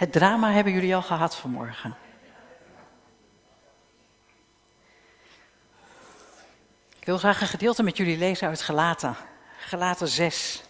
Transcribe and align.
Het 0.00 0.12
drama 0.12 0.52
hebben 0.52 0.72
jullie 0.72 0.94
al 0.94 1.02
gehad 1.02 1.36
vanmorgen. 1.36 1.96
Ik 6.98 7.06
wil 7.06 7.18
graag 7.18 7.40
een 7.40 7.46
gedeelte 7.46 7.82
met 7.82 7.96
jullie 7.96 8.18
lezen 8.18 8.48
uit 8.48 8.62
Gelaten. 8.62 9.16
Gelaten 9.58 10.08
6. 10.08 10.62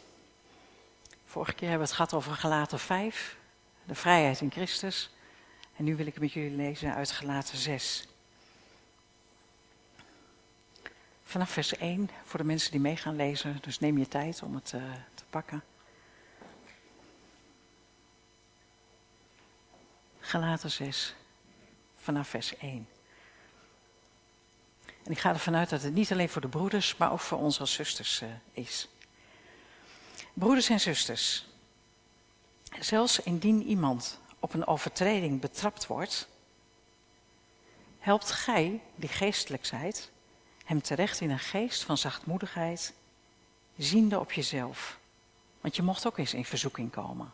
Vorige 1.24 1.53
keer 1.53 1.69
hebben 1.69 1.87
we 1.87 1.93
het 1.93 2.03
gehad 2.03 2.14
over 2.14 2.32
Gelaten 2.32 2.79
5, 2.79 3.37
de 3.85 3.94
vrijheid 3.94 4.40
in 4.40 4.51
Christus. 4.51 5.11
En 5.76 5.85
nu 5.85 5.97
wil 5.97 6.06
ik 6.06 6.21
met 6.21 6.33
jullie 6.33 6.56
lezen 6.56 6.94
uit 6.94 7.10
Gelaten 7.10 7.58
6. 7.58 8.08
Vanaf 11.24 11.51
vers 11.51 11.76
1 11.76 12.10
voor 12.24 12.38
de 12.38 12.47
mensen 12.47 12.71
die 12.71 12.81
mee 12.81 12.97
gaan 12.97 13.17
lezen, 13.17 13.58
dus 13.60 13.78
neem 13.78 13.99
je 13.99 14.08
tijd 14.08 14.42
om 14.42 14.54
het 14.54 14.72
uh, 14.74 14.83
te 15.15 15.24
pakken. 15.31 15.62
Galaten 20.30 20.70
6, 20.70 21.15
vanaf 21.97 22.29
vers 22.29 22.57
1. 22.57 22.89
En 25.05 25.11
ik 25.11 25.19
ga 25.19 25.29
ervan 25.29 25.56
uit 25.56 25.70
dat 25.70 25.83
het 25.83 25.95
niet 25.95 26.12
alleen 26.12 26.29
voor 26.29 26.41
de 26.41 26.48
broeders, 26.48 26.97
maar 26.97 27.12
ook 27.12 27.20
voor 27.20 27.39
ons 27.39 27.61
als 27.61 27.73
zusters 27.73 28.23
uh, 28.23 28.29
is. 28.53 28.89
Broeders 30.33 30.69
en 30.69 30.80
zusters, 30.80 31.47
zelfs 32.80 33.20
indien 33.20 33.62
iemand 33.62 34.19
op 34.39 34.55
een 34.55 34.66
overtreding 34.66 35.41
betrapt 35.41 35.87
wordt, 35.87 36.29
helpt 37.98 38.31
gij, 38.31 38.81
die 38.95 39.09
geestelijk 39.09 39.65
zijt, 39.65 40.11
hem 40.65 40.83
terecht 40.83 41.20
in 41.20 41.31
een 41.31 41.39
geest 41.39 41.84
van 41.84 41.98
zachtmoedigheid, 41.98 42.92
ziende 43.77 44.19
op 44.19 44.33
jezelf. 44.33 44.98
Want 45.61 45.77
je 45.77 45.83
mocht 45.83 46.06
ook 46.06 46.19
eens 46.19 46.34
in 46.34 46.45
verzoeking 46.45 46.91
komen. 46.91 47.33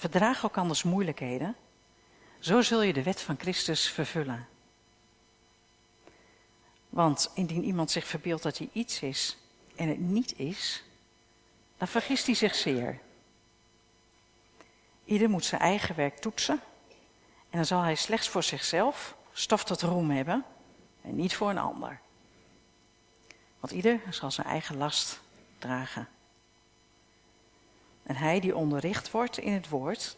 Verdraag 0.00 0.44
ook 0.44 0.56
anders 0.56 0.82
moeilijkheden, 0.82 1.56
zo 2.38 2.62
zul 2.62 2.82
je 2.82 2.92
de 2.92 3.02
wet 3.02 3.20
van 3.20 3.36
Christus 3.38 3.90
vervullen. 3.90 4.48
Want 6.88 7.30
indien 7.34 7.64
iemand 7.64 7.90
zich 7.90 8.06
verbeeldt 8.06 8.42
dat 8.42 8.58
hij 8.58 8.68
iets 8.72 9.02
is 9.02 9.38
en 9.76 9.88
het 9.88 9.98
niet 9.98 10.38
is, 10.38 10.84
dan 11.76 11.88
vergist 11.88 12.26
hij 12.26 12.34
zich 12.34 12.54
zeer. 12.54 13.00
Ieder 15.04 15.30
moet 15.30 15.44
zijn 15.44 15.60
eigen 15.60 15.96
werk 15.96 16.18
toetsen 16.18 16.60
en 17.50 17.56
dan 17.56 17.66
zal 17.66 17.82
hij 17.82 17.94
slechts 17.94 18.28
voor 18.28 18.42
zichzelf 18.42 19.16
stof 19.32 19.64
tot 19.64 19.82
roem 19.82 20.10
hebben 20.10 20.44
en 21.02 21.16
niet 21.16 21.34
voor 21.34 21.50
een 21.50 21.58
ander. 21.58 22.00
Want 23.60 23.72
ieder 23.72 24.00
zal 24.10 24.30
zijn 24.30 24.46
eigen 24.46 24.76
last 24.76 25.20
dragen. 25.58 26.08
En 28.10 28.16
hij 28.16 28.40
die 28.40 28.56
onderricht 28.56 29.10
wordt 29.10 29.38
in 29.38 29.52
het 29.52 29.68
woord, 29.68 30.16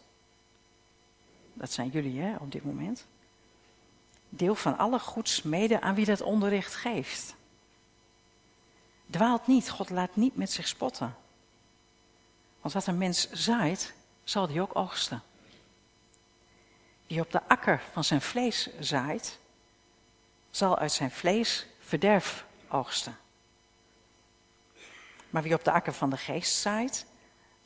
dat 1.52 1.72
zijn 1.72 1.88
jullie 1.88 2.20
hè, 2.20 2.36
op 2.36 2.52
dit 2.52 2.64
moment, 2.64 3.06
deel 4.28 4.54
van 4.54 4.78
alle 4.78 4.98
goeds 4.98 5.42
mede 5.42 5.80
aan 5.80 5.94
wie 5.94 6.04
dat 6.04 6.20
onderricht 6.20 6.74
geeft. 6.74 7.34
Dwaalt 9.10 9.46
niet, 9.46 9.70
God 9.70 9.90
laat 9.90 10.16
niet 10.16 10.36
met 10.36 10.52
zich 10.52 10.68
spotten. 10.68 11.16
Want 12.60 12.74
wat 12.74 12.86
een 12.86 12.98
mens 12.98 13.30
zaait, 13.30 13.94
zal 14.24 14.46
die 14.46 14.60
ook 14.60 14.76
oogsten. 14.76 15.22
Wie 17.06 17.20
op 17.20 17.32
de 17.32 17.48
akker 17.48 17.82
van 17.92 18.04
zijn 18.04 18.20
vlees 18.20 18.68
zaait, 18.78 19.38
zal 20.50 20.78
uit 20.78 20.92
zijn 20.92 21.10
vlees 21.10 21.66
verderf 21.78 22.46
oogsten. 22.68 23.16
Maar 25.30 25.42
wie 25.42 25.54
op 25.54 25.64
de 25.64 25.72
akker 25.72 25.92
van 25.92 26.10
de 26.10 26.16
geest 26.16 26.54
zaait, 26.54 27.10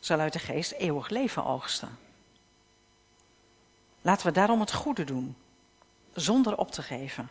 zal 0.06 0.18
uit 0.18 0.32
de 0.32 0.38
geest 0.38 0.72
eeuwig 0.72 1.08
leven 1.08 1.44
oogsten. 1.44 1.98
Laten 4.00 4.26
we 4.26 4.32
daarom 4.32 4.60
het 4.60 4.72
goede 4.72 5.04
doen, 5.04 5.36
zonder 6.12 6.58
op 6.58 6.70
te 6.70 6.82
geven. 6.82 7.30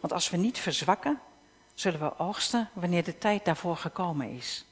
Want 0.00 0.12
als 0.12 0.30
we 0.30 0.36
niet 0.36 0.58
verzwakken, 0.58 1.20
zullen 1.74 2.00
we 2.00 2.18
oogsten 2.18 2.70
wanneer 2.72 3.04
de 3.04 3.18
tijd 3.18 3.44
daarvoor 3.44 3.76
gekomen 3.76 4.30
is. 4.30 4.64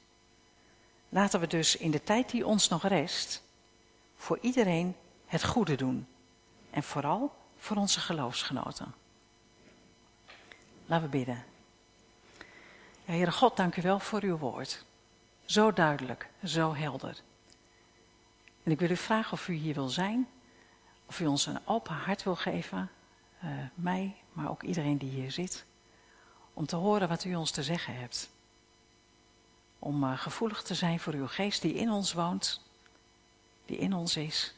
Laten 1.09 1.39
we 1.39 1.47
dus 1.47 1.77
in 1.77 1.91
de 1.91 2.03
tijd 2.03 2.29
die 2.29 2.45
ons 2.45 2.67
nog 2.67 2.87
rest, 2.87 3.43
voor 4.17 4.37
iedereen 4.41 4.95
het 5.25 5.43
goede 5.43 5.75
doen. 5.75 6.07
En 6.69 6.83
vooral 6.83 7.35
voor 7.57 7.77
onze 7.77 7.99
geloofsgenoten. 7.99 8.93
Laten 10.85 11.05
we 11.05 11.17
bidden. 11.17 11.43
Ja, 13.05 13.13
Heere 13.13 13.31
God, 13.31 13.57
dank 13.57 13.75
u 13.75 13.81
wel 13.81 13.99
voor 13.99 14.21
uw 14.21 14.37
woord. 14.37 14.85
Zo 15.47 15.73
duidelijk, 15.73 16.29
zo 16.43 16.75
helder. 16.75 17.21
En 18.63 18.71
ik 18.71 18.79
wil 18.79 18.89
u 18.89 18.97
vragen 18.97 19.31
of 19.31 19.47
u 19.47 19.53
hier 19.53 19.73
wil 19.73 19.89
zijn, 19.89 20.27
of 21.05 21.19
u 21.19 21.25
ons 21.25 21.45
een 21.45 21.59
open 21.65 21.93
hart 21.93 22.23
wil 22.23 22.35
geven, 22.35 22.91
uh, 23.43 23.51
mij, 23.75 24.15
maar 24.33 24.49
ook 24.49 24.63
iedereen 24.63 24.97
die 24.97 25.09
hier 25.09 25.31
zit, 25.31 25.65
om 26.53 26.65
te 26.65 26.75
horen 26.75 27.07
wat 27.07 27.23
u 27.23 27.35
ons 27.35 27.51
te 27.51 27.63
zeggen 27.63 27.99
hebt. 27.99 28.29
Om 29.79 30.03
uh, 30.03 30.17
gevoelig 30.17 30.61
te 30.61 30.75
zijn 30.75 30.99
voor 30.99 31.13
uw 31.13 31.27
geest 31.27 31.61
die 31.61 31.73
in 31.73 31.91
ons 31.91 32.13
woont, 32.13 32.61
die 33.65 33.77
in 33.77 33.93
ons 33.93 34.17
is 34.17 34.53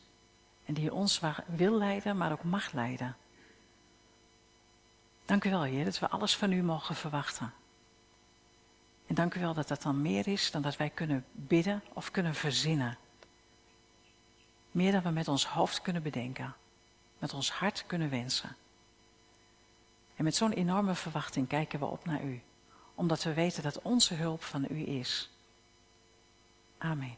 en 0.66 0.73
die 0.73 0.94
ons 0.94 1.21
wil 1.45 1.77
leiden, 1.77 2.17
maar 2.17 2.31
ook 2.31 2.44
mag 2.44 2.71
leiden. 2.71 3.17
Dank 5.25 5.44
u 5.45 5.50
wel, 5.50 5.63
Heer, 5.63 5.85
dat 5.85 6.00
we 6.00 6.09
alles 6.09 6.35
van 6.38 6.51
u 6.51 6.63
mogen 6.63 6.95
verwachten. 6.95 7.53
En 9.09 9.16
dank 9.16 9.36
u 9.36 9.40
wel 9.40 9.53
dat 9.53 9.68
dat 9.68 9.81
dan 9.81 10.02
meer 10.02 10.28
is 10.28 10.52
dan 10.52 10.62
dat 10.62 10.78
wij 10.78 10.90
kunnen 10.90 11.25
bidden 11.31 11.84
of 11.94 12.12
kunnen 12.12 12.36
verzinnen. 12.36 12.97
Meer 14.72 14.92
dan 14.92 15.03
we 15.03 15.09
met 15.09 15.28
ons 15.28 15.46
hoofd 15.46 15.81
kunnen 15.81 16.03
bedenken, 16.03 16.56
met 17.19 17.34
ons 17.34 17.52
hart 17.52 17.84
kunnen 17.88 18.09
wensen. 18.09 18.56
En 20.16 20.24
met 20.24 20.36
zo'n 20.36 20.52
enorme 20.52 20.96
verwachting 20.96 21.48
kijken 21.48 21.80
we 21.80 21.86
op 21.86 22.06
naar 22.06 22.24
u, 22.24 22.42
omdat 22.96 23.24
we 23.24 23.34
weten 23.34 23.64
dat 23.64 23.81
onze 23.81 24.14
hulp 24.14 24.44
van 24.44 24.66
u 24.69 24.88
is. 24.88 25.30
Amen. 26.78 27.18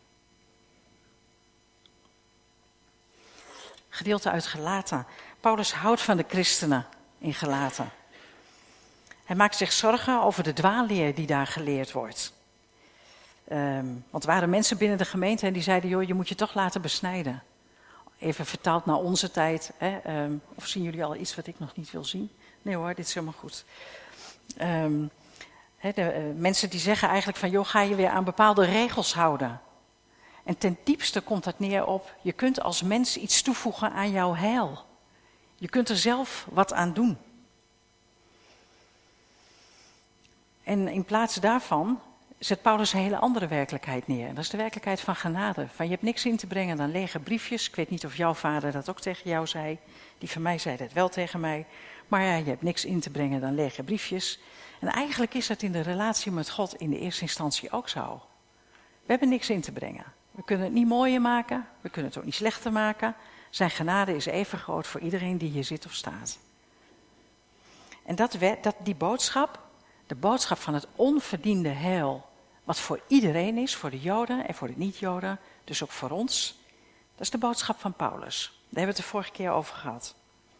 Gedeelte 3.90 4.32
uit 4.32 4.46
Gelaten. 4.46 5.06
Paulus 5.40 5.74
houdt 5.74 6.02
van 6.02 6.18
de 6.18 6.26
christenen 6.28 6.88
in 7.18 7.34
Gelaten. 7.34 7.92
Hij 9.32 9.40
maakt 9.40 9.56
zich 9.56 9.72
zorgen 9.72 10.22
over 10.22 10.44
de 10.44 10.54
dwaalleer 10.54 11.16
die 11.16 11.28
daar 11.28 11.48
geleerd 11.48 11.92
wordt. 11.92 12.34
Um, 13.52 14.06
want 14.10 14.24
er 14.24 14.30
waren 14.30 14.50
mensen 14.50 14.78
binnen 14.78 14.98
de 14.98 15.06
gemeente 15.06 15.46
en 15.46 15.54
die 15.54 15.62
zeiden: 15.62 15.90
joh, 15.90 16.04
je 16.04 16.14
moet 16.14 16.30
je 16.30 16.36
toch 16.36 16.54
laten 16.54 16.82
besnijden. 16.82 17.44
Even 18.20 18.46
vertaald 18.46 18.86
naar 18.86 18.96
onze 18.96 19.32
tijd. 19.32 19.72
Hè? 19.78 20.24
Um, 20.24 20.42
of 20.56 20.68
zien 20.68 20.84
jullie 20.84 21.04
al 21.04 21.16
iets 21.16 21.36
wat 21.36 21.48
ik 21.48 21.60
nog 21.60 21.76
niet 21.76 21.92
wil 21.92 22.04
zien? 22.04 22.32
Nee 22.62 22.76
hoor, 22.76 22.94
dit 22.96 23.06
is 23.06 23.14
helemaal 23.14 23.36
goed. 23.40 23.66
He, 25.78 25.92
de, 25.92 26.02
uh, 26.02 26.40
mensen 26.40 26.70
die 26.70 26.80
zeggen 26.80 27.08
eigenlijk 27.08 27.38
van: 27.38 27.50
joh, 27.50 27.66
ga 27.66 27.82
je 27.82 27.96
weer 27.96 28.10
aan 28.10 28.24
bepaalde 28.24 28.66
regels 28.66 29.14
houden. 29.14 29.62
En 30.44 30.58
ten 30.58 30.78
diepste 30.84 31.22
komt 31.22 31.44
dat 31.44 31.60
neer 31.60 31.86
op: 31.86 32.14
je 32.22 32.32
kunt 32.32 32.62
als 32.62 32.82
mens 32.82 33.18
iets 33.18 33.42
toevoegen 33.42 33.92
aan 33.92 34.12
jouw 34.12 34.36
heil. 34.36 34.86
Je 35.56 35.70
kunt 35.70 35.90
er 35.90 35.98
zelf 35.98 36.48
wat 36.50 36.74
aan 36.74 36.94
doen. 36.94 37.18
En 40.72 40.88
in 40.88 41.06
plaats 41.06 41.36
daarvan 41.36 42.00
zet 42.40 42.62
Paulus 42.62 42.94
een 42.94 43.00
hele 43.00 43.18
andere 43.18 43.48
werkelijkheid 43.48 44.08
neer. 44.08 44.28
dat 44.28 44.44
is 44.44 44.50
de 44.50 44.58
werkelijkheid 44.58 45.02
van 45.02 45.16
genade. 45.16 45.68
Van 45.68 45.86
je 45.86 45.92
hebt 45.92 46.04
niks 46.04 46.26
in 46.26 46.38
te 46.38 46.48
brengen 46.48 46.78
dan 46.78 46.92
lege 46.92 47.20
briefjes. 47.20 47.68
Ik 47.68 47.76
weet 47.76 47.90
niet 47.90 48.06
of 48.06 48.16
jouw 48.16 48.34
vader 48.34 48.72
dat 48.72 48.90
ook 48.90 49.00
tegen 49.00 49.30
jou 49.30 49.48
zei. 49.48 49.78
Die 50.18 50.30
van 50.30 50.42
mij 50.42 50.58
zei 50.58 50.78
dat 50.78 50.94
wel 50.94 51.10
tegen 51.10 51.40
mij. 51.40 51.66
Maar 52.08 52.22
ja, 52.24 52.36
je 52.36 52.50
hebt 52.50 52.62
niks 52.62 52.86
in 52.86 53.00
te 53.00 53.10
brengen 53.10 53.42
dan 53.42 53.56
lege 53.56 53.84
briefjes. 53.84 54.40
En 54.80 54.88
eigenlijk 54.88 55.34
is 55.34 55.48
dat 55.48 55.62
in 55.62 55.72
de 55.72 55.82
relatie 55.82 56.32
met 56.32 56.50
God 56.50 56.76
in 56.76 56.90
de 56.90 57.00
eerste 57.00 57.22
instantie 57.22 57.72
ook 57.72 57.90
zo. 57.90 58.22
We 59.02 59.12
hebben 59.12 59.30
niks 59.30 59.50
in 59.50 59.62
te 59.62 59.72
brengen. 59.72 60.06
We 60.32 60.44
kunnen 60.44 60.66
het 60.66 60.76
niet 60.76 60.88
mooier 60.88 61.22
maken. 61.22 61.68
We 61.82 61.90
kunnen 61.90 62.12
het 62.12 62.20
ook 62.20 62.26
niet 62.26 62.36
slechter 62.36 62.72
maken. 62.72 63.16
Zijn 63.50 63.70
genade 63.70 64.16
is 64.16 64.26
even 64.26 64.58
groot 64.58 64.88
voor 64.88 65.02
iedereen 65.02 65.38
die 65.38 65.50
hier 65.50 65.64
zit 65.64 65.86
of 65.86 65.94
staat. 65.94 66.40
En 68.06 68.16
dat, 68.16 68.38
dat, 68.62 68.76
die 68.84 68.96
boodschap, 68.96 69.61
de 70.12 70.18
boodschap 70.18 70.58
van 70.58 70.74
het 70.74 70.88
onverdiende 70.96 71.70
heil, 71.70 72.26
wat 72.64 72.80
voor 72.80 73.00
iedereen 73.08 73.58
is, 73.58 73.76
voor 73.76 73.90
de 73.90 74.00
Joden 74.00 74.48
en 74.48 74.54
voor 74.54 74.68
de 74.68 74.74
niet-Joden, 74.78 75.40
dus 75.64 75.84
ook 75.84 75.92
voor 75.92 76.10
ons, 76.10 76.60
dat 77.12 77.22
is 77.22 77.30
de 77.30 77.38
boodschap 77.38 77.80
van 77.80 77.94
Paulus. 77.94 78.46
Daar 78.46 78.60
hebben 78.64 78.82
we 78.82 78.88
het 78.88 78.96
de 78.96 79.04
vorige 79.04 79.32
keer 79.32 79.52
over 79.52 79.76
gehad. 79.76 80.16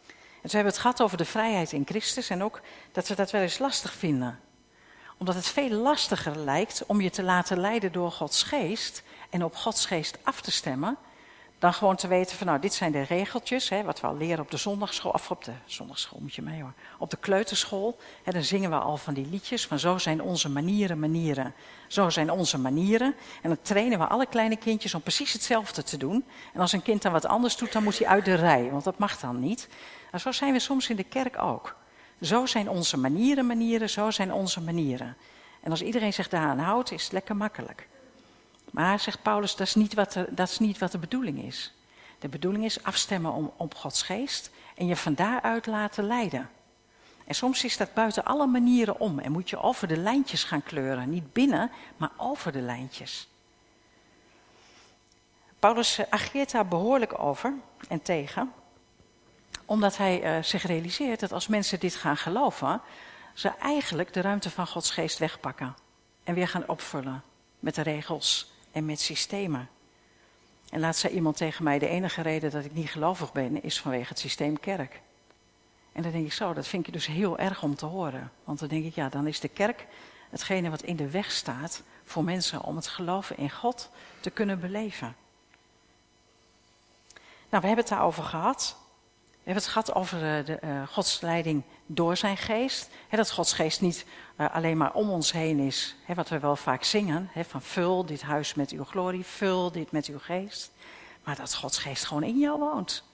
En 0.06 0.14
we 0.42 0.50
hebben 0.50 0.72
het 0.72 0.80
gehad 0.80 1.02
over 1.02 1.16
de 1.16 1.24
vrijheid 1.24 1.72
in 1.72 1.86
Christus 1.86 2.30
en 2.30 2.42
ook 2.42 2.60
dat 2.92 3.08
we 3.08 3.14
dat 3.14 3.30
wel 3.30 3.42
eens 3.42 3.58
lastig 3.58 3.92
vinden. 3.92 4.40
Omdat 5.18 5.34
het 5.34 5.46
veel 5.46 5.70
lastiger 5.70 6.36
lijkt 6.36 6.86
om 6.86 7.00
je 7.00 7.10
te 7.10 7.22
laten 7.22 7.58
leiden 7.58 7.92
door 7.92 8.12
Gods 8.12 8.42
geest 8.42 9.02
en 9.30 9.44
op 9.44 9.56
Gods 9.56 9.86
geest 9.86 10.18
af 10.22 10.40
te 10.40 10.50
stemmen, 10.50 10.96
dan 11.62 11.74
gewoon 11.74 11.96
te 11.96 12.08
weten 12.08 12.36
van 12.36 12.46
nou, 12.46 12.58
dit 12.58 12.74
zijn 12.74 12.92
de 12.92 13.02
regeltjes, 13.02 13.68
hè, 13.68 13.82
wat 13.82 14.00
we 14.00 14.06
al 14.06 14.16
leren 14.16 14.40
op 14.40 14.50
de 14.50 14.56
zondagschool, 14.56 15.12
of 15.12 15.30
op 15.30 15.44
de 15.44 15.52
zondagschool 15.64 16.18
moet 16.22 16.34
je 16.34 16.42
mee 16.42 16.62
hoor, 16.62 16.72
op 16.98 17.10
de 17.10 17.16
kleuterschool. 17.16 17.98
Hè, 18.22 18.32
dan 18.32 18.42
zingen 18.42 18.70
we 18.70 18.76
al 18.76 18.96
van 18.96 19.14
die 19.14 19.26
liedjes 19.26 19.66
van 19.66 19.78
zo 19.78 19.98
zijn 19.98 20.22
onze 20.22 20.48
manieren, 20.48 20.98
manieren, 20.98 21.54
zo 21.86 22.10
zijn 22.10 22.30
onze 22.30 22.58
manieren. 22.58 23.14
En 23.42 23.48
dan 23.48 23.58
trainen 23.62 23.98
we 23.98 24.06
alle 24.06 24.26
kleine 24.26 24.56
kindjes 24.56 24.94
om 24.94 25.00
precies 25.00 25.32
hetzelfde 25.32 25.82
te 25.82 25.96
doen. 25.96 26.24
En 26.52 26.60
als 26.60 26.72
een 26.72 26.82
kind 26.82 27.02
dan 27.02 27.12
wat 27.12 27.26
anders 27.26 27.56
doet, 27.56 27.72
dan 27.72 27.82
moet 27.82 27.98
hij 27.98 28.06
uit 28.06 28.24
de 28.24 28.34
rij, 28.34 28.70
want 28.70 28.84
dat 28.84 28.98
mag 28.98 29.18
dan 29.18 29.40
niet. 29.40 29.68
En 30.10 30.20
zo 30.20 30.32
zijn 30.32 30.52
we 30.52 30.58
soms 30.58 30.90
in 30.90 30.96
de 30.96 31.04
kerk 31.04 31.42
ook. 31.42 31.76
Zo 32.20 32.46
zijn 32.46 32.68
onze 32.68 32.98
manieren, 32.98 33.46
manieren, 33.46 33.90
zo 33.90 34.10
zijn 34.10 34.32
onze 34.32 34.60
manieren. 34.60 35.16
En 35.60 35.70
als 35.70 35.82
iedereen 35.82 36.12
zich 36.12 36.28
daaraan 36.28 36.58
houdt, 36.58 36.92
is 36.92 37.02
het 37.02 37.12
lekker 37.12 37.36
makkelijk. 37.36 37.88
Maar, 38.72 39.00
zegt 39.00 39.22
Paulus, 39.22 39.56
dat 39.56 39.66
is 39.66 39.74
niet 39.74 39.94
wat 39.94 40.12
de, 40.12 40.26
dat 40.30 40.48
is 40.48 40.58
niet 40.58 40.78
wat 40.78 40.92
de 40.92 40.98
bedoeling 40.98 41.42
is. 41.42 41.72
De 42.18 42.28
bedoeling 42.28 42.64
is 42.64 42.82
afstemmen 42.82 43.32
om, 43.32 43.52
op 43.56 43.74
Gods 43.74 44.02
geest 44.02 44.50
en 44.74 44.86
je 44.86 44.96
van 44.96 45.14
daaruit 45.14 45.66
laten 45.66 46.06
leiden. 46.06 46.50
En 47.24 47.34
soms 47.34 47.64
is 47.64 47.76
dat 47.76 47.94
buiten 47.94 48.24
alle 48.24 48.46
manieren 48.46 49.00
om 49.00 49.18
en 49.18 49.32
moet 49.32 49.50
je 49.50 49.62
over 49.62 49.88
de 49.88 49.96
lijntjes 49.96 50.44
gaan 50.44 50.62
kleuren. 50.62 51.10
Niet 51.10 51.32
binnen, 51.32 51.70
maar 51.96 52.10
over 52.16 52.52
de 52.52 52.60
lijntjes. 52.60 53.28
Paulus 55.58 55.98
eh, 55.98 56.06
ageert 56.10 56.50
daar 56.50 56.68
behoorlijk 56.68 57.18
over 57.18 57.54
en 57.88 58.02
tegen, 58.02 58.52
omdat 59.64 59.96
hij 59.96 60.36
uh, 60.38 60.42
zich 60.42 60.62
realiseert 60.62 61.20
dat 61.20 61.32
als 61.32 61.46
mensen 61.46 61.80
dit 61.80 61.94
gaan 61.94 62.16
geloven, 62.16 62.80
ze 63.34 63.48
eigenlijk 63.48 64.12
de 64.12 64.20
ruimte 64.20 64.50
van 64.50 64.66
Gods 64.66 64.90
geest 64.90 65.18
wegpakken 65.18 65.74
en 66.24 66.34
weer 66.34 66.48
gaan 66.48 66.68
opvullen 66.68 67.22
met 67.58 67.74
de 67.74 67.82
regels 67.82 68.51
en 68.72 68.84
met 68.84 69.00
systemen. 69.00 69.68
En 70.70 70.80
laat 70.80 70.96
zei 70.96 71.14
iemand 71.14 71.36
tegen 71.36 71.64
mij: 71.64 71.78
de 71.78 71.88
enige 71.88 72.22
reden 72.22 72.50
dat 72.50 72.64
ik 72.64 72.74
niet 72.74 72.90
gelovig 72.90 73.32
ben, 73.32 73.62
is 73.62 73.80
vanwege 73.80 74.08
het 74.08 74.18
systeem 74.18 74.60
kerk. 74.60 75.00
En 75.92 76.02
dan 76.02 76.12
denk 76.12 76.26
ik 76.26 76.32
zo, 76.32 76.52
dat 76.52 76.66
vind 76.66 76.86
ik 76.86 76.92
dus 76.92 77.06
heel 77.06 77.38
erg 77.38 77.62
om 77.62 77.74
te 77.74 77.86
horen. 77.86 78.32
Want 78.44 78.58
dan 78.58 78.68
denk 78.68 78.84
ik, 78.84 78.94
ja, 78.94 79.08
dan 79.08 79.26
is 79.26 79.40
de 79.40 79.48
kerk 79.48 79.86
hetgene 80.30 80.70
wat 80.70 80.82
in 80.82 80.96
de 80.96 81.10
weg 81.10 81.30
staat 81.30 81.82
voor 82.04 82.24
mensen 82.24 82.62
om 82.62 82.76
het 82.76 82.86
geloven 82.86 83.36
in 83.36 83.50
God 83.50 83.90
te 84.20 84.30
kunnen 84.30 84.60
beleven. 84.60 85.16
Nou, 87.48 87.62
we 87.62 87.66
hebben 87.68 87.84
het 87.84 87.88
daarover 87.88 88.22
gehad. 88.22 88.76
We 89.42 89.50
hebben 89.50 89.64
het 89.64 89.72
gehad 89.72 89.94
over 89.94 90.18
de, 90.18 90.42
de 90.44 90.66
uh, 90.66 90.82
Gods 90.88 91.20
leiding 91.20 91.62
door 91.86 92.16
zijn 92.16 92.36
geest. 92.36 92.90
dat 93.10 93.30
Gods 93.30 93.52
geest 93.52 93.80
niet 93.80 94.06
uh, 94.36 94.54
alleen 94.54 94.76
maar 94.76 94.92
om 94.92 95.10
ons 95.10 95.32
heen 95.32 95.58
is, 95.58 95.96
wat 96.14 96.28
we 96.28 96.38
wel 96.38 96.56
vaak 96.56 96.84
zingen, 96.84 97.30
van 97.34 97.62
vul 97.62 98.06
dit 98.06 98.22
huis 98.22 98.54
met 98.54 98.70
uw 98.70 98.84
glorie, 98.84 99.24
vul 99.24 99.72
dit 99.72 99.92
met 99.92 100.06
uw 100.06 100.18
geest. 100.18 100.72
Maar 101.24 101.36
dat 101.36 101.54
Gods 101.54 101.78
geest 101.78 102.04
gewoon 102.04 102.22
in 102.22 102.38
jou 102.38 102.58
woont. 102.58 103.04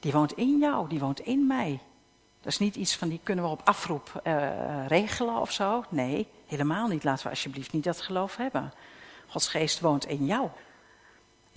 Die 0.00 0.12
woont 0.12 0.32
in 0.32 0.58
jou, 0.58 0.88
die 0.88 0.98
woont 0.98 1.20
in 1.20 1.46
mij. 1.46 1.80
Dat 2.40 2.52
is 2.52 2.58
niet 2.58 2.76
iets 2.76 2.96
van 2.96 3.08
die 3.08 3.20
kunnen 3.22 3.44
we 3.44 3.50
op 3.50 3.60
afroep 3.64 4.22
regelen 4.86 5.36
of 5.36 5.52
zo. 5.52 5.84
Nee, 5.88 6.28
helemaal 6.46 6.88
niet. 6.88 7.04
Laten 7.04 7.24
we 7.24 7.30
alsjeblieft 7.30 7.72
niet 7.72 7.84
dat 7.84 8.00
geloof 8.00 8.36
hebben. 8.36 8.72
Gods 9.26 9.48
geest 9.48 9.80
woont 9.80 10.06
in 10.06 10.26
jou. 10.26 10.48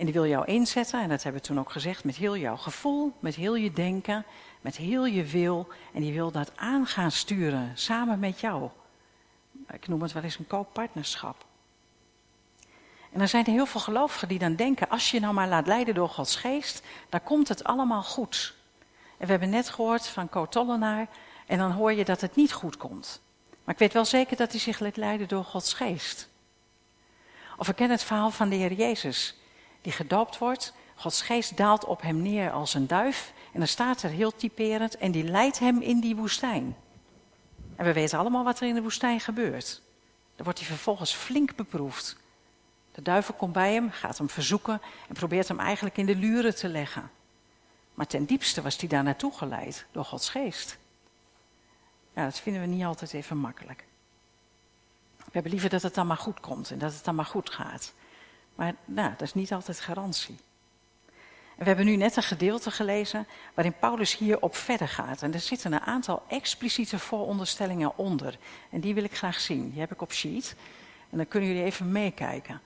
En 0.00 0.06
die 0.06 0.14
wil 0.14 0.26
jou 0.26 0.44
inzetten, 0.44 1.00
en 1.00 1.08
dat 1.08 1.22
hebben 1.22 1.40
we 1.40 1.46
toen 1.46 1.58
ook 1.58 1.70
gezegd, 1.70 2.04
met 2.04 2.16
heel 2.16 2.36
jouw 2.36 2.56
gevoel, 2.56 3.12
met 3.18 3.34
heel 3.34 3.54
je 3.54 3.72
denken, 3.72 4.24
met 4.60 4.76
heel 4.76 5.06
je 5.06 5.24
wil. 5.24 5.68
En 5.92 6.00
die 6.00 6.12
wil 6.12 6.30
dat 6.30 6.56
aan 6.56 6.86
gaan 6.86 7.10
sturen, 7.10 7.72
samen 7.74 8.18
met 8.18 8.40
jou. 8.40 8.68
Ik 9.70 9.88
noem 9.88 10.02
het 10.02 10.12
wel 10.12 10.22
eens 10.22 10.38
een 10.38 10.46
kooppartnerschap. 10.46 11.44
En 13.12 13.18
dan 13.18 13.28
zijn 13.28 13.44
er 13.44 13.52
heel 13.52 13.66
veel 13.66 13.80
gelovigen 13.80 14.28
die 14.28 14.38
dan 14.38 14.54
denken, 14.54 14.88
als 14.88 15.10
je 15.10 15.20
nou 15.20 15.34
maar 15.34 15.48
laat 15.48 15.66
leiden 15.66 15.94
door 15.94 16.08
Gods 16.08 16.36
geest, 16.36 16.82
dan 17.08 17.22
komt 17.22 17.48
het 17.48 17.64
allemaal 17.64 18.02
goed. 18.02 18.54
En 19.16 19.24
we 19.24 19.30
hebben 19.30 19.50
net 19.50 19.68
gehoord 19.68 20.06
van 20.06 20.28
Co 20.28 20.46
Tollenaar, 20.46 21.08
en 21.46 21.58
dan 21.58 21.70
hoor 21.70 21.92
je 21.92 22.04
dat 22.04 22.20
het 22.20 22.36
niet 22.36 22.52
goed 22.52 22.76
komt. 22.76 23.20
Maar 23.64 23.74
ik 23.74 23.80
weet 23.80 23.92
wel 23.92 24.04
zeker 24.04 24.36
dat 24.36 24.50
hij 24.50 24.60
zich 24.60 24.80
laat 24.80 24.96
leiden 24.96 25.28
door 25.28 25.44
Gods 25.44 25.72
geest. 25.72 26.28
Of 27.56 27.66
we 27.66 27.72
kennen 27.72 27.96
het 27.96 28.06
verhaal 28.06 28.30
van 28.30 28.48
de 28.48 28.56
Heer 28.56 28.72
Jezus 28.72 29.38
die 29.80 29.92
gedoopt 29.92 30.38
wordt. 30.38 30.72
Gods 30.94 31.22
geest 31.22 31.56
daalt 31.56 31.84
op 31.84 32.02
hem 32.02 32.22
neer 32.22 32.50
als 32.50 32.74
een 32.74 32.86
duif. 32.86 33.32
En 33.52 33.58
dan 33.58 33.68
staat 33.68 34.02
er 34.02 34.10
heel 34.10 34.34
typerend, 34.36 34.96
en 34.96 35.10
die 35.10 35.24
leidt 35.24 35.58
hem 35.58 35.80
in 35.80 36.00
die 36.00 36.16
woestijn. 36.16 36.76
En 37.76 37.84
we 37.84 37.92
weten 37.92 38.18
allemaal 38.18 38.44
wat 38.44 38.60
er 38.60 38.68
in 38.68 38.74
de 38.74 38.82
woestijn 38.82 39.20
gebeurt. 39.20 39.82
Dan 40.36 40.44
wordt 40.44 40.58
hij 40.58 40.68
vervolgens 40.68 41.12
flink 41.14 41.56
beproefd. 41.56 42.16
De 42.92 43.02
duivel 43.02 43.34
komt 43.34 43.52
bij 43.52 43.72
hem, 43.72 43.90
gaat 43.90 44.18
hem 44.18 44.28
verzoeken 44.28 44.80
en 45.08 45.14
probeert 45.14 45.48
hem 45.48 45.58
eigenlijk 45.58 45.96
in 45.96 46.06
de 46.06 46.16
luren 46.16 46.54
te 46.54 46.68
leggen. 46.68 47.10
Maar 47.94 48.06
ten 48.06 48.24
diepste 48.24 48.62
was 48.62 48.76
hij 48.76 48.88
daar 48.88 49.02
naartoe 49.02 49.32
geleid 49.32 49.86
door 49.90 50.04
Gods 50.04 50.30
geest. 50.30 50.78
Ja, 52.14 52.24
dat 52.24 52.40
vinden 52.40 52.62
we 52.62 52.68
niet 52.68 52.84
altijd 52.84 53.12
even 53.12 53.36
makkelijk. 53.36 53.84
We 55.16 55.30
hebben 55.32 55.52
liever 55.52 55.70
dat 55.70 55.82
het 55.82 55.94
dan 55.94 56.06
maar 56.06 56.16
goed 56.16 56.40
komt 56.40 56.70
en 56.70 56.78
dat 56.78 56.94
het 56.94 57.04
dan 57.04 57.14
maar 57.14 57.24
goed 57.24 57.50
gaat. 57.50 57.92
Maar 58.54 58.74
nou, 58.84 59.10
dat 59.10 59.22
is 59.22 59.34
niet 59.34 59.52
altijd 59.52 59.80
garantie. 59.80 60.36
We 61.56 61.66
hebben 61.66 61.84
nu 61.84 61.96
net 61.96 62.16
een 62.16 62.22
gedeelte 62.22 62.70
gelezen 62.70 63.26
waarin 63.54 63.78
Paulus 63.78 64.16
hierop 64.16 64.56
verder 64.56 64.88
gaat. 64.88 65.22
En 65.22 65.34
er 65.34 65.40
zitten 65.40 65.72
een 65.72 65.80
aantal 65.80 66.22
expliciete 66.28 66.98
vooronderstellingen 66.98 67.98
onder. 67.98 68.38
En 68.70 68.80
die 68.80 68.94
wil 68.94 69.04
ik 69.04 69.16
graag 69.16 69.40
zien. 69.40 69.70
Die 69.70 69.80
heb 69.80 69.92
ik 69.92 70.02
op 70.02 70.12
sheet. 70.12 70.54
En 71.10 71.16
dan 71.16 71.28
kunnen 71.28 71.48
jullie 71.48 71.64
even 71.64 71.92
meekijken. 71.92 72.60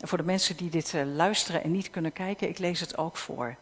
En 0.00 0.08
voor 0.08 0.18
de 0.18 0.24
mensen 0.24 0.56
die 0.56 0.70
dit 0.70 0.92
uh, 0.92 1.02
luisteren 1.14 1.62
en 1.62 1.70
niet 1.70 1.90
kunnen 1.90 2.12
kijken, 2.12 2.48
ik 2.48 2.58
lees 2.58 2.80
het 2.80 2.96
ook 2.98 3.16
voor. 3.16 3.56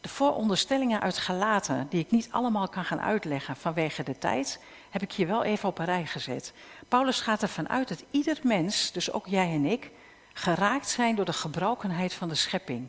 De 0.00 0.08
vooronderstellingen 0.08 1.00
uit 1.00 1.18
Galaten, 1.18 1.86
die 1.90 2.00
ik 2.00 2.10
niet 2.10 2.28
allemaal 2.30 2.68
kan 2.68 2.84
gaan 2.84 3.00
uitleggen 3.00 3.56
vanwege 3.56 4.02
de 4.02 4.18
tijd, 4.18 4.60
heb 4.90 5.02
ik 5.02 5.12
hier 5.12 5.26
wel 5.26 5.44
even 5.44 5.68
op 5.68 5.78
een 5.78 5.84
rij 5.84 6.06
gezet. 6.06 6.52
Paulus 6.88 7.20
gaat 7.20 7.42
ervan 7.42 7.68
uit 7.68 7.88
dat 7.88 8.04
ieder 8.10 8.38
mens, 8.42 8.92
dus 8.92 9.12
ook 9.12 9.26
jij 9.26 9.50
en 9.54 9.64
ik, 9.64 9.90
geraakt 10.32 10.88
zijn 10.88 11.16
door 11.16 11.24
de 11.24 11.32
gebrokenheid 11.32 12.14
van 12.14 12.28
de 12.28 12.34
schepping. 12.34 12.88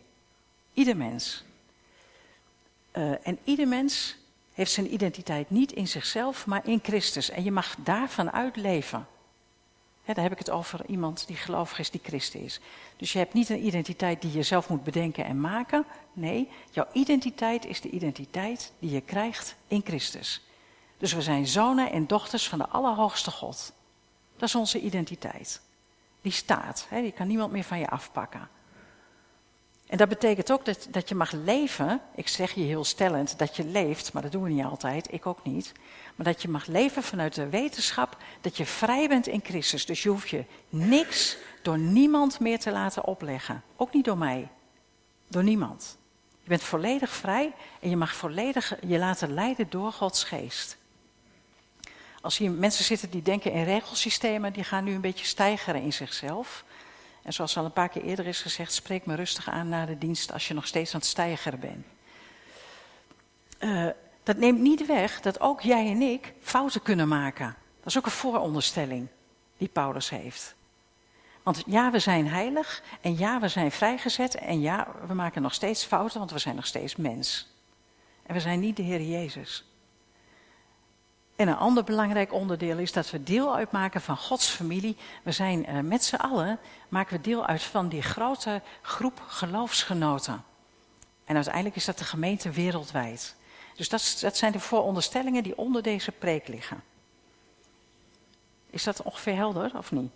Ieder 0.74 0.98
mens. 0.98 1.44
Uh, 2.94 3.28
en 3.28 3.40
ieder 3.44 3.68
mens 3.68 4.16
heeft 4.54 4.72
zijn 4.72 4.94
identiteit 4.94 5.50
niet 5.50 5.72
in 5.72 5.88
zichzelf, 5.88 6.46
maar 6.46 6.68
in 6.68 6.80
Christus. 6.84 7.30
En 7.30 7.44
je 7.44 7.52
mag 7.52 7.76
daarvan 7.84 8.32
uitleven. 8.32 9.08
Ja, 10.06 10.14
daar 10.14 10.24
heb 10.24 10.32
ik 10.32 10.40
het 10.40 10.50
over 10.50 10.86
iemand 10.88 11.28
die 11.28 11.36
gelovig 11.36 11.80
is, 11.80 11.92
die 11.92 12.02
Christen 12.04 12.40
is. 12.44 12.60
Dus 12.98 13.14
je 13.14 13.18
hebt 13.18 13.34
niet 13.34 13.50
een 13.50 13.66
identiteit 13.66 14.22
die 14.22 14.32
je 14.32 14.44
zelf 14.44 14.70
moet 14.70 14.84
bedenken 14.84 15.26
en 15.26 15.42
maken. 15.42 15.86
Nee, 16.14 16.50
jouw 16.72 16.88
identiteit 16.94 17.66
is 17.66 17.82
de 17.82 17.90
identiteit 17.90 18.72
die 18.80 18.92
je 18.92 19.02
krijgt 19.02 19.56
in 19.68 19.82
Christus. 19.84 20.42
Dus 20.98 21.14
we 21.14 21.22
zijn 21.22 21.48
zonen 21.48 21.92
en 21.92 22.08
dochters 22.08 22.50
van 22.50 22.58
de 22.58 22.68
Allerhoogste 22.68 23.32
God. 23.32 23.74
Dat 24.38 24.50
is 24.50 24.56
onze 24.56 24.80
identiteit 24.80 25.62
die 26.24 26.32
staat. 26.32 26.86
Hè, 26.90 27.02
die 27.02 27.12
kan 27.12 27.28
niemand 27.28 27.52
meer 27.52 27.64
van 27.64 27.80
je 27.80 27.90
afpakken. 27.90 28.50
En 29.88 29.98
dat 29.98 30.10
betekent 30.10 30.52
ook 30.52 30.66
dat, 30.66 30.88
dat 30.90 31.10
je 31.10 31.16
mag 31.16 31.32
leven. 31.32 32.02
Ik 32.16 32.28
zeg 32.28 32.52
je 32.52 32.62
heel 32.62 32.84
stellend 32.84 33.38
dat 33.38 33.56
je 33.56 33.66
leeft, 33.66 34.14
maar 34.14 34.22
dat 34.22 34.32
doen 34.32 34.44
we 34.44 34.50
niet 34.50 34.66
altijd, 34.66 35.14
ik 35.14 35.26
ook 35.26 35.44
niet. 35.44 35.72
Maar 36.16 36.26
dat 36.26 36.42
je 36.42 36.50
mag 36.50 36.66
leven 36.66 37.04
vanuit 37.04 37.36
de 37.36 37.50
wetenschap 37.50 38.18
dat 38.42 38.58
je 38.58 38.66
vrij 38.66 39.08
bent 39.08 39.28
in 39.28 39.42
Christus. 39.44 39.86
Dus 39.86 40.04
je 40.04 40.10
hoeft 40.10 40.30
je 40.30 40.46
niks 40.70 41.38
door 41.62 41.78
niemand 41.78 42.40
meer 42.40 42.60
te 42.60 42.72
laten 42.72 43.06
opleggen. 43.06 43.64
Ook 43.76 43.94
niet 43.94 44.06
door 44.06 44.18
mij. 44.18 44.48
Door 45.28 45.44
niemand. 45.44 45.98
Je 46.44 46.50
bent 46.50 46.64
volledig 46.64 47.10
vrij 47.10 47.54
en 47.80 47.90
je 47.90 47.98
mag 47.98 48.16
volledig 48.16 48.76
je 48.88 48.98
laten 48.98 49.34
leiden 49.34 49.70
door 49.70 49.92
Gods 49.92 50.24
geest. 50.24 50.78
Als 52.24 52.38
hier 52.38 52.52
mensen 52.52 52.86
zitten 52.86 53.10
die 53.10 53.22
denken 53.22 53.52
in 53.52 53.64
regelsystemen, 53.64 54.54
die 54.54 54.64
gaan 54.64 54.84
nu 54.84 54.94
een 54.94 55.02
beetje 55.02 55.26
stijgeren 55.26 55.82
in 55.82 55.94
zichzelf. 55.94 56.64
En 57.22 57.34
zoals 57.34 57.58
al 57.58 57.66
een 57.66 57.72
paar 57.74 57.90
keer 57.90 58.04
eerder 58.04 58.28
is 58.28 58.42
gezegd, 58.42 58.74
spreek 58.74 59.06
me 59.06 59.16
rustig 59.16 59.50
aan 59.50 59.70
na 59.70 59.86
de 59.86 59.98
dienst 59.98 60.32
als 60.32 60.48
je 60.48 60.54
nog 60.54 60.68
steeds 60.68 60.94
aan 60.94 61.00
het 61.00 61.10
stijgeren 61.10 61.60
bent. 61.60 61.86
Uh, 63.60 63.90
dat 64.24 64.38
neemt 64.38 64.60
niet 64.60 64.86
weg 64.86 65.22
dat 65.22 65.40
ook 65.40 65.62
jij 65.62 65.88
en 65.88 66.02
ik 66.02 66.34
fouten 66.42 66.82
kunnen 66.82 67.08
maken. 67.08 67.56
Dat 67.78 67.88
is 67.88 67.98
ook 67.98 68.06
een 68.06 68.12
vooronderstelling 68.12 69.08
die 69.58 69.68
Paulus 69.68 70.10
heeft. 70.10 70.56
Want 71.44 71.64
ja, 71.66 71.92
we 71.92 72.00
zijn 72.00 72.28
heilig 72.28 72.84
en 73.02 73.18
ja, 73.18 73.40
we 73.40 73.48
zijn 73.48 73.72
vrijgezet 73.72 74.36
en 74.36 74.62
ja, 74.62 74.88
we 75.08 75.14
maken 75.14 75.42
nog 75.42 75.54
steeds 75.54 75.84
fouten, 75.86 76.20
want 76.20 76.32
we 76.32 76.40
zijn 76.40 76.56
nog 76.56 76.66
steeds 76.66 76.96
mens. 76.96 77.48
En 78.26 78.34
we 78.34 78.40
zijn 78.40 78.60
niet 78.60 78.76
de 78.76 78.84
Heer 78.84 79.02
Jezus. 79.02 79.66
En 81.36 81.48
een 81.48 81.56
ander 81.56 81.84
belangrijk 81.84 82.34
onderdeel 82.34 82.78
is 82.78 82.92
dat 82.92 83.10
we 83.12 83.24
deel 83.24 83.56
uitmaken 83.56 84.02
van 84.02 84.18
Gods 84.18 84.50
familie. 84.50 84.98
We 85.24 85.32
zijn 85.32 85.70
uh, 85.70 85.80
met 85.80 86.04
z'n 86.04 86.16
allen, 86.16 86.60
maken 86.90 87.16
we 87.16 87.22
deel 87.22 87.46
uit 87.46 87.64
van 87.64 87.90
die 87.90 88.02
grote 88.02 88.62
groep 88.82 89.22
geloofsgenoten. 89.28 90.44
En 91.26 91.36
uiteindelijk 91.36 91.76
is 91.76 91.86
dat 91.86 91.98
de 91.98 92.04
gemeente 92.04 92.50
wereldwijd. 92.50 93.36
Dus 93.76 93.90
dat, 93.90 94.18
dat 94.22 94.38
zijn 94.38 94.52
de 94.52 94.60
vooronderstellingen 94.60 95.44
die 95.44 95.58
onder 95.58 95.84
deze 95.84 96.12
preek 96.12 96.48
liggen. 96.48 96.84
Is 98.70 98.84
dat 98.84 99.02
ongeveer 99.02 99.36
helder 99.36 99.78
of 99.78 99.92
niet? 99.92 100.12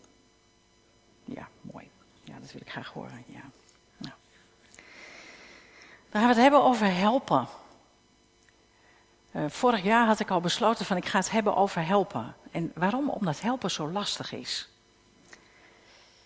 Ja, 1.25 1.47
mooi. 1.61 1.89
Ja, 2.23 2.39
dat 2.39 2.51
wil 2.51 2.61
ik 2.61 2.69
graag 2.69 2.89
horen. 2.93 3.23
Ja. 3.27 3.41
Nou. 3.97 4.13
Dan 6.09 6.21
gaan 6.21 6.21
we 6.21 6.27
het 6.27 6.37
hebben 6.37 6.63
over 6.63 6.95
helpen. 6.95 7.47
Uh, 9.31 9.43
vorig 9.47 9.83
jaar 9.83 10.05
had 10.05 10.19
ik 10.19 10.29
al 10.29 10.39
besloten 10.39 10.85
van 10.85 10.97
ik 10.97 11.05
ga 11.05 11.17
het 11.17 11.31
hebben 11.31 11.55
over 11.55 11.85
helpen. 11.85 12.35
En 12.51 12.71
waarom? 12.75 13.09
Omdat 13.09 13.41
helpen 13.41 13.71
zo 13.71 13.91
lastig 13.91 14.33
is. 14.33 14.69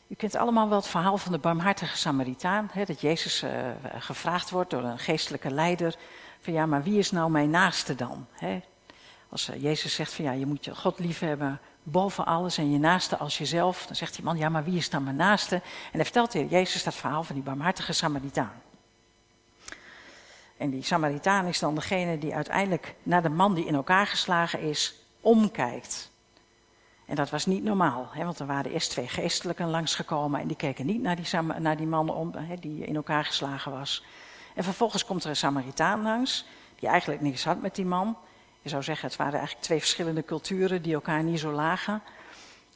U 0.07 0.15
kent 0.15 0.35
allemaal 0.35 0.69
wel 0.69 0.77
het 0.77 0.87
verhaal 0.87 1.17
van 1.17 1.31
de 1.31 1.37
barmhartige 1.37 1.97
Samaritaan. 1.97 2.69
Hè, 2.71 2.85
dat 2.85 3.01
Jezus 3.01 3.43
uh, 3.43 3.51
gevraagd 3.97 4.49
wordt 4.49 4.69
door 4.69 4.83
een 4.83 4.99
geestelijke 4.99 5.51
leider. 5.51 5.95
Van 6.41 6.53
ja, 6.53 6.65
maar 6.65 6.83
wie 6.83 6.97
is 6.97 7.11
nou 7.11 7.31
mijn 7.31 7.49
naaste 7.49 7.95
dan? 7.95 8.27
Hè? 8.31 8.61
Als 9.29 9.49
uh, 9.49 9.61
Jezus 9.61 9.93
zegt 9.93 10.13
van 10.13 10.25
ja, 10.25 10.31
je 10.31 10.45
moet 10.45 10.65
je 10.65 10.75
God 10.75 10.99
liefhebben 10.99 11.59
boven 11.83 12.25
alles 12.25 12.57
en 12.57 12.71
je 12.71 12.79
naaste 12.79 13.17
als 13.17 13.37
jezelf. 13.37 13.85
Dan 13.85 13.95
zegt 13.95 14.15
die 14.15 14.23
man, 14.23 14.37
ja, 14.37 14.49
maar 14.49 14.63
wie 14.63 14.77
is 14.77 14.89
dan 14.89 15.03
mijn 15.03 15.15
naaste? 15.15 15.55
En 15.55 15.61
hij 15.91 16.03
vertelt 16.03 16.33
Jezus 16.33 16.83
dat 16.83 16.95
verhaal 16.95 17.23
van 17.23 17.35
die 17.35 17.43
barmhartige 17.43 17.93
Samaritaan. 17.93 18.61
En 20.61 20.69
die 20.69 20.83
Samaritaan 20.83 21.45
is 21.45 21.59
dan 21.59 21.75
degene 21.75 22.17
die 22.17 22.35
uiteindelijk 22.35 22.95
naar 23.03 23.21
de 23.21 23.29
man 23.29 23.53
die 23.53 23.65
in 23.65 23.75
elkaar 23.75 24.07
geslagen 24.07 24.59
is, 24.59 24.95
omkijkt. 25.21 26.11
En 27.05 27.15
dat 27.15 27.29
was 27.29 27.45
niet 27.45 27.63
normaal, 27.63 28.09
hè, 28.11 28.23
want 28.23 28.39
er 28.39 28.45
waren 28.45 28.71
eerst 28.71 28.89
twee 28.89 29.07
geestelijken 29.07 29.69
langsgekomen 29.69 30.39
en 30.39 30.47
die 30.47 30.57
keken 30.57 30.85
niet 30.85 31.01
naar 31.01 31.15
die, 31.15 31.41
naar 31.59 31.77
die 31.77 31.87
man 31.87 32.09
om, 32.09 32.31
hè, 32.35 32.55
die 32.55 32.85
in 32.85 32.95
elkaar 32.95 33.25
geslagen 33.25 33.71
was. 33.71 34.05
En 34.55 34.63
vervolgens 34.63 35.05
komt 35.05 35.23
er 35.23 35.29
een 35.29 35.35
Samaritaan 35.35 36.01
langs, 36.01 36.45
die 36.79 36.89
eigenlijk 36.89 37.21
niks 37.21 37.43
had 37.43 37.61
met 37.61 37.75
die 37.75 37.85
man. 37.85 38.17
Je 38.61 38.69
zou 38.69 38.83
zeggen, 38.83 39.07
het 39.07 39.17
waren 39.17 39.33
eigenlijk 39.33 39.63
twee 39.63 39.79
verschillende 39.79 40.25
culturen 40.25 40.81
die 40.81 40.93
elkaar 40.93 41.23
niet 41.23 41.39
zo 41.39 41.51
lagen. 41.51 42.01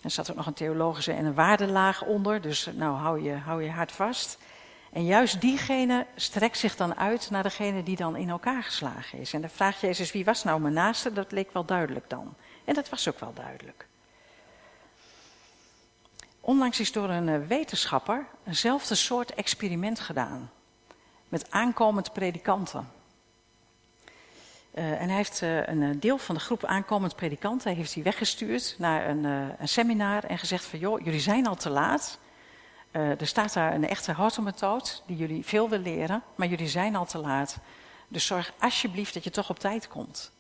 Er 0.02 0.12
zat 0.12 0.30
ook 0.30 0.38
nog 0.38 0.46
een 0.46 0.54
theologische 0.54 1.12
en 1.12 1.26
een 1.26 1.34
waardelaag 1.34 2.04
onder, 2.04 2.42
dus 2.42 2.70
nou 2.74 2.98
hou 2.98 3.22
je, 3.24 3.34
hou 3.34 3.64
je 3.64 3.72
hart 3.72 3.92
vast. 3.92 4.38
En 4.96 5.06
juist 5.06 5.42
diegene 5.42 6.06
strekt 6.16 6.58
zich 6.58 6.76
dan 6.76 6.96
uit 6.96 7.30
naar 7.30 7.44
degene 7.44 7.84
die 7.84 7.96
dan 7.96 8.16
in 8.16 8.30
elkaar 8.30 8.64
geslagen 8.64 9.20
is. 9.20 9.34
En 9.34 9.42
dan 9.42 9.50
vraagt 9.50 9.80
Jezus, 9.80 10.12
wie 10.12 10.26
was 10.26 10.44
nou 10.44 10.62
mijn 10.62 10.74
naaste? 10.74 11.14
Dat 11.14 11.32
leek 11.32 11.54
wel 11.54 11.66
duidelijk 11.66 12.10
dan. 12.10 12.34
En 12.66 12.74
dat 12.74 12.90
was 12.90 13.08
ook 13.08 13.20
wel 13.20 13.34
duidelijk. 13.34 13.88
Onlangs 16.40 16.80
is 16.80 16.92
door 16.92 17.10
een 17.10 17.30
eh, 17.30 17.48
wetenschapper 17.48 18.26
eenzelfde 18.46 18.96
soort 18.96 19.34
experiment 19.34 20.00
gedaan. 20.00 20.52
Met 21.30 21.52
aankomend 21.52 22.14
predikanten. 22.14 22.92
Uh, 24.76 25.02
en 25.02 25.08
hij 25.08 25.18
heeft 25.18 25.42
uh, 25.42 25.68
een 25.68 26.00
deel 26.00 26.18
van 26.18 26.36
de 26.36 26.42
groep 26.42 26.66
aankomend 26.66 27.16
predikanten 27.16 27.76
heeft 27.76 27.94
hij 27.94 28.04
weggestuurd 28.04 28.76
naar 28.78 29.10
een, 29.10 29.24
een 29.60 29.68
seminar 29.68 30.24
en 30.24 30.38
gezegd 30.38 30.66
van 30.66 30.80
joh, 30.80 31.04
jullie 31.04 31.20
zijn 31.20 31.48
al 31.48 31.56
te 31.56 31.70
laat. 31.70 32.20
Uh, 32.96 33.22
er 33.22 33.28
staat 33.28 33.54
daar 33.54 33.74
een 33.74 33.88
echte 33.88 34.14
hortelmethode 34.14 34.90
die 35.06 35.18
jullie 35.18 35.46
veel 35.46 35.70
wil 35.70 35.80
leren, 35.80 36.24
maar 36.36 36.48
jullie 36.48 36.68
zijn 36.68 36.96
al 36.96 37.06
te 37.06 37.18
laat. 37.18 37.58
Dus 38.08 38.26
zorg 38.26 38.54
alsjeblieft 38.60 39.14
dat 39.14 39.24
je 39.24 39.30
toch 39.30 39.50
op 39.50 39.60
tijd 39.60 39.88
komt. 39.88 40.32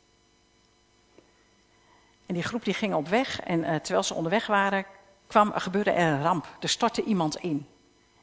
En 2.26 2.34
die 2.34 2.44
groep 2.44 2.64
die 2.64 2.74
ging 2.74 2.94
op 2.94 3.08
weg 3.08 3.40
en 3.40 3.60
uh, 3.60 3.76
terwijl 3.76 4.04
ze 4.04 4.14
onderweg 4.14 4.48
waren, 4.48 4.86
kwam, 5.28 5.52
gebeurde 5.56 5.92
er 5.92 6.14
een 6.14 6.22
ramp. 6.22 6.58
Er 6.60 6.70
stortte 6.70 7.04
iemand 7.04 7.36
in. 7.36 7.68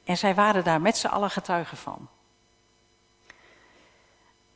En 0.04 0.16
zij 0.16 0.34
waren 0.34 0.64
daar 0.64 0.80
met 0.80 0.96
z'n 0.96 1.06
allen 1.06 1.30
getuigen 1.30 1.76
van. 1.76 2.08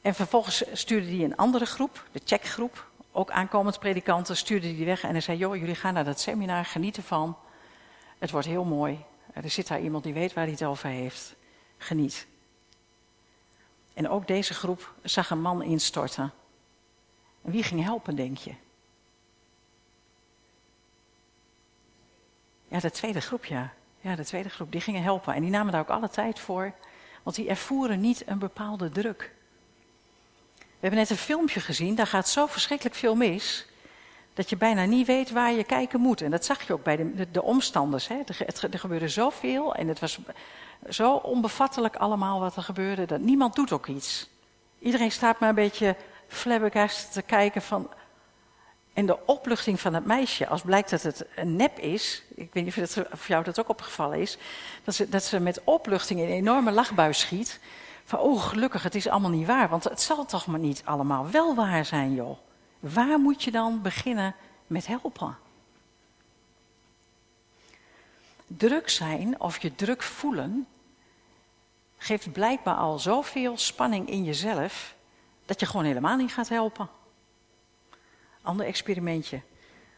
En 0.02 0.14
vervolgens 0.14 0.64
stuurde 0.72 1.06
die 1.06 1.24
een 1.24 1.36
andere 1.36 1.66
groep, 1.66 2.04
de 2.12 2.20
checkgroep, 2.24 2.90
ook 3.12 3.30
aankomend 3.30 3.78
predikanten, 3.78 4.36
stuurde 4.36 4.74
die 4.74 4.86
weg 4.86 5.02
en 5.02 5.10
hij 5.10 5.20
zei, 5.20 5.38
joh, 5.38 5.56
jullie 5.56 5.74
gaan 5.74 5.94
naar 5.94 6.04
dat 6.04 6.20
seminar, 6.20 6.64
geniet 6.64 6.96
ervan. 6.96 7.36
Het 8.18 8.30
wordt 8.30 8.46
heel 8.46 8.64
mooi. 8.64 9.04
Er 9.42 9.50
zit 9.50 9.68
daar 9.68 9.80
iemand 9.80 10.04
die 10.04 10.12
weet 10.12 10.32
waar 10.32 10.44
hij 10.44 10.52
het 10.52 10.64
over 10.64 10.88
heeft. 10.88 11.34
Geniet. 11.78 12.26
En 13.94 14.08
ook 14.08 14.26
deze 14.26 14.54
groep 14.54 14.94
zag 15.02 15.30
een 15.30 15.40
man 15.40 15.62
instorten. 15.62 16.32
En 17.42 17.50
wie 17.50 17.62
ging 17.62 17.82
helpen, 17.82 18.16
denk 18.16 18.38
je? 18.38 18.54
Ja, 22.68 22.80
de 22.80 22.90
tweede 22.90 23.20
groep, 23.20 23.44
ja. 23.44 23.72
Ja, 24.00 24.16
de 24.16 24.24
tweede 24.24 24.48
groep, 24.48 24.72
die 24.72 24.80
gingen 24.80 25.02
helpen. 25.02 25.34
En 25.34 25.40
die 25.40 25.50
namen 25.50 25.72
daar 25.72 25.80
ook 25.80 25.88
alle 25.88 26.10
tijd 26.10 26.38
voor, 26.38 26.72
want 27.22 27.36
die 27.36 27.48
ervoeren 27.48 28.00
niet 28.00 28.22
een 28.26 28.38
bepaalde 28.38 28.90
druk. 28.90 29.34
We 30.56 30.64
hebben 30.80 30.98
net 30.98 31.10
een 31.10 31.16
filmpje 31.16 31.60
gezien, 31.60 31.94
daar 31.94 32.06
gaat 32.06 32.28
zo 32.28 32.46
verschrikkelijk 32.46 32.96
veel 32.96 33.14
mis 33.14 33.66
dat 34.36 34.50
je 34.50 34.56
bijna 34.56 34.84
niet 34.84 35.06
weet 35.06 35.30
waar 35.30 35.52
je 35.52 35.64
kijken 35.64 36.00
moet. 36.00 36.20
En 36.20 36.30
dat 36.30 36.44
zag 36.44 36.66
je 36.66 36.72
ook 36.72 36.82
bij 36.82 36.96
de, 36.96 37.30
de, 37.30 37.42
omstanders. 37.42 38.08
Hè. 38.08 38.14
Er, 38.14 38.38
het, 38.38 38.66
gebeurde 38.70 39.08
zoveel 39.08 39.74
en 39.74 39.88
het 39.88 40.00
was 40.00 40.18
zo 40.88 41.14
onbevattelijk 41.14 41.96
allemaal 41.96 42.40
wat 42.40 42.56
er 42.56 42.62
gebeurde, 42.62 43.06
dat 43.06 43.20
niemand 43.20 43.54
doet 43.54 43.72
ook 43.72 43.86
iets. 43.86 44.28
Iedereen 44.78 45.12
staat 45.12 45.40
maar 45.40 45.48
een 45.48 45.54
beetje 45.54 45.96
flabbergast 46.28 47.12
te 47.12 47.22
kijken 47.22 47.62
van... 47.62 47.90
En 48.92 49.06
de 49.06 49.26
opluchting 49.26 49.80
van 49.80 49.94
het 49.94 50.06
meisje, 50.06 50.48
als 50.48 50.62
blijkt 50.62 50.90
dat 50.90 51.02
het 51.02 51.26
een 51.36 51.56
nep 51.56 51.78
is, 51.78 52.22
ik 52.34 52.50
weet 52.52 52.64
niet 52.64 52.78
of, 52.78 52.94
dat, 52.94 53.12
of 53.12 53.28
jou 53.28 53.44
dat 53.44 53.60
ook 53.60 53.68
opgevallen 53.68 54.20
is, 54.20 54.38
dat 54.84 54.94
ze, 54.94 55.08
dat 55.08 55.24
ze 55.24 55.40
met 55.40 55.60
opluchting 55.64 56.20
in 56.20 56.26
een 56.26 56.32
enorme 56.32 56.70
lachbui 56.70 57.12
schiet. 57.12 57.60
Van, 58.04 58.18
oh 58.18 58.42
gelukkig, 58.42 58.82
het 58.82 58.94
is 58.94 59.08
allemaal 59.08 59.30
niet 59.30 59.46
waar, 59.46 59.68
want 59.68 59.84
het 59.84 60.00
zal 60.00 60.24
toch 60.24 60.46
maar 60.46 60.58
niet 60.58 60.82
allemaal 60.84 61.30
wel 61.30 61.54
waar 61.54 61.84
zijn, 61.84 62.14
joh. 62.14 62.38
Waar 62.80 63.18
moet 63.18 63.42
je 63.42 63.50
dan 63.50 63.82
beginnen 63.82 64.34
met 64.66 64.86
helpen? 64.86 65.38
Druk 68.46 68.88
zijn 68.88 69.40
of 69.40 69.62
je 69.62 69.74
druk 69.74 70.02
voelen 70.02 70.66
geeft 71.98 72.32
blijkbaar 72.32 72.76
al 72.76 72.98
zoveel 72.98 73.58
spanning 73.58 74.08
in 74.08 74.24
jezelf 74.24 74.94
dat 75.44 75.60
je 75.60 75.66
gewoon 75.66 75.84
helemaal 75.84 76.16
niet 76.16 76.32
gaat 76.32 76.48
helpen. 76.48 76.88
Ander 78.42 78.66
experimentje. 78.66 79.40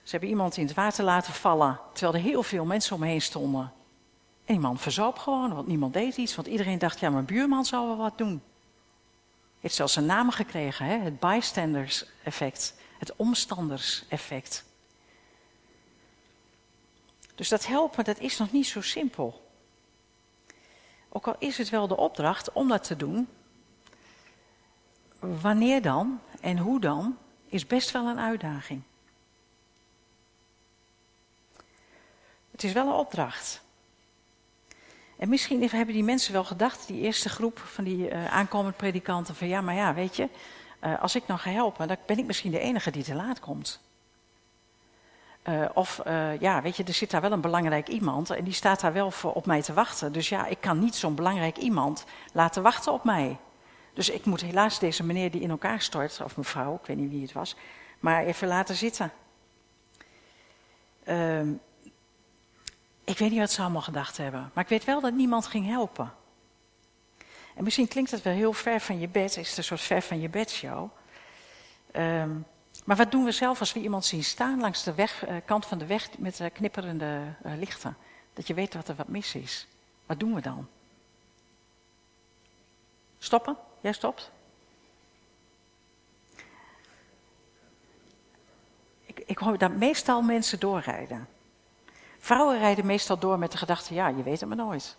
Ze 0.02 0.10
hebben 0.10 0.28
iemand 0.28 0.56
in 0.56 0.66
het 0.66 0.74
water 0.74 1.04
laten 1.04 1.32
vallen 1.32 1.80
terwijl 1.92 2.14
er 2.14 2.30
heel 2.30 2.42
veel 2.42 2.64
mensen 2.64 2.96
omheen 2.96 3.22
stonden. 3.22 3.72
En 4.44 4.54
die 4.54 4.58
man 4.58 4.78
verzoop 4.78 5.18
gewoon, 5.18 5.54
want 5.54 5.66
niemand 5.66 5.92
deed 5.92 6.16
iets, 6.16 6.34
want 6.34 6.48
iedereen 6.48 6.78
dacht, 6.78 7.00
ja, 7.00 7.10
mijn 7.10 7.24
buurman 7.24 7.64
zal 7.64 7.86
wel 7.86 7.96
wat 7.96 8.18
doen. 8.18 8.42
Heeft 9.60 9.74
zelfs 9.74 9.96
een 9.96 10.06
naam 10.06 10.30
gekregen, 10.30 10.86
hè? 10.86 10.98
het 10.98 11.20
bystanders 11.20 12.04
effect, 12.22 12.74
het 12.98 13.16
omstanders 13.16 14.04
effect. 14.08 14.64
Dus 17.34 17.48
dat 17.48 17.66
helpen, 17.66 18.04
dat 18.04 18.18
is 18.18 18.38
nog 18.38 18.52
niet 18.52 18.66
zo 18.66 18.80
simpel. 18.80 19.50
Ook 21.08 21.26
al 21.26 21.36
is 21.38 21.58
het 21.58 21.68
wel 21.68 21.88
de 21.88 21.96
opdracht 21.96 22.52
om 22.52 22.68
dat 22.68 22.84
te 22.84 22.96
doen, 22.96 23.28
wanneer 25.18 25.82
dan 25.82 26.20
en 26.40 26.58
hoe 26.58 26.80
dan, 26.80 27.18
is 27.46 27.66
best 27.66 27.90
wel 27.90 28.06
een 28.06 28.18
uitdaging. 28.18 28.82
Het 32.50 32.64
is 32.64 32.72
wel 32.72 32.86
een 32.86 32.92
opdracht. 32.92 33.62
En 35.18 35.28
misschien 35.28 35.68
hebben 35.68 35.94
die 35.94 36.04
mensen 36.04 36.32
wel 36.32 36.44
gedacht, 36.44 36.86
die 36.86 37.00
eerste 37.00 37.28
groep 37.28 37.58
van 37.58 37.84
die 37.84 38.10
uh, 38.10 38.26
aankomend 38.26 38.76
predikanten, 38.76 39.34
van 39.34 39.48
ja, 39.48 39.60
maar 39.60 39.74
ja, 39.74 39.94
weet 39.94 40.16
je, 40.16 40.28
uh, 40.84 41.02
als 41.02 41.14
ik 41.14 41.26
nou 41.26 41.40
ga 41.40 41.50
helpen, 41.50 41.88
dan 41.88 41.96
ben 42.06 42.18
ik 42.18 42.26
misschien 42.26 42.50
de 42.50 42.58
enige 42.58 42.90
die 42.90 43.02
te 43.02 43.14
laat 43.14 43.40
komt. 43.40 43.80
Uh, 45.48 45.64
of 45.74 46.00
ja, 46.40 46.62
weet 46.62 46.76
je, 46.76 46.84
er 46.84 46.94
zit 46.94 47.10
daar 47.10 47.20
wel 47.20 47.32
een 47.32 47.40
belangrijk 47.40 47.88
iemand 47.88 48.30
en 48.30 48.44
die 48.44 48.52
staat 48.52 48.80
daar 48.80 48.92
wel 48.92 49.10
voor 49.10 49.32
op 49.32 49.46
mij 49.46 49.62
te 49.62 49.72
wachten. 49.72 50.12
Dus 50.12 50.28
ja, 50.28 50.46
ik 50.46 50.60
kan 50.60 50.78
niet 50.78 50.94
zo'n 50.94 51.14
belangrijk 51.14 51.56
iemand 51.56 52.04
laten 52.32 52.62
wachten 52.62 52.92
op 52.92 53.04
mij. 53.04 53.36
Dus 53.94 54.10
ik 54.10 54.24
moet 54.24 54.40
helaas 54.40 54.78
deze 54.78 55.04
meneer 55.04 55.30
die 55.30 55.40
in 55.40 55.50
elkaar 55.50 55.80
stort, 55.80 56.20
of 56.24 56.36
mevrouw, 56.36 56.74
ik 56.74 56.86
weet 56.86 56.96
niet 56.96 57.10
wie 57.10 57.22
het 57.22 57.32
was, 57.32 57.56
maar 58.00 58.24
even 58.24 58.48
laten 58.48 58.74
zitten. 58.74 59.12
Uh, 61.04 61.40
ik 63.08 63.18
weet 63.18 63.30
niet 63.30 63.38
wat 63.38 63.50
ze 63.50 63.60
allemaal 63.60 63.82
gedacht 63.82 64.16
hebben, 64.16 64.50
maar 64.54 64.64
ik 64.64 64.70
weet 64.70 64.84
wel 64.84 65.00
dat 65.00 65.12
niemand 65.12 65.46
ging 65.46 65.66
helpen. 65.66 66.12
En 67.54 67.64
misschien 67.64 67.88
klinkt 67.88 68.10
het 68.10 68.22
wel 68.22 68.32
heel 68.32 68.52
ver 68.52 68.80
van 68.80 68.98
je 68.98 69.08
bed, 69.08 69.36
is 69.36 69.48
het 69.48 69.58
een 69.58 69.64
soort 69.64 69.80
ver 69.80 70.02
van 70.02 70.20
je 70.20 70.28
bed 70.28 70.50
show. 70.50 70.90
Um, 71.92 72.46
maar 72.84 72.96
wat 72.96 73.10
doen 73.10 73.24
we 73.24 73.32
zelf 73.32 73.60
als 73.60 73.72
we 73.72 73.80
iemand 73.80 74.04
zien 74.04 74.24
staan 74.24 74.60
langs 74.60 74.82
de 74.82 74.94
weg, 74.94 75.28
uh, 75.28 75.36
kant 75.44 75.66
van 75.66 75.78
de 75.78 75.86
weg 75.86 76.18
met 76.18 76.40
uh, 76.40 76.46
knipperende 76.52 77.34
uh, 77.46 77.52
lichten? 77.56 77.96
Dat 78.32 78.46
je 78.46 78.54
weet 78.54 78.72
dat 78.72 78.88
er 78.88 78.94
wat 78.94 79.08
mis 79.08 79.34
is. 79.34 79.66
Wat 80.06 80.20
doen 80.20 80.34
we 80.34 80.40
dan? 80.40 80.68
Stoppen? 83.18 83.56
Jij 83.80 83.92
stopt? 83.92 84.30
Ik, 89.06 89.22
ik 89.26 89.38
hoor 89.38 89.58
dat 89.58 89.72
meestal 89.72 90.22
mensen 90.22 90.60
doorrijden. 90.60 91.28
Vrouwen 92.28 92.58
rijden 92.58 92.86
meestal 92.86 93.18
door 93.18 93.38
met 93.38 93.52
de 93.52 93.58
gedachte, 93.58 93.94
ja, 93.94 94.08
je 94.08 94.22
weet 94.22 94.40
het 94.40 94.48
maar 94.48 94.58
nooit. 94.58 94.96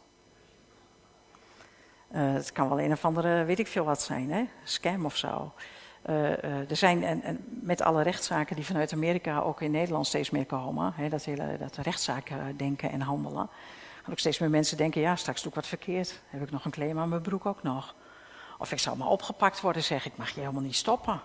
Uh, 2.12 2.33
het 2.33 2.51
kan 2.51 2.69
wel 2.69 2.79
een 2.79 2.91
of 2.91 3.05
andere, 3.05 3.43
weet 3.43 3.59
ik 3.59 3.67
veel 3.67 3.83
wat 3.83 4.01
zijn, 4.01 4.31
hè? 4.31 4.43
scam 4.63 5.05
of 5.05 5.15
zo. 5.15 5.53
Uh, 6.09 6.15
uh, 6.15 6.69
er 6.69 6.75
zijn, 6.75 7.03
en, 7.03 7.21
en, 7.21 7.45
met 7.48 7.81
alle 7.81 8.03
rechtszaken 8.03 8.55
die 8.55 8.65
vanuit 8.65 8.93
Amerika 8.93 9.39
ook 9.39 9.62
in 9.62 9.71
Nederland 9.71 10.07
steeds 10.07 10.29
meer 10.29 10.45
komen, 10.45 10.93
hè, 10.95 11.09
dat 11.09 11.25
hele 11.25 11.57
dat 11.59 11.75
rechtszaken 11.75 12.57
denken 12.57 12.91
en 12.91 13.01
handelen, 13.01 13.50
gaan 14.03 14.12
ook 14.12 14.19
steeds 14.19 14.39
meer 14.39 14.50
mensen 14.50 14.77
denken, 14.77 15.01
ja, 15.01 15.15
straks 15.15 15.41
doe 15.41 15.50
ik 15.50 15.55
wat 15.55 15.67
verkeerd. 15.67 16.21
Heb 16.27 16.41
ik 16.41 16.51
nog 16.51 16.65
een 16.65 16.71
claim 16.71 17.00
aan 17.00 17.09
mijn 17.09 17.21
broek 17.21 17.45
ook 17.45 17.63
nog. 17.63 17.95
Of 18.57 18.71
ik 18.71 18.79
zou 18.79 18.98
maar 18.98 19.07
opgepakt 19.07 19.62
worden, 19.62 19.83
zeg 19.83 20.05
ik, 20.05 20.17
mag 20.17 20.29
je 20.29 20.39
helemaal 20.39 20.62
niet 20.62 20.75
stoppen. 20.75 21.21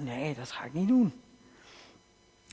Nee, 0.00 0.34
dat 0.34 0.50
ga 0.50 0.64
ik 0.64 0.72
niet 0.72 0.88
doen. 0.88 1.23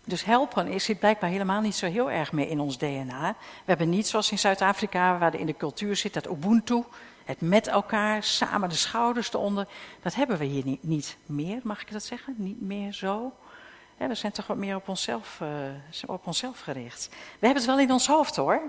Dus 0.06 0.24
helpen 0.24 0.68
is 0.68 0.84
zit 0.84 1.00
blijkbaar 1.00 1.30
helemaal 1.30 1.62
niet 1.62 1.76
zo 1.76 1.86
heel 1.86 2.12
erg 2.12 2.32
meer 2.32 2.50
in 2.50 2.60
ons 2.60 2.78
DNA. 2.78 3.36
We 3.40 3.64
hebben 3.66 3.90
niet 3.90 4.08
zoals 4.08 4.32
in 4.32 4.40
Zuid-Afrika, 4.40 5.18
waar 5.18 5.36
in 5.36 5.46
de 5.46 5.58
cultuur 5.58 5.96
zit, 5.96 6.14
dat 6.14 6.30
Ubuntu. 6.30 6.84
Het 7.26 7.42
met 7.42 7.68
elkaar, 7.68 8.24
samen 8.24 8.70
de 8.70 8.76
schouders 8.76 9.34
eronder. 9.34 9.68
Dat 10.02 10.16
hebben 10.16 10.38
we 10.38 10.46
hier 10.46 10.78
niet, 10.82 11.18
meer, 11.26 11.60
mag 11.64 11.82
ik 11.82 11.92
dat 11.92 12.04
zeggen? 12.04 12.36
Niet 12.38 12.62
meer 12.62 12.94
zo. 12.94 13.34
we 13.98 14.16
zijn 14.16 14.32
toch 14.32 14.48
wat 14.48 14.58
meer 14.58 14.76
op 14.76 14.88
onszelf, 14.88 15.40
uh, 15.42 15.50
op 16.06 16.28
onszelf 16.28 16.60
gericht. 16.60 17.08
We 17.12 17.46
hebben 17.46 17.64
het 17.64 17.66
wel 17.66 17.80
in 17.80 17.92
ons 17.92 18.08
hoofd 18.08 18.36
hoor. 18.36 18.62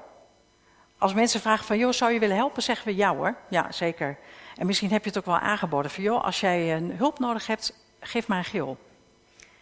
Als 0.99 1.15
mensen 1.15 1.41
vragen 1.41 1.65
van, 1.65 1.79
joh, 1.79 1.93
zou 1.93 2.13
je 2.13 2.19
willen 2.19 2.37
helpen? 2.37 2.63
Zeggen 2.63 2.87
we 2.87 2.97
ja 2.97 3.15
hoor, 3.15 3.37
ja 3.49 3.73
zeker. 3.73 4.19
En 4.57 4.67
misschien 4.67 4.91
heb 4.91 5.03
je 5.03 5.09
het 5.09 5.19
ook 5.19 5.25
wel 5.25 5.39
aangeboden 5.39 5.91
van, 5.91 6.03
joh, 6.03 6.25
als 6.25 6.41
jij 6.41 6.77
een 6.77 6.93
hulp 6.97 7.19
nodig 7.19 7.47
hebt, 7.47 7.75
geef 8.01 8.29
maar 8.29 8.39
een 8.39 8.45
gil. 8.45 8.77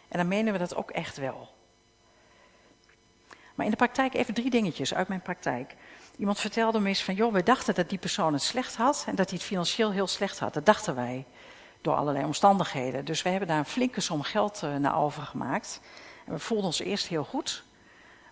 En 0.09 0.19
dan 0.19 0.29
menen 0.29 0.53
we 0.53 0.59
dat 0.59 0.77
ook 0.77 0.91
echt 0.91 1.17
wel. 1.17 1.59
Maar 3.61 3.69
in 3.69 3.75
de 3.79 3.85
praktijk 3.85 4.15
even 4.15 4.35
drie 4.35 4.51
dingetjes 4.51 4.95
uit 4.95 5.09
mijn 5.09 5.23
praktijk. 5.23 5.75
Iemand 6.17 6.41
vertelde 6.41 6.81
me 6.81 6.89
eens 6.89 7.03
van, 7.03 7.15
joh, 7.15 7.33
we 7.33 7.43
dachten 7.43 7.75
dat 7.75 7.89
die 7.89 7.99
persoon 7.99 8.33
het 8.33 8.43
slecht 8.43 8.77
had 8.77 9.05
en 9.07 9.15
dat 9.15 9.29
hij 9.29 9.39
het 9.39 9.47
financieel 9.47 9.91
heel 9.91 10.07
slecht 10.07 10.39
had. 10.39 10.55
Dat 10.55 10.67
dachten 10.67 10.95
wij, 10.95 11.27
door 11.81 11.95
allerlei 11.95 12.25
omstandigheden. 12.25 13.05
Dus 13.05 13.23
we 13.23 13.29
hebben 13.29 13.49
daar 13.49 13.59
een 13.59 13.65
flinke 13.65 14.01
som 14.01 14.23
geld 14.23 14.61
uh, 14.65 14.77
naar 14.77 14.97
overgemaakt. 14.97 15.81
En 16.27 16.33
we 16.33 16.39
voelden 16.39 16.67
ons 16.67 16.79
eerst 16.79 17.09
heel 17.09 17.25
goed, 17.25 17.65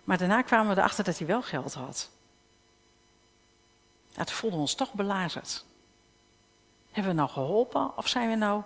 maar 0.03 0.17
daarna 0.17 0.41
kwamen 0.41 0.75
we 0.75 0.79
erachter 0.79 1.03
dat 1.03 1.17
hij 1.17 1.27
wel 1.27 1.41
geld 1.41 1.73
had. 1.73 2.09
Voelden 4.13 4.57
we 4.57 4.65
ons 4.65 4.75
toch 4.75 4.93
belazerd. 4.93 5.65
Hebben 6.91 7.11
we 7.11 7.17
nou 7.17 7.29
geholpen 7.29 7.97
of 7.97 8.07
zijn 8.07 8.29
we 8.29 8.35
nou... 8.35 8.61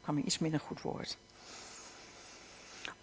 kwam 0.00 0.16
hier 0.16 0.24
iets 0.24 0.38
minder 0.38 0.60
goed 0.60 0.80
woord. 0.82 1.18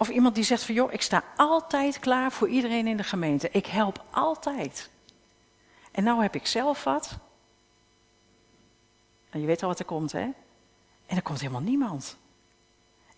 Of 0.01 0.09
iemand 0.09 0.35
die 0.35 0.43
zegt 0.43 0.63
van 0.63 0.75
joh, 0.75 0.93
ik 0.93 1.01
sta 1.01 1.23
altijd 1.35 1.99
klaar 1.99 2.31
voor 2.31 2.47
iedereen 2.47 2.87
in 2.87 2.97
de 2.97 3.03
gemeente. 3.03 3.49
Ik 3.51 3.65
help 3.65 4.03
altijd. 4.09 4.89
En 5.91 6.03
nou 6.03 6.21
heb 6.21 6.35
ik 6.35 6.47
zelf 6.47 6.83
wat. 6.83 7.17
En 9.29 9.39
je 9.39 9.45
weet 9.45 9.63
al 9.63 9.69
wat 9.69 9.79
er 9.79 9.85
komt, 9.85 10.11
hè? 10.11 10.29
En 11.05 11.15
er 11.15 11.21
komt 11.21 11.39
helemaal 11.39 11.61
niemand. 11.61 12.17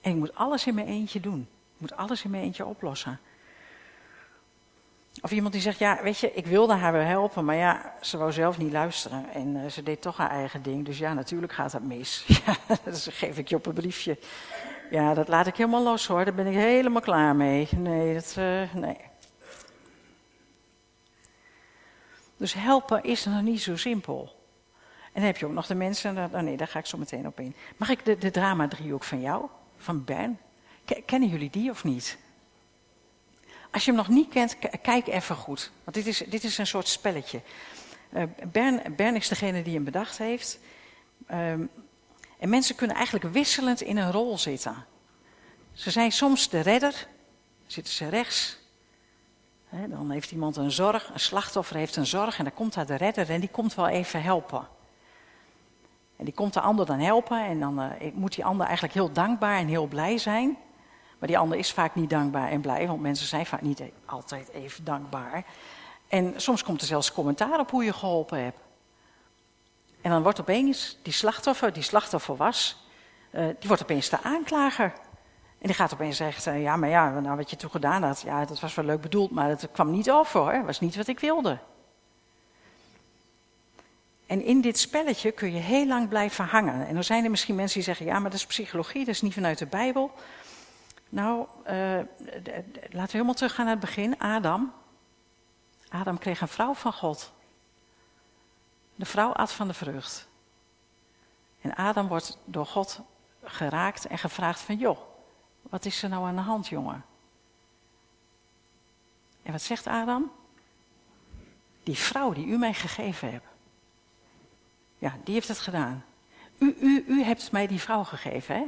En 0.01 0.11
ik 0.11 0.17
moet 0.17 0.35
alles 0.35 0.67
in 0.67 0.75
mijn 0.75 0.87
eentje 0.87 1.19
doen. 1.19 1.39
Ik 1.73 1.77
moet 1.77 1.95
alles 1.95 2.23
in 2.23 2.29
mijn 2.29 2.43
eentje 2.43 2.65
oplossen. 2.65 3.19
Of 5.21 5.31
iemand 5.31 5.53
die 5.53 5.61
zegt, 5.61 5.79
ja, 5.79 6.03
weet 6.03 6.17
je, 6.17 6.33
ik 6.33 6.45
wilde 6.45 6.73
haar 6.73 6.91
wel 6.91 7.01
helpen, 7.01 7.45
maar 7.45 7.55
ja, 7.55 7.95
ze 8.01 8.17
wou 8.17 8.31
zelf 8.31 8.57
niet 8.57 8.71
luisteren. 8.71 9.33
En 9.33 9.55
uh, 9.55 9.69
ze 9.69 9.83
deed 9.83 10.01
toch 10.01 10.17
haar 10.17 10.29
eigen 10.29 10.63
ding, 10.63 10.85
dus 10.85 10.97
ja, 10.97 11.13
natuurlijk 11.13 11.53
gaat 11.53 11.71
dat 11.71 11.81
mis. 11.81 12.25
Ja, 12.45 12.55
geef 12.93 13.37
ik 13.37 13.47
je 13.47 13.55
op 13.55 13.65
een 13.65 13.73
briefje. 13.73 14.17
Ja, 14.91 15.13
dat 15.13 15.27
laat 15.27 15.47
ik 15.47 15.55
helemaal 15.55 15.83
los 15.83 16.07
hoor, 16.07 16.25
daar 16.25 16.33
ben 16.33 16.47
ik 16.47 16.53
helemaal 16.53 17.01
klaar 17.01 17.35
mee. 17.35 17.67
Nee, 17.75 18.13
dat, 18.13 18.35
uh, 18.39 18.73
nee. 18.73 18.97
Dus 22.37 22.53
helpen 22.53 23.03
is 23.03 23.25
nog 23.25 23.41
niet 23.41 23.61
zo 23.61 23.75
simpel. 23.75 24.35
En 25.03 25.11
dan 25.13 25.23
heb 25.23 25.37
je 25.37 25.45
ook 25.45 25.51
nog 25.51 25.67
de 25.67 25.75
mensen, 25.75 26.17
oh 26.17 26.39
nee, 26.39 26.57
daar 26.57 26.67
ga 26.67 26.79
ik 26.79 26.85
zo 26.85 26.97
meteen 26.97 27.27
op 27.27 27.39
in. 27.39 27.55
Mag 27.77 27.89
ik 27.89 28.05
de, 28.05 28.17
de 28.17 28.31
drama-driehoek 28.31 29.03
van 29.03 29.21
jou, 29.21 29.45
van 29.77 30.03
Ben? 30.03 30.39
Kennen 31.05 31.29
jullie 31.29 31.49
die 31.49 31.69
of 31.69 31.83
niet? 31.83 32.17
Als 33.71 33.85
je 33.85 33.91
hem 33.91 33.99
nog 33.99 34.09
niet 34.09 34.29
kent, 34.29 34.57
kijk 34.81 35.07
even 35.07 35.35
goed. 35.35 35.71
Want 35.83 35.95
dit 35.95 36.07
is, 36.07 36.17
dit 36.17 36.43
is 36.43 36.57
een 36.57 36.67
soort 36.67 36.87
spelletje. 36.87 37.41
Uh, 38.13 38.23
Bern, 38.51 38.95
Bern, 38.95 39.15
is 39.15 39.27
degene 39.27 39.61
die 39.61 39.73
hem 39.73 39.83
bedacht 39.83 40.17
heeft. 40.17 40.59
Um, 41.31 41.69
en 42.41 42.49
mensen 42.49 42.75
kunnen 42.75 42.95
eigenlijk 42.95 43.33
wisselend 43.33 43.81
in 43.81 43.97
een 43.97 44.11
rol 44.11 44.37
zitten. 44.37 44.85
Ze 45.73 45.91
zijn 45.91 46.11
soms 46.11 46.49
de 46.49 46.59
redder, 46.59 47.07
zitten 47.65 47.93
ze 47.93 48.09
rechts. 48.09 48.57
dan 49.69 50.09
heeft 50.09 50.31
iemand 50.31 50.55
een 50.55 50.71
zorg, 50.71 51.09
een 51.13 51.19
slachtoffer 51.19 51.75
heeft 51.75 51.95
een 51.95 52.05
zorg 52.05 52.37
en 52.37 52.43
dan 52.43 52.53
komt 52.53 52.73
daar 52.73 52.85
de 52.85 52.95
redder 52.95 53.29
en 53.29 53.39
die 53.39 53.49
komt 53.49 53.75
wel 53.75 53.87
even 53.87 54.21
helpen. 54.21 54.67
En 56.15 56.25
die 56.25 56.33
komt 56.33 56.53
de 56.53 56.61
ander 56.61 56.85
dan 56.85 56.99
helpen 56.99 57.45
en 57.45 57.59
dan 57.59 57.79
uh, 57.81 58.13
moet 58.13 58.35
die 58.35 58.45
ander 58.45 58.65
eigenlijk 58.65 58.93
heel 58.93 59.11
dankbaar 59.11 59.57
en 59.57 59.67
heel 59.67 59.87
blij 59.87 60.17
zijn. 60.17 60.57
Maar 61.19 61.27
die 61.27 61.37
ander 61.37 61.57
is 61.57 61.71
vaak 61.71 61.95
niet 61.95 62.09
dankbaar 62.09 62.49
en 62.49 62.61
blij, 62.61 62.87
want 62.87 63.01
mensen 63.01 63.27
zijn 63.27 63.45
vaak 63.45 63.61
niet 63.61 63.81
altijd 64.05 64.49
even 64.49 64.83
dankbaar. 64.83 65.45
En 66.07 66.33
soms 66.35 66.63
komt 66.63 66.81
er 66.81 66.87
zelfs 66.87 67.11
commentaar 67.11 67.59
op 67.59 67.71
hoe 67.71 67.83
je 67.83 67.93
geholpen 67.93 68.43
hebt. 68.43 68.59
En 70.01 70.11
dan 70.11 70.23
wordt 70.23 70.39
opeens 70.39 70.97
die 71.01 71.13
slachtoffer, 71.13 71.73
die 71.73 71.83
slachtoffer 71.83 72.35
was, 72.35 72.85
uh, 73.31 73.45
die 73.59 73.67
wordt 73.67 73.81
opeens 73.81 74.09
de 74.09 74.21
aanklager. 74.21 74.93
En 75.57 75.67
die 75.67 75.73
gaat 75.73 75.93
opeens 75.93 76.17
zeggen, 76.17 76.59
ja, 76.59 76.75
maar 76.75 76.89
ja, 76.89 77.19
nou, 77.19 77.37
wat 77.37 77.49
je 77.49 77.55
toen 77.55 77.71
gedaan 77.71 78.03
had, 78.03 78.21
ja, 78.21 78.45
dat 78.45 78.59
was 78.59 78.75
wel 78.75 78.85
leuk 78.85 79.01
bedoeld, 79.01 79.31
maar 79.31 79.49
dat 79.49 79.67
kwam 79.71 79.91
niet 79.91 80.11
over 80.11 80.39
hoor, 80.39 80.65
was 80.65 80.79
niet 80.79 80.95
wat 80.95 81.07
ik 81.07 81.19
wilde. 81.19 81.57
En 84.25 84.43
in 84.43 84.61
dit 84.61 84.79
spelletje 84.79 85.31
kun 85.31 85.53
je 85.53 85.59
heel 85.59 85.87
lang 85.87 86.09
blijven 86.09 86.45
hangen. 86.45 86.87
En 86.87 86.93
dan 86.93 87.03
zijn 87.03 87.23
er 87.23 87.29
misschien 87.29 87.55
mensen 87.55 87.75
die 87.75 87.83
zeggen, 87.83 88.05
ja, 88.05 88.19
maar 88.19 88.29
dat 88.29 88.39
is 88.39 88.45
psychologie, 88.45 89.05
dat 89.05 89.13
is 89.13 89.21
niet 89.21 89.33
vanuit 89.33 89.57
de 89.57 89.65
Bijbel. 89.65 90.11
Nou, 91.09 91.45
uh, 91.67 91.73
laten 92.89 92.91
we 92.91 93.07
helemaal 93.11 93.33
teruggaan 93.33 93.65
naar 93.65 93.73
het 93.73 93.85
begin. 93.85 94.19
Adam. 94.19 94.73
Adam 95.89 96.17
kreeg 96.17 96.41
een 96.41 96.47
vrouw 96.47 96.73
van 96.73 96.93
God. 96.93 97.31
De 99.01 99.07
vrouw 99.07 99.31
at 99.31 99.51
van 99.51 99.67
de 99.67 99.73
vrucht. 99.73 100.27
En 101.61 101.75
Adam 101.75 102.07
wordt 102.07 102.37
door 102.45 102.65
God 102.65 103.01
geraakt 103.43 104.05
en 104.05 104.17
gevraagd 104.17 104.59
van, 104.59 104.77
joh, 104.77 104.99
wat 105.61 105.85
is 105.85 106.03
er 106.03 106.09
nou 106.09 106.25
aan 106.25 106.35
de 106.35 106.41
hand, 106.41 106.67
jongen? 106.67 107.05
En 109.43 109.51
wat 109.51 109.61
zegt 109.61 109.87
Adam? 109.87 110.31
Die 111.83 111.97
vrouw 111.97 112.33
die 112.33 112.45
u 112.45 112.57
mij 112.57 112.73
gegeven 112.73 113.31
hebt. 113.31 113.45
Ja, 114.97 115.17
die 115.23 115.33
heeft 115.33 115.47
het 115.47 115.59
gedaan. 115.59 116.05
U, 116.57 116.75
u, 116.79 117.03
u 117.07 117.23
hebt 117.23 117.51
mij 117.51 117.67
die 117.67 117.81
vrouw 117.81 118.03
gegeven, 118.03 118.55
hè? 118.55 118.65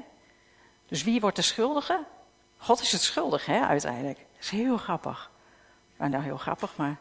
Dus 0.88 1.04
wie 1.04 1.22
wordt 1.22 1.36
de 1.36 1.41
schuldige? 1.41 2.06
God 2.58 2.82
is 2.82 2.91
het 2.91 3.02
schuldig, 3.02 3.46
hè, 3.46 3.60
uiteindelijk. 3.60 4.17
Dat 4.17 4.39
is 4.39 4.50
heel 4.50 4.78
grappig. 4.78 5.32
Nou, 5.98 6.24
heel 6.24 6.38
grappig, 6.38 6.76
maar 6.76 6.98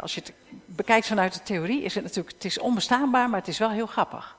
als 0.00 0.14
je 0.14 0.20
het 0.20 0.32
bekijkt 0.64 1.06
vanuit 1.06 1.32
de 1.32 1.42
theorie, 1.42 1.82
is 1.82 1.94
het 1.94 2.04
natuurlijk, 2.04 2.34
het 2.34 2.44
is 2.44 2.58
onbestaanbaar, 2.58 3.28
maar 3.30 3.38
het 3.38 3.48
is 3.48 3.58
wel 3.58 3.70
heel 3.70 3.86
grappig. 3.86 4.36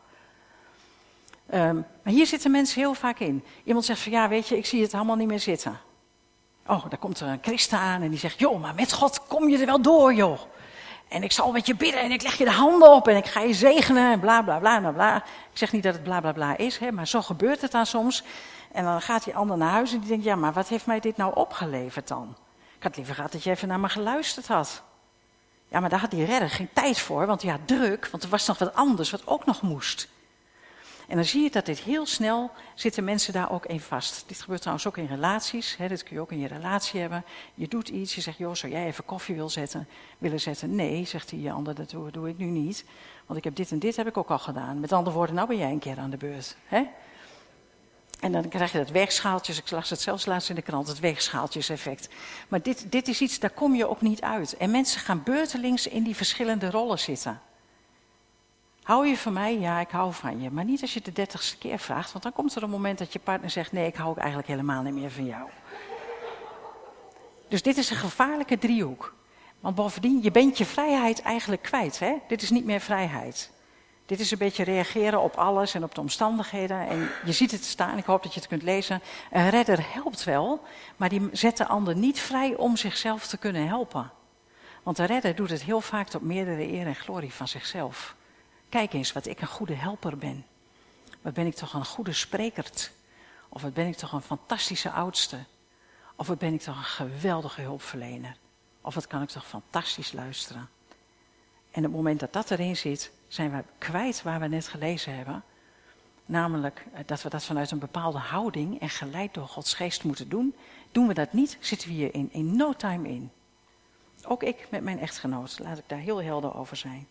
Um, 1.54 1.86
maar 2.04 2.14
hier 2.14 2.26
zitten 2.26 2.52
mensen 2.52 2.82
heel 2.82 2.94
vaak 2.94 3.20
in. 3.20 3.44
Iemand 3.64 3.86
zegt 3.86 4.00
van, 4.00 4.12
ja, 4.12 4.28
weet 4.30 4.48
je, 4.48 4.58
ik 4.58 4.66
zie 4.66 4.82
het 4.82 4.94
allemaal 4.94 5.16
niet 5.16 5.28
meer 5.28 5.40
zitten. 5.40 5.80
Oh, 6.68 6.90
dan 6.90 7.00
komt 7.00 7.20
er 7.20 7.28
een 7.28 7.40
christen 7.42 7.78
aan 7.78 8.02
en 8.02 8.10
die 8.10 8.20
zegt, 8.20 8.40
joh, 8.40 8.62
maar 8.62 8.76
met 8.76 8.94
God 8.94 9.28
kom 9.28 9.50
je 9.50 9.58
er 9.58 9.66
wel 9.66 9.82
door, 9.82 10.14
joh. 10.14 10.40
En 11.08 11.24
ik 11.24 11.32
zal 11.32 11.52
met 11.52 11.66
je 11.66 11.76
bidden 11.76 12.02
en 12.02 12.12
ik 12.12 12.22
leg 12.22 12.38
je 12.38 12.46
de 12.46 12.52
handen 12.52 12.92
op 12.92 13.08
en 13.08 13.16
ik 13.16 13.26
ga 13.26 13.42
je 13.42 13.54
zegenen 13.54 14.12
en 14.12 14.20
bla 14.20 14.42
bla 14.42 14.60
bla 14.60 14.80
bla 14.80 14.92
bla. 14.92 15.16
Ik 15.52 15.58
zeg 15.58 15.72
niet 15.72 15.84
dat 15.84 15.94
het 15.94 16.04
bla 16.04 16.20
bla 16.20 16.32
bla 16.32 16.58
is, 16.58 16.78
hè, 16.78 16.92
maar 16.92 17.08
zo 17.08 17.22
gebeurt 17.22 17.62
het 17.62 17.72
dan 17.72 17.86
soms. 17.86 18.24
En 18.72 18.84
dan 18.84 19.02
gaat 19.02 19.24
die 19.24 19.36
ander 19.36 19.58
naar 19.58 19.72
huis 19.72 19.94
en 19.94 20.00
die 20.00 20.10
denkt, 20.10 20.24
ja, 20.24 20.36
maar 20.36 20.54
wat 20.54 20.68
heeft 20.68 20.86
mij 20.86 21.00
dit 21.00 21.18
nou 21.18 21.36
opgeleverd 21.36 22.08
dan? 22.08 22.36
Ik 22.78 22.84
had 22.84 22.96
liever 22.96 23.16
gehad 23.16 23.32
dat 23.32 23.44
je 23.44 23.50
even 23.50 23.68
naar 23.68 23.80
me 23.80 23.90
geluisterd 23.90 24.48
had. 24.48 24.84
Ja, 25.68 25.80
maar 25.80 25.90
daar 25.90 26.00
had 26.00 26.12
die 26.12 26.26
redder 26.26 26.50
geen 26.50 26.70
tijd 26.74 27.00
voor, 27.00 27.26
want 27.26 27.42
ja, 27.42 27.60
druk, 27.66 28.08
want 28.08 28.24
er 28.24 28.30
was 28.30 28.48
nog 28.48 28.58
wat 28.58 28.74
anders 28.74 29.12
wat 29.12 29.28
ook 29.28 29.46
nog 29.46 29.62
moest. 29.62 30.08
En 31.08 31.16
dan 31.16 31.26
zie 31.26 31.44
je 31.44 31.52
dat 31.52 31.66
dit 31.66 31.80
heel 31.80 32.06
snel 32.06 32.52
zitten 32.76 33.04
mensen 33.04 33.34
daar 33.34 33.52
ook 33.52 33.66
in 33.66 33.80
vast. 33.80 34.24
Dit 34.28 34.42
gebeurt 34.42 34.60
trouwens 34.60 34.88
ook 34.88 34.98
in 34.98 35.06
relaties. 35.06 35.78
Hè, 35.78 35.88
dit 35.88 36.04
kun 36.04 36.16
je 36.16 36.22
ook 36.22 36.32
in 36.32 36.40
je 36.40 36.48
relatie 36.48 37.00
hebben. 37.00 37.26
Je 37.54 37.68
doet 37.68 37.90
iets, 37.90 38.16
je 38.16 38.22
zegt, 38.22 38.38
joh, 38.38 38.56
zou 38.56 38.72
jij 38.72 38.86
even 38.86 39.06
koffie 39.06 39.36
wil 39.36 39.50
zetten, 39.50 39.88
willen 40.18 40.40
zetten? 40.40 40.76
Nee, 40.76 41.06
zegt 41.06 41.30
die 41.30 41.52
ander, 41.52 41.76
dat 41.76 41.96
doe, 42.12 42.30
ik 42.30 42.38
nu 42.38 42.46
niet. 42.46 42.86
Want 43.26 43.38
ik 43.38 43.44
heb 43.44 43.56
dit 43.56 43.72
en 43.72 43.80
dit 43.80 43.96
heb 43.96 44.08
ik 44.08 44.18
ook 44.18 44.30
al 44.30 44.40
gedaan. 44.40 44.80
Met 44.80 44.92
andere 44.92 45.16
woorden, 45.16 45.36
nou 45.36 45.48
ben 45.48 45.58
jij 45.58 45.72
een 45.72 45.80
keer 45.80 46.00
aan 46.00 46.10
de 46.10 46.18
beurt. 46.18 46.58
Hè? 46.66 46.84
En 48.26 48.32
dan 48.32 48.48
krijg 48.48 48.72
je 48.72 48.78
dat 48.78 48.90
weegschaaltjes, 48.90 49.58
ik 49.58 49.72
las 49.72 49.90
het 49.90 50.02
zelfs 50.02 50.26
laatst 50.26 50.50
in 50.50 50.56
de 50.56 50.62
krant, 50.62 50.88
het 50.88 51.00
weegschaaltjeseffect. 51.00 52.10
Maar 52.48 52.62
dit, 52.62 52.92
dit 52.92 53.08
is 53.08 53.22
iets, 53.22 53.40
daar 53.40 53.50
kom 53.50 53.76
je 53.76 53.90
ook 53.90 54.02
niet 54.02 54.22
uit. 54.22 54.58
En 54.58 54.72
mensen 54.72 55.02
gaan 55.02 55.24
beurtelings 55.24 55.88
in 55.88 56.04
die 56.04 56.16
verschillende 56.16 56.70
rollen 56.70 57.00
zitten. 57.00 57.42
Hou 58.84 59.08
je 59.08 59.18
van 59.18 59.34
mij? 59.34 59.60
Ja, 59.60 59.80
ik 59.80 59.90
hou 59.90 60.14
van 60.14 60.42
je. 60.42 60.52
Maar 60.52 60.66
niet 60.66 60.82
als 60.82 60.94
je 60.94 61.02
de 61.02 61.12
dertigste 61.12 61.58
keer 61.58 61.80
vraagt, 61.80 62.12
want 62.12 62.24
dan 62.24 62.34
komt 62.34 62.56
er 62.56 62.64
een 62.64 62.70
moment 62.70 62.98
dat 62.98 63.14
je 63.14 63.20
partner 63.20 63.50
zegt: 63.50 63.72
Nee, 63.72 63.88
ik 63.88 63.96
hou 63.96 64.10
ook 64.10 64.18
eigenlijk 64.18 64.48
helemaal 64.48 64.82
niet 64.82 64.94
meer 64.94 65.12
van 65.12 65.26
jou. 65.26 65.50
Dus 67.48 67.62
dit 67.62 67.78
is 67.78 67.90
een 67.90 67.96
gevaarlijke 67.96 68.58
driehoek. 68.58 69.14
Want 69.60 69.76
bovendien, 69.76 70.20
je 70.22 70.32
bent 70.32 70.58
je 70.58 70.66
vrijheid 70.66 71.22
eigenlijk 71.22 71.62
kwijt. 71.62 72.00
Hè? 72.00 72.14
Dit 72.28 72.42
is 72.42 72.50
niet 72.50 72.66
meer 72.66 72.80
vrijheid. 72.80 73.52
Dit 74.06 74.20
is 74.20 74.32
een 74.32 74.38
beetje 74.38 74.64
reageren 74.64 75.22
op 75.22 75.36
alles 75.36 75.74
en 75.74 75.84
op 75.84 75.96
de 75.96 76.02
omstandigheden. 76.02 76.88
En 76.88 77.10
je 77.26 77.32
ziet 77.32 77.52
het 77.52 77.64
staan, 77.64 77.98
ik 77.98 78.06
hoop 78.06 78.24
dat 78.24 78.34
je 78.34 78.40
het 78.40 78.50
kunt 78.50 78.64
lezen. 78.64 79.02
Een 79.32 79.50
redder 79.50 79.94
helpt 79.94 80.24
wel, 80.24 80.64
maar 80.96 81.10
die 81.10 81.30
zet 81.32 81.58
de 81.58 81.68
ander 81.68 81.96
niet 81.96 82.20
vrij 82.20 82.56
om 82.56 82.78
zichzelf 82.78 83.28
te 83.28 83.38
kunnen 83.38 83.68
helpen. 83.68 84.12
Want 84.84 84.98
een 84.98 85.06
redder 85.06 85.36
doet 85.36 85.50
het 85.50 85.64
heel 85.64 85.82
vaak 85.82 86.08
tot 86.08 86.22
meerdere 86.22 86.72
eer 86.72 86.88
en 86.88 86.96
glorie 86.96 87.34
van 87.34 87.48
zichzelf. 87.48 88.16
Kijk 88.70 88.94
eens 88.94 89.14
wat 89.14 89.26
ik 89.26 89.42
een 89.42 89.48
goede 89.48 89.74
helper 89.74 90.18
ben. 90.18 90.46
Wat 91.22 91.34
ben 91.34 91.46
ik 91.46 91.56
toch 91.56 91.74
een 91.74 91.86
goede 91.86 92.14
spreker? 92.14 92.66
Of 93.50 93.62
wat 93.62 93.74
ben 93.74 93.88
ik 93.88 93.96
toch 93.96 94.12
een 94.12 94.22
fantastische 94.22 94.92
oudste? 94.92 95.38
Of 96.16 96.28
wat 96.28 96.38
ben 96.38 96.54
ik 96.54 96.62
toch 96.62 96.78
een 96.78 96.84
geweldige 96.84 97.62
hulpverlener? 97.62 98.36
Of 98.82 98.96
wat 98.96 99.08
kan 99.08 99.22
ik 99.22 99.30
toch 99.30 99.48
fantastisch 99.48 100.12
luisteren? 100.12 100.70
En 101.76 101.82
op 101.82 101.88
het 101.88 101.96
moment 101.96 102.20
dat 102.20 102.34
dat 102.34 102.52
erin 102.52 102.78
zit, 102.78 103.12
zijn 103.28 103.52
we 103.52 103.64
kwijt 103.78 104.22
waar 104.22 104.40
we 104.40 104.48
net 104.48 104.68
gelezen 104.68 105.16
hebben. 105.16 105.44
Namelijk 106.26 106.86
eh, 106.94 107.00
dat 107.06 107.22
we 107.22 107.30
dat 107.30 107.44
vanuit 107.44 107.72
een 107.72 107.80
bepaalde 107.80 108.18
houding 108.18 108.80
en 108.80 108.90
geleid 108.90 109.34
door 109.34 109.48
Gods 109.48 109.74
geest 109.74 110.04
moeten 110.04 110.30
doen. 110.30 110.56
Doen 110.92 111.08
we 111.08 111.14
dat 111.14 111.34
niet, 111.34 111.58
zitten 111.60 111.88
we 111.88 111.94
hier 111.94 112.14
in, 112.14 112.30
in 112.32 112.56
no 112.56 112.74
time 112.74 113.08
in. 113.08 113.32
Ook 114.28 114.44
ik 114.44 114.68
met 114.70 114.84
mijn 114.84 115.00
echtgenoot, 115.00 115.60
laat 115.60 115.78
ik 115.78 115.84
daar 115.88 116.00
heel 116.00 116.22
helder 116.22 116.56
over 116.56 116.78
zijn. 116.78 117.08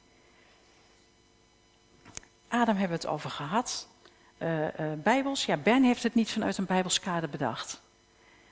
Adam 2.48 2.76
hebben 2.76 2.98
we 2.98 3.04
het 3.04 3.12
over 3.14 3.30
gehad. 3.30 3.88
Uh, 4.38 4.62
uh, 4.62 4.68
Bijbels, 4.96 5.46
ja, 5.46 5.56
Ben 5.56 5.82
heeft 5.82 6.02
het 6.02 6.14
niet 6.14 6.30
vanuit 6.30 6.58
een 6.58 6.66
Bijbelskade 6.66 7.28
bedacht. 7.28 7.80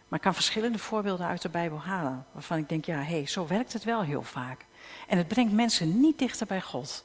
Maar 0.09 0.19
ik 0.19 0.25
kan 0.25 0.35
verschillende 0.35 0.79
voorbeelden 0.79 1.27
uit 1.27 1.43
de 1.43 1.49
Bijbel 1.49 1.81
halen. 1.81 2.27
Waarvan 2.33 2.59
ik 2.59 2.69
denk, 2.69 2.85
ja, 2.85 2.97
hé, 2.97 3.03
hey, 3.03 3.27
zo 3.27 3.47
werkt 3.47 3.73
het 3.73 3.85
wel 3.85 4.03
heel 4.03 4.23
vaak. 4.23 4.65
En 5.09 5.19
het 5.19 5.29
brengt 5.29 5.53
mensen 5.53 6.01
niet 6.01 6.19
dichter 6.19 6.47
bij 6.47 6.61
God. 6.61 7.05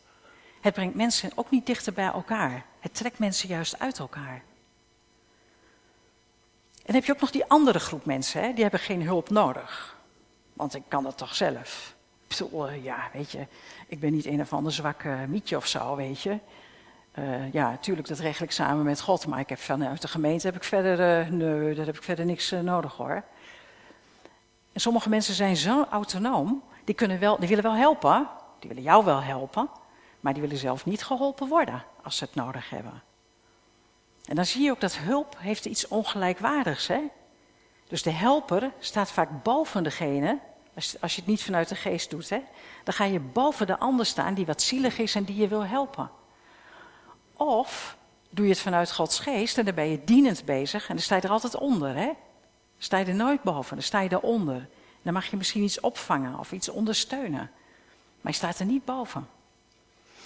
Het 0.62 0.74
brengt 0.74 0.96
mensen 0.96 1.32
ook 1.36 1.50
niet 1.50 1.66
dichter 1.66 1.94
bij 1.94 2.06
elkaar. 2.06 2.66
Het 2.80 2.96
trekt 2.96 3.20
mensen 3.20 3.50
juist 3.50 3.80
uit 3.80 4.00
elkaar. 4.00 4.44
En 6.86 6.94
heb 6.94 7.06
je 7.06 7.12
ook 7.12 7.22
nog 7.22 7.32
die 7.32 7.46
andere 7.46 7.80
groep 7.80 8.06
mensen, 8.06 8.42
hè? 8.42 8.54
die 8.54 8.62
hebben 8.62 8.80
geen 8.80 9.04
hulp 9.04 9.30
nodig. 9.30 9.98
Want 10.54 10.76
ik 10.76 10.84
kan 10.88 11.04
dat 11.04 11.18
toch 11.18 11.36
zelf. 11.36 11.96
Uh, 12.54 12.84
ja, 12.84 13.10
weet 13.14 13.32
je, 13.32 13.48
ik 13.88 14.00
ben 14.00 14.12
niet 14.12 14.26
een 14.26 14.42
of 14.42 14.54
ander 14.54 14.72
zwakke 14.72 15.26
mietje 15.28 15.58
of 15.58 15.68
zo, 15.68 15.96
weet 15.96 16.22
je. 16.22 16.40
Uh, 17.20 17.54
ja, 17.54 17.70
natuurlijk, 17.70 18.08
dat 18.08 18.20
regel 18.20 18.46
ik 18.46 18.52
samen 18.52 18.86
met 18.86 19.02
God, 19.02 19.28
maar 19.28 19.40
ik 19.40 19.50
heb 19.50 19.60
vanuit 19.60 20.02
de 20.02 20.08
gemeente 20.08 20.46
heb 20.46 20.56
ik 20.56 20.64
verder, 20.64 20.98
nee, 21.34 21.76
daar 21.76 21.86
heb 21.86 21.96
ik 21.96 22.04
verder 22.04 22.26
niks 22.26 22.52
nodig 22.52 22.94
hoor. 22.94 23.24
En 24.74 24.82
sommige 24.82 25.10
mensen 25.10 25.34
zijn 25.34 25.58
zo 25.58 25.86
autonoom, 25.90 26.64
die, 26.88 26.96
kunnen 26.96 27.20
wel, 27.20 27.40
die 27.40 27.48
willen 27.48 27.64
wel 27.64 27.76
helpen, 27.76 28.28
die 28.60 28.70
willen 28.70 28.84
jou 28.84 29.06
wel 29.06 29.22
helpen, 29.22 29.70
maar 30.20 30.34
die 30.34 30.42
willen 30.42 30.58
zelf 30.58 30.86
niet 30.86 31.04
geholpen 31.04 31.48
worden 31.48 31.84
als 32.04 32.18
ze 32.18 32.24
het 32.24 32.36
nodig 32.36 32.70
hebben. 32.70 33.04
En 34.26 34.36
dan 34.36 34.46
zie 34.46 34.64
je 34.64 34.72
ook 34.72 34.82
dat 34.82 34.98
hulp 34.98 35.36
heeft 35.38 35.66
iets 35.66 35.88
ongelijkwaardigs. 35.88 36.88
Hè? 36.88 37.00
Dus 37.88 38.04
de 38.04 38.12
helper 38.12 38.72
staat 38.80 39.12
vaak 39.12 39.44
boven 39.44 39.84
degene, 39.84 40.40
als, 40.76 41.02
als 41.02 41.16
je 41.16 41.22
het 41.22 41.30
niet 41.30 41.44
vanuit 41.44 41.70
de 41.70 41.76
geest 41.76 42.10
doet. 42.10 42.30
Hè? 42.30 42.42
Dan 42.84 42.94
ga 42.94 43.04
je 43.04 43.20
boven 43.20 43.68
de 43.68 43.80
ander 43.80 44.06
staan 44.06 44.34
die 44.34 44.46
wat 44.46 44.62
zielig 44.62 44.98
is 44.98 45.16
en 45.16 45.24
die 45.24 45.36
je 45.36 45.48
wil 45.48 45.66
helpen. 45.66 46.10
Of 47.34 47.98
doe 48.30 48.46
je 48.46 48.52
het 48.52 48.62
vanuit 48.62 48.92
Gods 48.92 49.20
geest 49.20 49.58
en 49.58 49.66
dan 49.66 49.76
ben 49.76 49.90
je 49.90 50.04
dienend 50.04 50.46
bezig 50.46 50.90
en 50.90 50.96
dan 50.96 51.04
sta 51.04 51.16
je 51.16 51.22
er 51.22 51.30
altijd 51.30 51.58
onder. 51.58 51.96
Hè? 51.96 52.06
Dan 52.06 52.16
sta 52.78 52.98
je 52.98 53.06
er 53.06 53.16
nooit 53.16 53.44
boven, 53.44 53.76
dan 53.76 53.86
sta 53.86 54.00
je 54.00 54.12
eronder. 54.12 54.70
Dan 55.08 55.16
mag 55.16 55.26
je 55.26 55.38
misschien 55.38 55.64
iets 55.64 55.80
opvangen 55.80 56.40
of 56.40 56.52
iets 56.52 56.70
ondersteunen. 56.70 57.52
Maar 58.22 58.32
je 58.32 58.38
staat 58.38 58.60
er 58.60 58.66
niet 58.66 58.86
boven. 58.86 59.28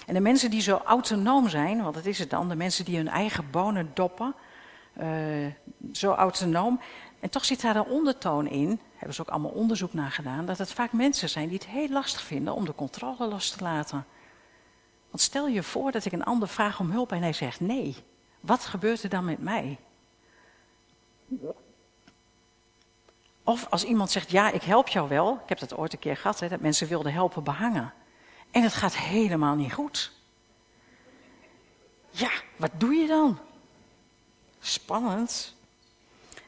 En 0.08 0.14
de 0.14 0.20
mensen 0.20 0.50
die 0.50 0.62
zo 0.62 0.82
autonoom 0.86 1.50
zijn, 1.50 1.82
want 1.82 1.96
dat 1.96 2.06
is 2.06 2.20
het 2.20 2.30
dan, 2.30 2.50
de 2.50 2.56
mensen 2.56 2.86
die 2.86 2.98
hun 2.98 3.08
eigen 3.08 3.52
bonen 3.52 3.92
doppen, 3.94 4.34
uh, 5.00 5.06
zo 5.92 6.12
autonoom. 6.12 6.80
En 7.20 7.30
toch 7.30 7.46
zit 7.46 7.62
daar 7.62 7.76
een 7.76 7.86
ondertoon 7.86 8.48
in, 8.48 8.80
hebben 8.96 9.16
ze 9.16 9.22
ook 9.22 9.28
allemaal 9.28 9.52
onderzoek 9.52 9.94
naar 9.94 10.12
gedaan, 10.12 10.46
dat 10.46 10.58
het 10.58 10.72
vaak 10.72 10.92
mensen 10.92 11.30
zijn 11.30 11.48
die 11.48 11.58
het 11.58 11.68
heel 11.68 11.90
lastig 11.90 12.22
vinden 12.22 12.54
om 12.54 12.66
de 12.66 12.76
controle 12.76 13.28
los 13.28 13.50
te 13.50 13.64
laten. 13.64 14.06
Want 15.10 15.22
stel 15.22 15.48
je 15.48 15.64
voor 15.64 15.92
dat 15.92 16.06
ik 16.06 16.12
een 16.12 16.24
ander 16.24 16.48
vraag 16.48 16.80
om 16.80 16.92
hulp 16.92 17.12
en 17.12 17.22
hij 17.22 17.34
zegt 17.34 17.60
nee. 17.60 17.96
Wat 18.40 18.66
gebeurt 18.66 19.04
er 19.04 19.10
dan 19.10 19.26
met 19.26 19.40
mij? 19.40 19.78
Of 23.52 23.68
als 23.70 23.84
iemand 23.84 24.12
zegt 24.12 24.32
ja, 24.32 24.52
ik 24.52 24.64
help 24.64 24.88
jou 24.88 25.10
wel. 25.10 25.40
Ik 25.44 25.50
heb 25.50 25.60
dat 25.60 25.78
ooit 25.78 25.94
een 25.94 26.00
keer 26.00 26.18
gehad, 26.18 26.40
hè, 26.40 26.48
dat 26.48 26.60
mensen 26.60 26.88
wilden 26.88 27.14
helpen 27.14 27.44
behangen. 27.44 27.94
En 28.52 28.64
het 28.64 28.74
gaat 28.74 28.96
helemaal 28.96 29.56
niet 29.56 29.74
goed. 29.74 30.12
Ja, 32.10 32.30
wat 32.56 32.72
doe 32.78 32.94
je 32.94 33.08
dan? 33.08 33.40
Spannend. 34.60 35.56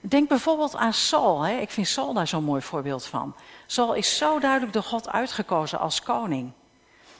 Denk 0.01 0.29
bijvoorbeeld 0.29 0.75
aan 0.75 0.93
Saul. 0.93 1.41
Hè. 1.41 1.57
Ik 1.57 1.71
vind 1.71 1.87
Saul 1.87 2.13
daar 2.13 2.27
zo'n 2.27 2.43
mooi 2.43 2.61
voorbeeld 2.61 3.05
van. 3.05 3.35
Saul 3.65 3.93
is 3.93 4.17
zo 4.17 4.39
duidelijk 4.39 4.73
door 4.73 4.83
God 4.83 5.09
uitgekozen 5.09 5.79
als 5.79 6.01
koning. 6.01 6.51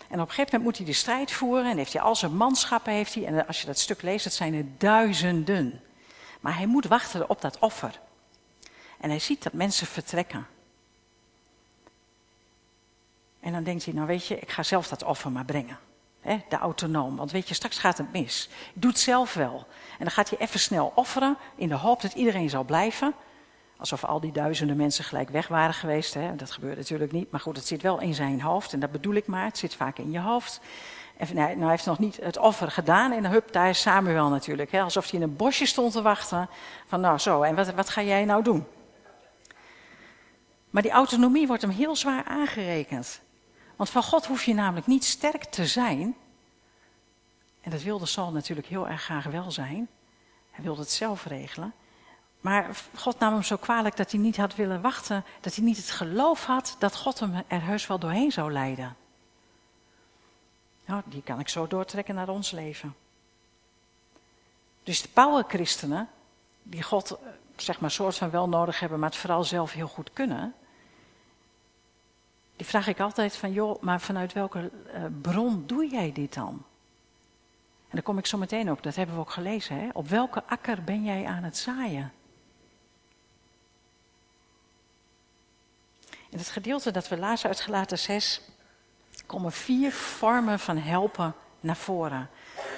En 0.08 0.22
op 0.22 0.28
een 0.28 0.34
gegeven 0.34 0.44
moment 0.46 0.64
moet 0.64 0.78
hij 0.78 0.86
de 0.86 0.94
strijd 0.94 1.32
voeren 1.32 1.72
en 1.72 1.78
heeft 1.78 1.94
hij 1.94 2.02
al 2.02 2.16
zijn 2.16 2.36
manschappen. 2.36 2.94
Heeft 2.94 3.14
hij, 3.14 3.26
en 3.26 3.48
als 3.48 3.62
je 3.62 3.68
dat 3.68 3.80
stuk 3.80 4.02
leest, 4.02 4.24
het 4.24 4.34
zijn 4.34 4.54
er 4.54 4.66
duizenden. 4.78 5.82
Maar 6.40 6.56
hij 6.56 6.66
moet 6.66 6.86
wachten 6.86 7.30
op 7.30 7.42
dat 7.42 7.60
offer. 7.60 8.00
En 9.04 9.10
hij 9.10 9.20
ziet 9.20 9.44
dat 9.44 9.54
mensen 9.54 9.88
vertrekken. 9.88 10.48
En 13.40 13.52
dan 13.52 13.64
denkt 13.64 13.86
hij, 13.86 13.94
nou 13.94 14.08
weet 14.08 14.28
je, 14.28 14.40
ik 14.40 14.52
ga 14.52 14.64
zelf 14.64 14.88
dat 14.88 15.04
offer 15.04 15.32
maar 15.32 15.46
brengen. 15.46 15.78
de 16.50 16.58
autonoom. 16.58 17.16
Want 17.16 17.32
weet 17.32 17.48
je, 17.48 17.54
straks 17.54 17.78
gaat 17.78 17.98
het 17.98 18.12
mis. 18.12 18.50
Ik 18.74 18.82
doe 18.82 18.92
het 18.92 19.00
zelf 19.00 19.34
wel. 19.34 19.66
En 19.92 20.00
dan 20.00 20.12
gaat 20.12 20.30
hij 20.30 20.40
even 20.40 20.60
snel 20.60 20.92
offeren 20.96 21.38
in 21.56 21.68
de 21.68 21.76
hoop 21.76 22.02
dat 22.02 22.14
iedereen 22.14 22.50
zal 22.50 22.64
blijven. 22.64 23.14
Alsof 23.78 24.04
al 24.04 24.20
die 24.20 24.32
duizenden 24.32 24.78
mensen 24.78 25.04
gelijk 25.04 25.30
weg 25.30 25.48
waren 25.48 25.74
geweest. 25.74 26.14
Hè. 26.14 26.36
Dat 26.36 26.52
gebeurt 26.52 26.78
natuurlijk 26.78 27.12
niet. 27.12 27.32
Maar 27.32 27.40
goed, 27.40 27.56
het 27.56 27.68
zit 27.68 27.82
wel 27.82 28.00
in 28.00 28.14
zijn 28.14 28.42
hoofd. 28.42 28.74
En 28.74 28.80
dat 28.80 28.92
bedoel 28.92 29.14
ik 29.14 29.28
maar. 29.28 29.46
Het 29.46 29.58
zit 29.58 29.76
vaak 29.76 29.98
in 29.98 30.12
je 30.12 30.20
hoofd. 30.20 30.60
En 31.18 31.36
nou, 31.36 31.60
hij 31.60 31.70
heeft 31.70 31.86
nog 31.86 32.00
niet 32.00 32.18
het 32.22 32.38
offer 32.38 32.72
gedaan. 32.72 33.12
En 33.12 33.26
hup, 33.26 33.52
daar 33.52 33.70
is 33.70 33.82
Samuel 33.82 34.30
natuurlijk. 34.30 34.72
Hè. 34.72 34.82
Alsof 34.82 35.10
hij 35.10 35.20
in 35.20 35.26
een 35.26 35.36
bosje 35.36 35.66
stond 35.66 35.92
te 35.92 36.02
wachten. 36.02 36.50
Van 36.86 37.02
nou 37.02 37.18
zo, 37.18 37.42
en 37.42 37.56
wat, 37.56 37.74
wat 37.74 37.90
ga 37.90 38.02
jij 38.02 38.26
nou 38.26 38.44
doen? 38.44 38.66
Maar 40.74 40.82
die 40.82 40.92
autonomie 40.92 41.48
wordt 41.48 41.62
hem 41.62 41.72
heel 41.72 41.96
zwaar 41.96 42.24
aangerekend. 42.24 43.22
Want 43.76 43.90
van 43.90 44.04
God 44.04 44.26
hoef 44.26 44.44
je 44.44 44.54
namelijk 44.54 44.88
niet 44.88 45.04
sterk 45.04 45.44
te 45.44 45.66
zijn. 45.66 46.16
En 47.62 47.72
dat 47.72 47.82
wilde 47.82 48.06
Saul 48.06 48.32
natuurlijk 48.32 48.68
heel 48.68 48.88
erg 48.88 49.04
graag 49.04 49.26
wel 49.26 49.52
zijn. 49.52 49.88
Hij 50.52 50.64
wilde 50.64 50.82
het 50.82 50.92
zelf 50.92 51.26
regelen. 51.26 51.74
Maar 52.42 52.84
God 52.96 53.20
nam 53.20 53.34
hem 53.34 53.44
zo 53.44 53.58
kwalijk 53.58 53.96
dat 53.98 54.12
hij 54.12 54.20
niet 54.20 54.38
had 54.38 54.56
willen 54.56 54.82
wachten, 54.82 55.26
dat 55.42 55.56
hij 55.56 55.64
niet 55.64 55.78
het 55.78 55.92
geloof 55.92 56.46
had 56.46 56.76
dat 56.80 56.96
God 56.96 57.20
hem 57.20 57.44
er 57.48 57.64
heus 57.64 57.88
wel 57.88 58.00
doorheen 58.00 58.32
zou 58.32 58.52
leiden. 58.52 58.96
Nou, 60.86 61.02
die 61.06 61.22
kan 61.22 61.40
ik 61.40 61.50
zo 61.50 61.68
doortrekken 61.68 62.16
naar 62.16 62.30
ons 62.30 62.52
leven. 62.52 62.96
Dus 64.84 65.02
de 65.02 65.10
powerchristenen, 65.10 66.10
die 66.64 66.84
God 66.84 67.12
eh, 67.12 67.18
zeg 67.56 67.80
maar 67.80 67.92
soort 67.92 68.16
van 68.16 68.30
wel 68.30 68.50
nodig 68.50 68.80
hebben, 68.80 69.00
maar 69.00 69.10
het 69.10 69.18
vooral 69.18 69.44
zelf 69.44 69.72
heel 69.72 69.88
goed 69.88 70.14
kunnen, 70.14 70.56
vraag 72.66 72.88
ik 72.88 73.00
altijd 73.00 73.36
van, 73.36 73.52
joh, 73.52 73.82
maar 73.82 74.02
vanuit 74.02 74.34
welke 74.34 74.72
uh, 74.88 75.04
bron 75.22 75.64
doe 75.66 75.88
jij 75.88 76.12
dit 76.12 76.34
dan? 76.34 76.64
En 77.90 78.00
daar 78.00 78.02
kom 78.02 78.18
ik 78.18 78.26
zo 78.26 78.38
meteen 78.38 78.72
op, 78.72 78.84
dat 78.84 78.96
hebben 78.96 79.16
we 79.16 79.22
ook 79.22 79.32
gelezen. 79.32 79.80
Hè? 79.80 79.90
Op 79.94 80.08
welke 80.08 80.44
akker 80.44 80.84
ben 80.84 81.04
jij 81.04 81.26
aan 81.26 81.44
het 81.44 81.58
zaaien? 81.58 82.14
In 86.30 86.38
het 86.38 86.50
gedeelte 86.50 86.92
dat 86.92 87.08
we 87.08 87.18
lazen 87.18 87.50
uit 87.50 87.62
Gelaten 87.62 88.00
6 88.00 88.42
komen 89.26 89.52
vier 89.52 89.92
vormen 89.92 90.60
van 90.60 90.78
helpen 90.78 91.36
naar 91.60 91.76
voren. 91.76 92.30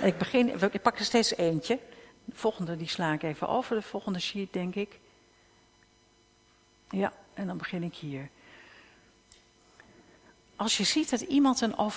En 0.01 0.07
ik, 0.07 0.17
begin, 0.17 0.61
ik 0.71 0.81
pak 0.81 0.99
er 0.99 1.05
steeds 1.05 1.35
eentje. 1.35 1.79
De 2.25 2.35
volgende 2.35 2.77
die 2.77 2.87
sla 2.87 3.13
ik 3.13 3.23
even 3.23 3.47
over, 3.47 3.75
de 3.75 3.81
volgende 3.81 4.19
sheet 4.19 4.53
denk 4.53 4.75
ik. 4.75 4.99
Ja, 6.89 7.13
en 7.33 7.47
dan 7.47 7.57
begin 7.57 7.83
ik 7.83 7.95
hier. 7.95 8.29
Als 10.55 10.77
je 10.77 10.83
ziet 10.83 11.09
dat 11.09 11.21
iemand 11.21 11.61
een, 11.61 11.77
oh, 11.77 11.91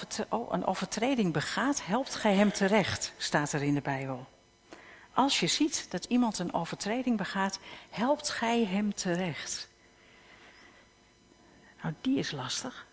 een 0.51 0.67
overtreding 0.67 1.33
begaat, 1.33 1.87
helpt 1.87 2.15
gij 2.15 2.35
hem 2.35 2.53
terecht, 2.53 3.13
staat 3.17 3.53
er 3.53 3.63
in 3.63 3.75
de 3.75 3.81
Bijbel. 3.81 4.27
Als 5.13 5.41
je 5.41 5.47
ziet 5.47 5.87
dat 5.91 6.05
iemand 6.05 6.39
een 6.39 6.53
overtreding 6.53 7.17
begaat, 7.17 7.59
helpt 7.91 8.31
gij 8.31 8.65
hem 8.65 8.95
terecht. 8.95 9.69
Nou, 11.83 11.95
die 12.01 12.19
is 12.19 12.31
lastig. 12.31 12.87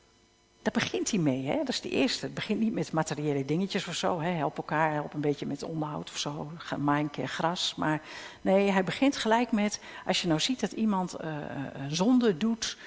Daar 0.62 0.74
begint 0.74 1.12
hij 1.12 1.20
mee, 1.20 1.46
hè? 1.46 1.58
dat 1.58 1.70
is 1.70 1.82
de 1.82 1.90
eerste. 1.90 2.26
Het 2.26 2.34
begint 2.34 2.60
niet 2.60 2.74
met 2.74 2.92
materiële 2.92 3.46
dingetjes 3.46 3.88
of 3.88 3.96
zo. 3.96 4.20
Hè? 4.20 4.30
Help 4.30 4.58
elkaar, 4.58 4.92
help 4.92 5.14
een 5.14 5.22
beetje 5.22 5.46
met 5.46 5.64
onderhoud 5.64 6.10
of 6.10 6.18
zo. 6.18 6.52
Maai 6.78 7.04
een 7.04 7.10
keer 7.10 7.28
gras. 7.28 7.76
Maar 7.76 8.02
nee, 8.42 8.72
hij 8.72 8.84
begint 8.84 9.18
gelijk 9.18 9.52
met: 9.52 9.80
als 10.06 10.22
je 10.22 10.28
nou 10.28 10.40
ziet 10.40 10.60
dat 10.60 10.72
iemand 10.72 11.16
uh, 11.22 11.38
een 11.74 11.96
zonde 11.96 12.38
doet, 12.38 12.78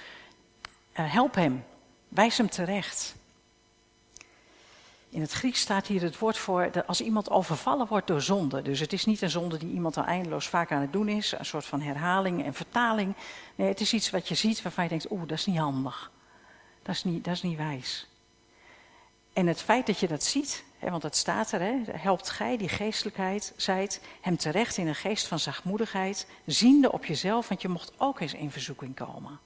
uh, 0.98 1.12
help 1.12 1.34
hem. 1.34 1.64
Wijs 2.08 2.38
hem 2.38 2.50
terecht. 2.50 3.16
In 5.10 5.20
het 5.20 5.32
Grieks 5.32 5.60
staat 5.60 5.86
hier 5.86 6.02
het 6.02 6.18
woord 6.18 6.38
voor 6.38 6.68
dat 6.72 6.86
als 6.86 7.00
iemand 7.00 7.30
overvallen 7.30 7.86
wordt 7.86 8.06
door 8.06 8.22
zonde. 8.22 8.62
Dus 8.62 8.80
het 8.80 8.92
is 8.92 9.04
niet 9.04 9.22
een 9.22 9.30
zonde 9.30 9.56
die 9.56 9.72
iemand 9.72 9.96
al 9.96 10.04
eindeloos 10.04 10.48
vaak 10.48 10.72
aan 10.72 10.80
het 10.80 10.92
doen 10.92 11.08
is, 11.08 11.32
een 11.32 11.44
soort 11.44 11.64
van 11.64 11.80
herhaling 11.80 12.44
en 12.44 12.54
vertaling. 12.54 13.14
Nee, 13.54 13.68
het 13.68 13.80
is 13.80 13.92
iets 13.92 14.10
wat 14.10 14.28
je 14.28 14.34
ziet 14.34 14.62
waarvan 14.62 14.84
je 14.84 14.90
denkt, 14.90 15.10
oeh, 15.10 15.20
dat 15.20 15.38
is 15.38 15.46
niet 15.46 15.58
handig. 15.58 16.10
Dat 16.82 16.94
is 16.94 17.04
niet, 17.04 17.24
dat 17.24 17.34
is 17.34 17.42
niet 17.42 17.56
wijs. 17.56 18.08
En 19.32 19.46
het 19.46 19.62
feit 19.62 19.86
dat 19.86 19.98
je 19.98 20.08
dat 20.08 20.22
ziet, 20.22 20.64
want 20.80 21.02
het 21.02 21.16
staat 21.16 21.52
er, 21.52 21.60
hè, 21.60 21.74
helpt 21.90 22.30
gij 22.30 22.56
die 22.56 22.68
geestelijkheid, 22.68 23.52
zijt, 23.56 24.00
hem 24.20 24.36
terecht 24.36 24.76
in 24.76 24.86
een 24.86 24.94
geest 24.94 25.26
van 25.26 25.38
zachtmoedigheid, 25.38 26.26
ziende 26.46 26.92
op 26.92 27.04
jezelf, 27.04 27.48
want 27.48 27.62
je 27.62 27.68
mocht 27.68 27.92
ook 27.96 28.20
eens 28.20 28.34
in 28.34 28.50
verzoeking 28.50 28.94
komen. 28.94 29.38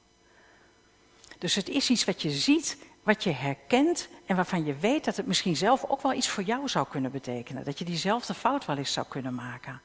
Dus 1.42 1.55
het 1.55 1.68
is 1.68 1.90
iets 1.90 2.05
wat 2.05 2.22
je 2.22 2.31
ziet, 2.31 2.78
wat 3.02 3.24
je 3.24 3.31
herkent 3.31 4.09
en 4.26 4.37
waarvan 4.37 4.64
je 4.64 4.74
weet 4.74 5.05
dat 5.05 5.16
het 5.16 5.26
misschien 5.26 5.57
zelf 5.57 5.85
ook 5.88 6.02
wel 6.02 6.12
iets 6.12 6.28
voor 6.28 6.42
jou 6.42 6.68
zou 6.68 6.87
kunnen 6.88 7.11
betekenen. 7.11 7.64
Dat 7.64 7.78
je 7.78 7.85
diezelfde 7.85 8.35
fout 8.35 8.64
wel 8.64 8.76
eens 8.76 8.92
zou 8.92 9.07
kunnen 9.09 9.35
maken. 9.35 9.81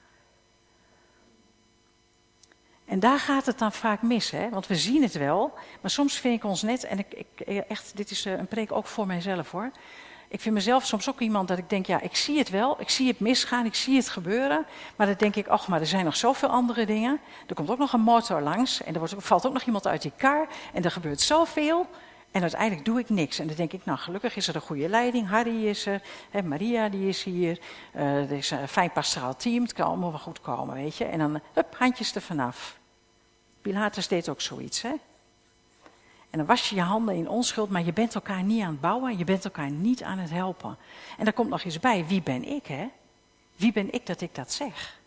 En 2.85 2.99
daar 2.99 3.19
gaat 3.19 3.45
het 3.45 3.59
dan 3.59 3.71
vaak 3.71 4.01
mis, 4.01 4.31
hè? 4.31 4.49
want 4.49 4.67
we 4.67 4.75
zien 4.75 5.01
het 5.01 5.13
wel, 5.13 5.53
maar 5.81 5.91
soms 5.91 6.19
vind 6.19 6.35
ik 6.35 6.43
ons 6.43 6.61
net, 6.61 6.83
en 6.83 6.99
ik, 6.99 7.13
ik 7.13 7.39
echt, 7.67 7.97
dit 7.97 8.11
is 8.11 8.25
eh, 8.25 8.33
een 8.33 8.47
preek 8.47 8.71
ook 8.71 8.87
voor 8.87 9.07
mijzelf 9.07 9.51
hoor. 9.51 9.71
Ik 10.29 10.41
vind 10.41 10.55
mezelf 10.55 10.85
soms 10.85 11.09
ook 11.09 11.19
iemand 11.19 11.47
dat 11.47 11.57
ik 11.57 11.69
denk, 11.69 11.85
ja, 11.85 12.01
ik 12.01 12.15
zie 12.15 12.37
het 12.37 12.49
wel, 12.49 12.81
ik 12.81 12.89
zie 12.89 13.07
het 13.07 13.19
misgaan, 13.19 13.65
ik 13.65 13.75
zie 13.75 13.95
het 13.95 14.09
gebeuren. 14.09 14.65
Maar 14.95 15.07
dan 15.07 15.15
denk 15.17 15.35
ik, 15.35 15.47
ach, 15.47 15.67
maar 15.67 15.79
er 15.79 15.87
zijn 15.87 16.05
nog 16.05 16.15
zoveel 16.15 16.49
andere 16.49 16.85
dingen. 16.85 17.19
Er 17.47 17.55
komt 17.55 17.69
ook 17.69 17.77
nog 17.77 17.93
een 17.93 18.01
motor 18.01 18.41
langs 18.41 18.83
en 18.83 18.95
er 18.95 19.21
valt 19.21 19.45
ook 19.45 19.53
nog 19.53 19.63
iemand 19.63 19.87
uit 19.87 20.01
die 20.01 20.11
kar 20.17 20.47
en 20.73 20.83
er 20.83 20.91
gebeurt 20.91 21.21
zoveel. 21.21 21.87
En 22.31 22.41
uiteindelijk 22.41 22.85
doe 22.85 22.99
ik 22.99 23.09
niks. 23.09 23.39
En 23.39 23.47
dan 23.47 23.55
denk 23.55 23.73
ik, 23.73 23.85
nou 23.85 23.97
gelukkig 23.97 24.35
is 24.35 24.47
er 24.47 24.55
een 24.55 24.61
goede 24.61 24.89
leiding. 24.89 25.29
Harry 25.29 25.67
is 25.67 25.85
er, 25.85 26.01
hè, 26.29 26.41
Maria 26.43 26.89
die 26.89 27.07
is 27.07 27.23
hier. 27.23 27.59
Uh, 27.95 28.31
er 28.31 28.37
is 28.37 28.51
een 28.51 28.67
fijn 28.67 28.91
pastoraal 28.91 29.35
team, 29.35 29.63
het 29.63 29.73
kan 29.73 29.87
allemaal 29.87 30.09
wel 30.09 30.19
goed 30.19 30.41
komen, 30.41 30.75
weet 30.75 30.95
je. 30.95 31.05
En 31.05 31.19
dan, 31.19 31.41
hup, 31.53 31.75
handjes 31.77 32.15
er 32.15 32.21
vanaf. 32.21 32.79
Pilatus 33.61 34.07
deed 34.07 34.29
ook 34.29 34.41
zoiets, 34.41 34.81
hè. 34.81 34.91
En 36.37 36.45
dan 36.45 36.55
was 36.55 36.69
je 36.69 36.75
je 36.75 36.81
handen 36.81 37.15
in 37.15 37.29
onschuld, 37.29 37.69
maar 37.69 37.83
je 37.83 37.93
bent 37.93 38.15
elkaar 38.15 38.43
niet 38.43 38.61
aan 38.61 38.71
het 38.71 38.81
bouwen, 38.81 39.17
je 39.17 39.23
bent 39.23 39.45
elkaar 39.45 39.69
niet 39.71 40.03
aan 40.03 40.17
het 40.17 40.29
helpen. 40.29 40.77
En 41.17 41.23
daar 41.23 41.33
komt 41.33 41.49
nog 41.49 41.63
eens 41.63 41.79
bij, 41.79 42.05
wie 42.05 42.21
ben 42.21 42.43
ik, 42.43 42.67
hè? 42.67 42.87
Wie 43.55 43.71
ben 43.71 43.93
ik 43.93 44.05
dat 44.05 44.21
ik 44.21 44.35
dat 44.35 44.51
zeg? 44.51 44.99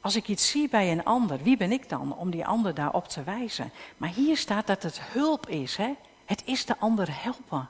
Als 0.00 0.16
ik 0.16 0.28
iets 0.28 0.50
zie 0.50 0.68
bij 0.68 0.92
een 0.92 1.04
ander, 1.04 1.42
wie 1.42 1.56
ben 1.56 1.72
ik 1.72 1.88
dan 1.88 2.16
om 2.16 2.30
die 2.30 2.46
ander 2.46 2.74
daarop 2.74 3.08
te 3.08 3.22
wijzen? 3.22 3.72
Maar 3.96 4.08
hier 4.08 4.36
staat 4.36 4.66
dat 4.66 4.82
het 4.82 5.00
hulp 5.00 5.48
is, 5.48 5.76
hè? 5.76 5.94
Het 6.24 6.42
is 6.44 6.64
de 6.64 6.78
ander 6.78 7.22
helpen. 7.22 7.68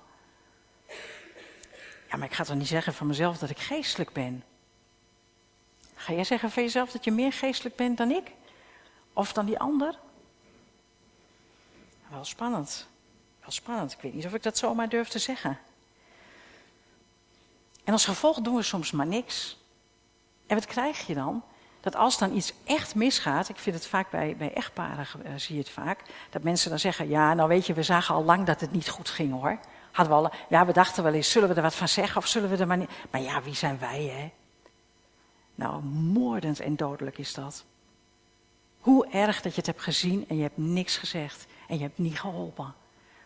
Ja, 2.10 2.16
maar 2.16 2.26
ik 2.26 2.34
ga 2.34 2.44
toch 2.44 2.56
niet 2.56 2.66
zeggen 2.66 2.94
van 2.94 3.06
mezelf 3.06 3.38
dat 3.38 3.50
ik 3.50 3.58
geestelijk 3.58 4.12
ben? 4.12 4.44
Ga 5.94 6.12
jij 6.12 6.24
zeggen 6.24 6.50
van 6.50 6.62
jezelf 6.62 6.90
dat 6.90 7.04
je 7.04 7.10
meer 7.10 7.32
geestelijk 7.32 7.76
bent 7.76 7.96
dan 7.98 8.10
ik? 8.10 8.32
Of 9.12 9.32
dan 9.32 9.46
die 9.46 9.58
ander? 9.58 9.98
Wel 12.10 12.24
spannend. 12.24 12.86
Wel 13.40 13.50
spannend. 13.50 13.92
Ik 13.92 14.00
weet 14.00 14.14
niet 14.14 14.26
of 14.26 14.34
ik 14.34 14.42
dat 14.42 14.58
zomaar 14.58 14.88
durf 14.88 15.08
te 15.08 15.18
zeggen. 15.18 15.58
En 17.84 17.92
als 17.92 18.04
gevolg 18.04 18.40
doen 18.40 18.56
we 18.56 18.62
soms 18.62 18.90
maar 18.90 19.06
niks. 19.06 19.58
En 20.46 20.56
wat 20.56 20.66
krijg 20.66 21.06
je 21.06 21.14
dan? 21.14 21.42
Dat 21.80 21.96
als 21.96 22.18
dan 22.18 22.36
iets 22.36 22.52
echt 22.64 22.94
misgaat, 22.94 23.48
ik 23.48 23.58
vind 23.58 23.76
het 23.76 23.86
vaak 23.86 24.10
bij, 24.10 24.36
bij 24.36 24.52
echtparen, 24.52 25.06
uh, 25.26 25.32
zie 25.36 25.54
je 25.54 25.60
het 25.60 25.70
vaak, 25.70 26.00
dat 26.30 26.42
mensen 26.42 26.70
dan 26.70 26.78
zeggen, 26.78 27.08
ja, 27.08 27.34
nou 27.34 27.48
weet 27.48 27.66
je, 27.66 27.72
we 27.72 27.82
zagen 27.82 28.14
al 28.14 28.24
lang 28.24 28.46
dat 28.46 28.60
het 28.60 28.72
niet 28.72 28.88
goed 28.88 29.08
ging 29.08 29.32
hoor. 29.32 29.58
Hadden 29.92 30.16
we 30.16 30.28
al, 30.28 30.34
ja, 30.48 30.66
we 30.66 30.72
dachten 30.72 31.02
wel 31.02 31.12
eens, 31.12 31.30
zullen 31.30 31.48
we 31.48 31.54
er 31.54 31.62
wat 31.62 31.74
van 31.74 31.88
zeggen 31.88 32.16
of 32.16 32.26
zullen 32.26 32.50
we 32.50 32.56
er 32.56 32.66
maar 32.66 32.76
niet... 32.76 32.90
Maar 33.10 33.20
ja, 33.20 33.42
wie 33.42 33.54
zijn 33.54 33.78
wij 33.78 34.02
hè? 34.02 34.30
Nou, 35.54 35.82
moordend 35.82 36.60
en 36.60 36.76
dodelijk 36.76 37.18
is 37.18 37.34
dat. 37.34 37.64
Hoe 38.80 39.08
erg 39.08 39.40
dat 39.40 39.52
je 39.52 39.58
het 39.58 39.66
hebt 39.66 39.82
gezien 39.82 40.24
en 40.28 40.36
je 40.36 40.42
hebt 40.42 40.56
niks 40.56 40.96
gezegd 40.96 41.46
en 41.68 41.76
je 41.76 41.82
hebt 41.82 41.98
niet 41.98 42.20
geholpen. 42.20 42.74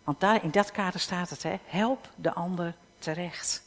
Want 0.04 0.20
daar, 0.20 0.42
in 0.42 0.50
dat 0.50 0.70
kader 0.70 1.00
staat 1.00 1.30
het, 1.30 1.42
hè? 1.42 1.58
help 1.64 2.08
de 2.14 2.32
ander 2.32 2.74
terecht. 2.98 3.62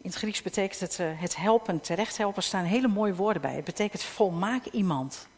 In 0.00 0.10
het 0.10 0.14
Grieks 0.14 0.42
betekent 0.42 0.80
het, 0.80 0.98
uh, 0.98 1.20
het 1.20 1.36
helpen, 1.36 1.80
terecht 1.80 2.16
helpen, 2.16 2.42
staan 2.42 2.64
hele 2.64 2.88
mooie 2.88 3.14
woorden 3.14 3.42
bij. 3.42 3.54
Het 3.54 3.64
betekent 3.64 4.02
volmaak 4.02 4.64
iemand. 4.64 5.28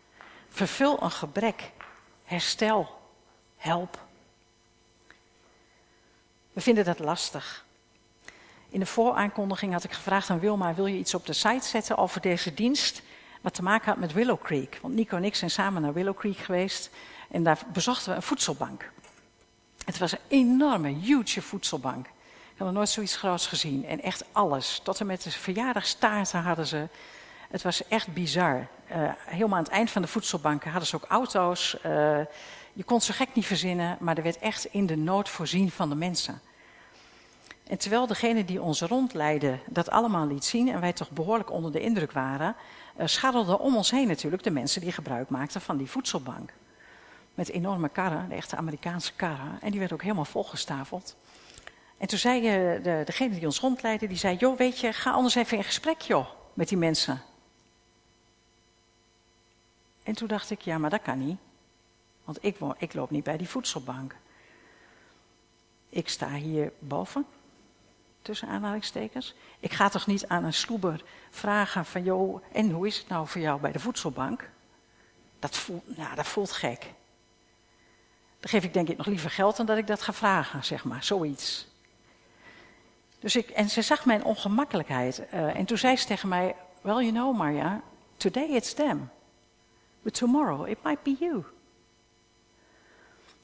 Vervul 0.49 1.03
een 1.03 1.11
gebrek. 1.11 1.71
Herstel. 2.25 2.99
Help. 3.57 3.99
We 6.53 6.61
vinden 6.61 6.85
dat 6.85 6.99
lastig. 6.99 7.65
In 8.69 8.81
de 8.81 8.87
vooraankondiging 8.87 9.73
had 9.73 9.85
ik 9.85 9.93
gevraagd 9.93 10.31
aan 10.31 10.39
Wilma: 10.41 10.75
wil 10.75 10.87
je 10.87 10.99
iets 10.99 11.15
op 11.15 11.27
de 11.27 11.33
site 11.33 11.67
zetten 11.67 11.97
over 11.97 12.21
deze 12.21 12.55
dienst? 12.55 13.03
Wat 13.41 13.55
te 13.55 13.63
maken 13.63 13.89
had 13.89 13.99
met 13.99 14.13
Willow 14.13 14.43
Creek. 14.43 14.79
Want 14.83 14.95
Nico 14.95 15.17
en 15.17 15.25
ik 15.25 15.35
zijn 15.35 15.51
samen 15.51 15.83
naar 15.83 15.93
Willow 15.93 16.17
Creek 16.17 16.37
geweest. 16.37 16.91
En 17.31 17.43
daar 17.43 17.59
bezochten 17.73 18.11
we 18.11 18.17
een 18.17 18.23
voedselbank. 18.23 18.91
Het 19.85 19.99
was 19.99 20.13
een 20.13 20.19
enorme, 20.29 20.89
huge 20.89 21.43
voedselbank. 21.43 22.07
Ik 22.07 22.57
had 22.57 22.67
nog 22.67 22.77
nooit 22.77 22.89
zoiets 22.89 23.17
groots 23.17 23.47
gezien. 23.47 23.87
En 23.87 24.03
echt 24.03 24.25
alles. 24.33 24.81
Tot 24.85 25.01
en 25.01 25.07
met 25.07 25.23
de 25.23 25.31
verjaardagstaarten 25.31 26.43
hadden 26.43 26.67
ze. 26.67 26.89
Het 27.51 27.63
was 27.63 27.89
echt 27.89 28.13
bizar. 28.13 28.67
Uh, 28.91 29.11
helemaal 29.27 29.59
aan 29.59 29.65
het 29.65 29.73
eind 29.73 29.91
van 29.91 30.03
de 30.03 30.09
voedselbanken 30.09 30.71
hadden 30.71 30.89
ze 30.89 30.97
ook 30.97 31.05
auto's. 31.09 31.77
Uh, 31.87 32.19
je 32.73 32.85
kon 32.85 33.01
ze 33.01 33.13
gek 33.13 33.29
niet 33.35 33.47
verzinnen, 33.47 33.97
maar 34.01 34.17
er 34.17 34.23
werd 34.23 34.39
echt 34.39 34.65
in 34.65 34.87
de 34.87 34.97
nood 34.97 35.29
voorzien 35.29 35.71
van 35.71 35.89
de 35.89 35.95
mensen. 35.95 36.41
En 37.71 37.79
terwijl 37.79 38.07
degene 38.07 38.45
die 38.45 38.63
ons 38.63 38.81
rondleidde 38.81 39.59
dat 39.67 39.91
allemaal 39.91 40.27
liet 40.27 40.45
zien 40.45 40.69
en 40.69 40.81
wij 40.81 40.93
toch 40.93 41.11
behoorlijk 41.11 41.51
onder 41.51 41.73
de 41.73 41.81
indruk 41.81 42.13
waren, 42.13 42.57
uh, 42.99 43.07
scharrelden 43.07 43.59
om 43.59 43.77
ons 43.77 43.91
heen 43.91 44.09
natuurlijk 44.09 44.43
de 44.43 44.51
mensen 44.51 44.81
die 44.81 44.93
gebruik 44.93 45.29
maakten 45.29 45.61
van 45.61 45.77
die 45.77 45.91
voedselbank. 45.91 46.53
Met 47.35 47.49
enorme 47.49 47.89
karren, 47.89 48.29
de 48.29 48.35
echte 48.35 48.57
Amerikaanse 48.57 49.13
karren. 49.15 49.59
En 49.61 49.71
die 49.71 49.79
werden 49.79 49.97
ook 49.97 50.03
helemaal 50.03 50.25
volgestapeld. 50.25 51.17
En 51.99 52.07
toen 52.07 52.19
zei 52.19 52.41
de, 52.83 53.03
degene 53.05 53.35
die 53.35 53.47
ons 53.47 53.61
rondleidde, 53.61 54.07
die 54.07 54.17
zei, 54.17 54.37
joh 54.37 54.59
weet 54.59 54.79
je, 54.79 54.93
ga 54.93 55.11
anders 55.11 55.35
even 55.35 55.57
in 55.57 55.65
gesprek 55.65 56.01
joh, 56.01 56.27
met 56.55 56.69
die 56.69 56.79
mensen. 56.79 57.23
En 60.03 60.15
toen 60.15 60.29
dacht 60.29 60.51
ik, 60.51 60.61
ja 60.61 60.79
maar 60.79 60.91
dat 60.91 61.03
kan 61.03 61.27
niet. 61.27 61.39
Want 62.25 62.45
ik, 62.45 62.57
ik 62.79 62.95
loop 62.95 63.11
niet 63.11 63.25
bij 63.25 63.37
die 63.37 63.49
voedselbank. 63.49 64.17
Ik 65.89 66.09
sta 66.09 66.35
hier 66.35 66.73
boven 66.79 67.27
tussen 68.23 68.49
aanhalingstekens. 68.49 69.35
Ik 69.61 69.73
ga 69.73 69.89
toch 69.89 70.07
niet 70.07 70.29
aan 70.29 70.45
een 70.45 70.53
sloeber 70.53 71.03
vragen 71.31 71.85
van, 71.85 72.03
joh, 72.03 72.43
en 72.53 72.71
hoe 72.71 72.87
is 72.87 72.99
het 72.99 73.09
nou 73.09 73.27
voor 73.27 73.41
jou 73.41 73.61
bij 73.61 73.73
de 73.73 73.79
voedselbank? 73.79 74.51
Dat 75.39 75.57
voelt, 75.57 75.83
ja, 75.97 76.15
dat 76.15 76.27
voelt 76.27 76.53
gek. 76.53 76.93
Dan 78.41 78.51
geef 78.51 78.65
ik 78.65 78.73
denk 78.73 78.89
ik 78.89 78.97
nog 78.97 79.07
liever 79.07 79.31
geld 79.31 79.57
dan 79.57 79.67
dat 79.67 79.79
ik 79.79 79.87
dat 79.87 80.03
ga 80.03 80.13
vragen, 80.13 80.65
zeg 80.65 80.85
maar, 80.85 81.05
zoiets. 81.05 81.69
Dus 83.19 83.37
ik, 83.37 83.51
en 83.51 83.71
ze 83.71 83.83
zag 83.83 84.05
mijn 84.05 84.25
ongemakkelijkheid. 84.25 85.23
Uh, 85.35 85.57
en 85.57 85.65
toen 85.65 85.79
zei 85.79 85.97
ze 85.97 86.07
tegen 86.07 86.29
mij, 86.29 86.57
well, 86.81 86.95
you 86.95 87.11
know, 87.11 87.37
Marja, 87.37 87.81
today 88.17 88.49
it's 88.49 88.75
them. 88.75 89.11
But 90.03 90.15
tomorrow 90.15 90.69
it 90.69 90.83
might 90.83 91.03
be 91.03 91.17
you. 91.19 91.45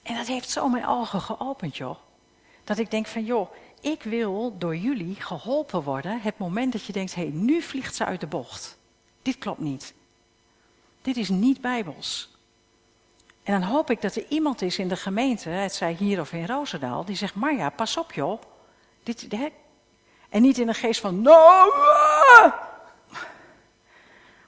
En 0.02 0.14
dat 0.16 0.26
heeft 0.26 0.50
zo 0.50 0.68
mijn 0.68 0.86
ogen 0.86 1.20
geopend, 1.20 1.76
joh. 1.76 1.96
Dat 2.64 2.78
ik 2.78 2.90
denk 2.90 3.06
van, 3.06 3.24
joh, 3.24 3.50
ik 3.80 4.02
wil 4.02 4.58
door 4.58 4.76
jullie 4.76 5.14
geholpen 5.14 5.82
worden. 5.82 6.20
Het 6.20 6.38
moment 6.38 6.72
dat 6.72 6.84
je 6.84 6.92
denkt, 6.92 7.14
hé, 7.14 7.22
hey, 7.22 7.30
nu 7.30 7.62
vliegt 7.62 7.94
ze 7.94 8.04
uit 8.04 8.20
de 8.20 8.26
bocht. 8.26 8.78
Dit 9.22 9.38
klopt 9.38 9.60
niet. 9.60 9.94
Dit 11.02 11.16
is 11.16 11.28
niet 11.28 11.60
bijbels. 11.60 12.34
En 13.42 13.60
dan 13.60 13.70
hoop 13.70 13.90
ik 13.90 14.00
dat 14.00 14.16
er 14.16 14.24
iemand 14.28 14.62
is 14.62 14.78
in 14.78 14.88
de 14.88 14.96
gemeente, 14.96 15.48
het 15.48 15.74
zij 15.74 15.92
hier 15.92 16.20
of 16.20 16.32
in 16.32 16.46
Roosendaal, 16.46 17.04
die 17.04 17.16
zegt, 17.16 17.34
Marja, 17.34 17.70
pas 17.70 17.96
op 17.96 18.12
joh. 18.12 18.42
Dit? 19.02 19.28
En 20.28 20.42
niet 20.42 20.58
in 20.58 20.68
een 20.68 20.74
geest 20.74 21.00
van, 21.00 21.22
no! 21.22 21.70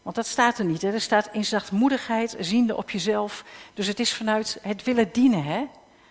Want 0.02 0.16
dat 0.16 0.26
staat 0.26 0.58
er 0.58 0.64
niet. 0.64 0.82
Er 0.82 1.00
staat 1.00 1.28
in 1.32 1.44
zachtmoedigheid, 1.44 2.36
ziende 2.38 2.76
op 2.76 2.90
jezelf. 2.90 3.44
Dus 3.74 3.86
het 3.86 4.00
is 4.00 4.14
vanuit 4.14 4.58
het 4.62 4.82
willen 4.82 5.12
dienen. 5.12 5.44
Hè? 5.44 5.66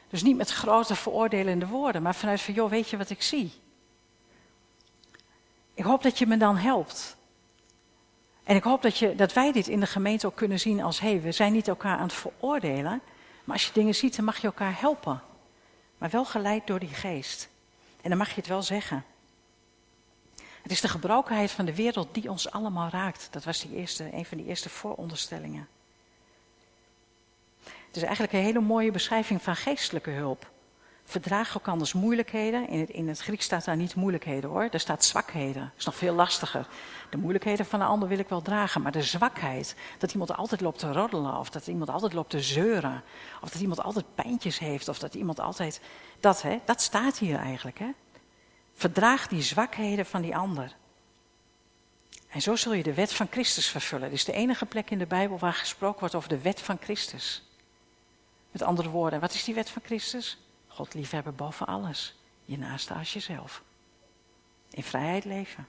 Dus 0.09 0.23
niet 0.23 0.37
met 0.37 0.51
grote 0.51 0.95
veroordelende 0.95 1.67
woorden, 1.67 2.01
maar 2.01 2.15
vanuit 2.15 2.41
van, 2.41 2.53
joh, 2.53 2.69
weet 2.69 2.89
je 2.89 2.97
wat 2.97 3.09
ik 3.09 3.21
zie? 3.21 3.51
Ik 5.73 5.83
hoop 5.83 6.03
dat 6.03 6.17
je 6.17 6.27
me 6.27 6.37
dan 6.37 6.57
helpt. 6.57 7.17
En 8.43 8.55
ik 8.55 8.63
hoop 8.63 8.81
dat, 8.81 8.97
je, 8.97 9.15
dat 9.15 9.33
wij 9.33 9.51
dit 9.51 9.67
in 9.67 9.79
de 9.79 9.85
gemeente 9.85 10.27
ook 10.27 10.35
kunnen 10.35 10.59
zien 10.59 10.81
als, 10.81 10.99
hé, 10.99 11.09
hey, 11.09 11.21
we 11.21 11.31
zijn 11.31 11.53
niet 11.53 11.67
elkaar 11.67 11.97
aan 11.97 12.03
het 12.03 12.13
veroordelen, 12.13 13.01
maar 13.43 13.55
als 13.55 13.65
je 13.65 13.73
dingen 13.73 13.95
ziet, 13.95 14.15
dan 14.15 14.25
mag 14.25 14.37
je 14.37 14.47
elkaar 14.47 14.79
helpen. 14.79 15.21
Maar 15.97 16.09
wel 16.09 16.25
geleid 16.25 16.67
door 16.67 16.79
die 16.79 16.93
geest. 16.93 17.49
En 18.01 18.09
dan 18.09 18.17
mag 18.17 18.29
je 18.29 18.35
het 18.35 18.47
wel 18.47 18.61
zeggen. 18.61 19.05
Het 20.61 20.71
is 20.71 20.81
de 20.81 20.87
gebrokenheid 20.87 21.51
van 21.51 21.65
de 21.65 21.75
wereld 21.75 22.13
die 22.13 22.29
ons 22.29 22.51
allemaal 22.51 22.89
raakt. 22.89 23.27
Dat 23.31 23.43
was 23.43 23.61
die 23.61 23.75
eerste, 23.75 24.13
een 24.13 24.25
van 24.25 24.37
die 24.37 24.47
eerste 24.47 24.69
vooronderstellingen. 24.69 25.67
Is 27.97 28.03
eigenlijk 28.03 28.33
een 28.33 28.43
hele 28.43 28.59
mooie 28.59 28.91
beschrijving 28.91 29.41
van 29.41 29.55
geestelijke 29.55 30.09
hulp. 30.09 30.51
Verdraag 31.03 31.53
elkanders 31.53 31.93
moeilijkheden. 31.93 32.69
In 32.69 32.79
het, 32.79 32.89
in 32.89 33.07
het 33.07 33.19
Grieks 33.19 33.45
staat 33.45 33.65
daar 33.65 33.75
niet 33.75 33.95
moeilijkheden 33.95 34.49
hoor, 34.49 34.69
daar 34.69 34.79
staat 34.79 35.05
zwakheden. 35.05 35.61
Dat 35.61 35.71
is 35.77 35.85
nog 35.85 35.95
veel 35.95 36.13
lastiger. 36.13 36.67
De 37.09 37.17
moeilijkheden 37.17 37.65
van 37.65 37.81
een 37.81 37.87
ander 37.87 38.09
wil 38.09 38.19
ik 38.19 38.29
wel 38.29 38.41
dragen, 38.41 38.81
maar 38.81 38.91
de 38.91 39.03
zwakheid, 39.03 39.75
dat 39.97 40.11
iemand 40.11 40.35
altijd 40.35 40.61
loopt 40.61 40.79
te 40.79 40.91
roddelen, 40.91 41.37
of 41.37 41.49
dat 41.49 41.67
iemand 41.67 41.89
altijd 41.89 42.13
loopt 42.13 42.29
te 42.29 42.41
zeuren, 42.41 43.03
of 43.41 43.49
dat 43.49 43.61
iemand 43.61 43.83
altijd 43.83 44.05
pijntjes 44.15 44.59
heeft, 44.59 44.87
of 44.87 44.99
dat 44.99 45.13
iemand 45.13 45.39
altijd. 45.39 45.81
Dat, 46.19 46.41
hè, 46.41 46.59
dat 46.65 46.81
staat 46.81 47.17
hier 47.17 47.37
eigenlijk. 47.37 47.79
Hè? 47.79 47.89
Verdraag 48.73 49.27
die 49.27 49.41
zwakheden 49.41 50.05
van 50.05 50.21
die 50.21 50.35
ander. 50.35 50.75
En 52.29 52.41
zo 52.41 52.55
zul 52.55 52.73
je 52.73 52.83
de 52.83 52.93
wet 52.93 53.13
van 53.13 53.27
Christus 53.31 53.67
vervullen. 53.67 54.09
Dit 54.09 54.17
is 54.17 54.25
de 54.25 54.33
enige 54.33 54.65
plek 54.65 54.89
in 54.89 54.97
de 54.97 55.07
Bijbel 55.07 55.37
waar 55.37 55.53
gesproken 55.53 55.99
wordt 55.99 56.15
over 56.15 56.29
de 56.29 56.41
wet 56.41 56.61
van 56.61 56.77
Christus. 56.81 57.46
Met 58.57 58.67
andere 58.67 58.89
woorden, 58.89 59.19
wat 59.19 59.33
is 59.33 59.43
die 59.43 59.55
wet 59.55 59.69
van 59.69 59.81
Christus? 59.85 60.37
God 60.67 60.93
liefhebben 60.93 61.35
boven 61.35 61.65
alles. 61.65 62.15
Je 62.45 62.57
naaste 62.57 62.93
als 62.93 63.13
jezelf. 63.13 63.63
In 64.69 64.83
vrijheid 64.83 65.25
leven. 65.25 65.67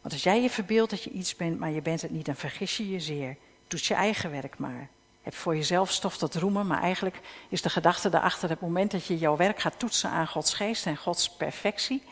Want 0.00 0.14
als 0.14 0.22
jij 0.22 0.42
je 0.42 0.50
verbeeldt 0.50 0.90
dat 0.90 1.02
je 1.02 1.10
iets 1.10 1.36
bent, 1.36 1.58
maar 1.58 1.70
je 1.70 1.82
bent 1.82 2.02
het 2.02 2.10
niet, 2.10 2.26
dan 2.26 2.36
vergis 2.36 2.76
je 2.76 2.90
je 2.90 3.00
zeer. 3.00 3.36
Doe 3.66 3.80
je 3.82 3.94
eigen 3.94 4.30
werk 4.30 4.58
maar. 4.58 4.88
Heb 5.22 5.34
voor 5.34 5.56
jezelf 5.56 5.90
stof 5.90 6.16
tot 6.16 6.34
roemen, 6.34 6.66
maar 6.66 6.82
eigenlijk 6.82 7.20
is 7.48 7.62
de 7.62 7.70
gedachte 7.70 8.08
daarachter 8.08 8.48
het 8.48 8.60
moment 8.60 8.90
dat 8.90 9.06
je 9.06 9.18
jouw 9.18 9.36
werk 9.36 9.58
gaat 9.60 9.78
toetsen 9.78 10.10
aan 10.10 10.26
Gods 10.26 10.54
geest 10.54 10.86
en 10.86 10.96
Gods 10.96 11.30
perfectie, 11.30 12.02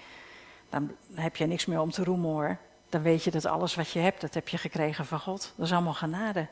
dan 0.68 0.96
heb 1.14 1.36
je 1.36 1.46
niks 1.46 1.66
meer 1.66 1.80
om 1.80 1.90
te 1.90 2.04
roemen 2.04 2.30
hoor. 2.30 2.58
Dan 2.88 3.02
weet 3.02 3.24
je 3.24 3.30
dat 3.30 3.44
alles 3.44 3.74
wat 3.74 3.90
je 3.90 3.98
hebt, 3.98 4.20
dat 4.20 4.34
heb 4.34 4.48
je 4.48 4.58
gekregen 4.58 5.06
van 5.06 5.20
God. 5.20 5.52
Dat 5.56 5.66
is 5.66 5.72
allemaal 5.72 5.94
genade. 5.94 6.48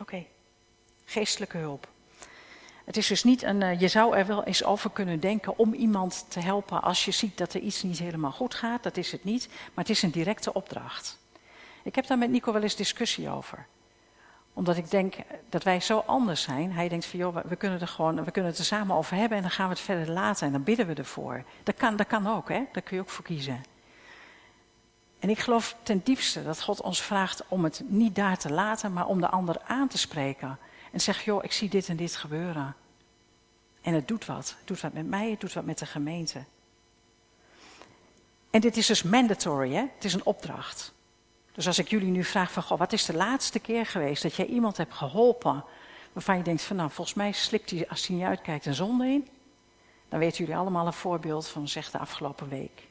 Oké, 0.00 0.24
geestelijke 1.04 1.58
hulp. 1.58 1.88
Het 2.84 2.96
is 2.96 3.06
dus 3.06 3.24
niet 3.24 3.42
een, 3.42 3.60
uh, 3.60 3.80
je 3.80 3.88
zou 3.88 4.16
er 4.16 4.26
wel 4.26 4.44
eens 4.44 4.64
over 4.64 4.90
kunnen 4.90 5.20
denken 5.20 5.58
om 5.58 5.74
iemand 5.74 6.24
te 6.28 6.40
helpen 6.40 6.82
als 6.82 7.04
je 7.04 7.10
ziet 7.10 7.38
dat 7.38 7.54
er 7.54 7.60
iets 7.60 7.82
niet 7.82 7.98
helemaal 7.98 8.32
goed 8.32 8.54
gaat. 8.54 8.82
Dat 8.82 8.96
is 8.96 9.12
het 9.12 9.24
niet, 9.24 9.48
maar 9.48 9.84
het 9.84 9.90
is 9.90 10.02
een 10.02 10.10
directe 10.10 10.52
opdracht. 10.52 11.18
Ik 11.82 11.94
heb 11.94 12.06
daar 12.06 12.18
met 12.18 12.30
Nico 12.30 12.52
wel 12.52 12.62
eens 12.62 12.76
discussie 12.76 13.30
over 13.30 13.66
omdat 14.56 14.76
ik 14.76 14.90
denk 14.90 15.14
dat 15.48 15.62
wij 15.62 15.80
zo 15.80 16.02
anders 16.06 16.42
zijn. 16.42 16.72
Hij 16.72 16.88
denkt 16.88 17.06
van 17.06 17.18
joh, 17.18 17.36
we 17.44 17.56
kunnen, 17.56 17.80
er 17.80 17.88
gewoon, 17.88 18.24
we 18.24 18.30
kunnen 18.30 18.50
het 18.50 18.60
er 18.60 18.66
samen 18.66 18.96
over 18.96 19.16
hebben 19.16 19.36
en 19.36 19.42
dan 19.42 19.52
gaan 19.52 19.68
we 19.68 19.74
het 19.74 19.82
verder 19.82 20.10
laten 20.10 20.46
en 20.46 20.52
dan 20.52 20.62
bidden 20.62 20.86
we 20.86 20.94
ervoor. 20.94 21.44
Dat 21.62 21.74
kan, 21.74 21.96
dat 21.96 22.06
kan 22.06 22.26
ook, 22.26 22.48
hè? 22.48 22.62
daar 22.72 22.82
kun 22.82 22.96
je 22.96 23.02
ook 23.02 23.08
voor 23.08 23.24
kiezen. 23.24 23.62
En 25.18 25.30
ik 25.30 25.38
geloof 25.38 25.76
ten 25.82 26.00
diepste 26.04 26.42
dat 26.42 26.62
God 26.62 26.80
ons 26.80 27.02
vraagt 27.02 27.42
om 27.48 27.64
het 27.64 27.82
niet 27.86 28.14
daar 28.14 28.38
te 28.38 28.52
laten, 28.52 28.92
maar 28.92 29.06
om 29.06 29.20
de 29.20 29.28
ander 29.28 29.60
aan 29.66 29.88
te 29.88 29.98
spreken. 29.98 30.58
En 30.92 31.00
zeg, 31.00 31.24
joh, 31.24 31.44
ik 31.44 31.52
zie 31.52 31.68
dit 31.68 31.88
en 31.88 31.96
dit 31.96 32.16
gebeuren. 32.16 32.74
En 33.80 33.94
het 33.94 34.08
doet 34.08 34.26
wat. 34.26 34.54
Het 34.58 34.66
doet 34.66 34.80
wat 34.80 34.92
met 34.92 35.06
mij, 35.06 35.30
het 35.30 35.40
doet 35.40 35.52
wat 35.52 35.64
met 35.64 35.78
de 35.78 35.86
gemeente. 35.86 36.44
En 38.50 38.60
dit 38.60 38.76
is 38.76 38.86
dus 38.86 39.02
mandatory, 39.02 39.72
hè? 39.72 39.84
Het 39.94 40.04
is 40.04 40.14
een 40.14 40.24
opdracht. 40.24 40.94
Dus 41.52 41.66
als 41.66 41.78
ik 41.78 41.88
jullie 41.88 42.10
nu 42.10 42.24
vraag 42.24 42.52
van, 42.52 42.62
goh, 42.62 42.78
wat 42.78 42.92
is 42.92 43.04
de 43.04 43.14
laatste 43.14 43.58
keer 43.58 43.86
geweest 43.86 44.22
dat 44.22 44.34
jij 44.34 44.46
iemand 44.46 44.76
hebt 44.76 44.94
geholpen 44.94 45.64
waarvan 46.12 46.36
je 46.36 46.42
denkt 46.42 46.62
van, 46.62 46.76
nou, 46.76 46.90
volgens 46.90 47.16
mij 47.16 47.32
slipt 47.32 47.70
hij 47.70 47.88
als 47.88 48.06
hij 48.06 48.16
niet 48.16 48.24
uitkijkt 48.24 48.66
een 48.66 48.74
zonde 48.74 49.06
in. 49.06 49.28
Dan 50.08 50.18
weten 50.18 50.38
jullie 50.38 50.56
allemaal 50.56 50.86
een 50.86 50.92
voorbeeld 50.92 51.48
van, 51.48 51.68
zeg, 51.68 51.90
de 51.90 51.98
afgelopen 51.98 52.48
week. 52.48 52.86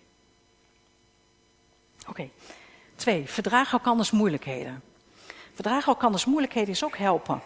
Oké. 2.07 2.29
Twee, 2.95 3.29
verdraag 3.29 3.71
elkanders 3.71 4.11
moeilijkheden. 4.11 4.83
Verdragen 5.53 5.87
elkanders 5.87 6.25
moeilijkheden 6.25 6.69
is 6.69 6.83
ook 6.83 6.97
helpen. 6.97 7.41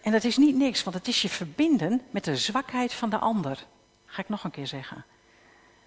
En 0.00 0.12
dat 0.12 0.24
is 0.24 0.36
niet 0.36 0.56
niks, 0.56 0.82
want 0.82 0.96
het 0.96 1.08
is 1.08 1.22
je 1.22 1.28
verbinden 1.28 2.02
met 2.10 2.24
de 2.24 2.36
zwakheid 2.36 2.92
van 2.92 3.10
de 3.10 3.18
ander. 3.18 3.66
ga 4.06 4.22
ik 4.22 4.28
nog 4.28 4.44
een 4.44 4.50
keer 4.50 4.66
zeggen. 4.66 5.04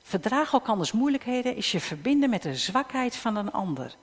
Verdraag 0.04 0.54
elkanders 0.54 0.92
moeilijkheden 0.92 1.56
is 1.56 1.72
je 1.72 1.80
verbinden 1.80 2.30
met 2.30 2.42
de 2.42 2.56
zwakheid 2.56 3.16
van 3.16 3.36
een 3.36 3.52
ander. 3.52 3.96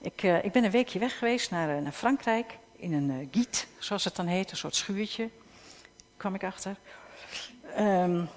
Ik, 0.00 0.22
uh, 0.22 0.44
ik 0.44 0.52
ben 0.52 0.64
een 0.64 0.70
weekje 0.70 0.98
weg 0.98 1.18
geweest 1.18 1.50
naar, 1.50 1.76
uh, 1.76 1.82
naar 1.82 1.92
Frankrijk, 1.92 2.58
in 2.76 2.92
een 2.92 3.10
uh, 3.10 3.28
giet, 3.30 3.66
zoals 3.78 4.04
het 4.04 4.16
dan 4.16 4.26
heet, 4.26 4.50
een 4.50 4.56
soort 4.56 4.74
schuurtje, 4.74 5.30
kwam 6.16 6.34
ik 6.34 6.44
achter. 6.44 6.76
Um, 7.78 8.28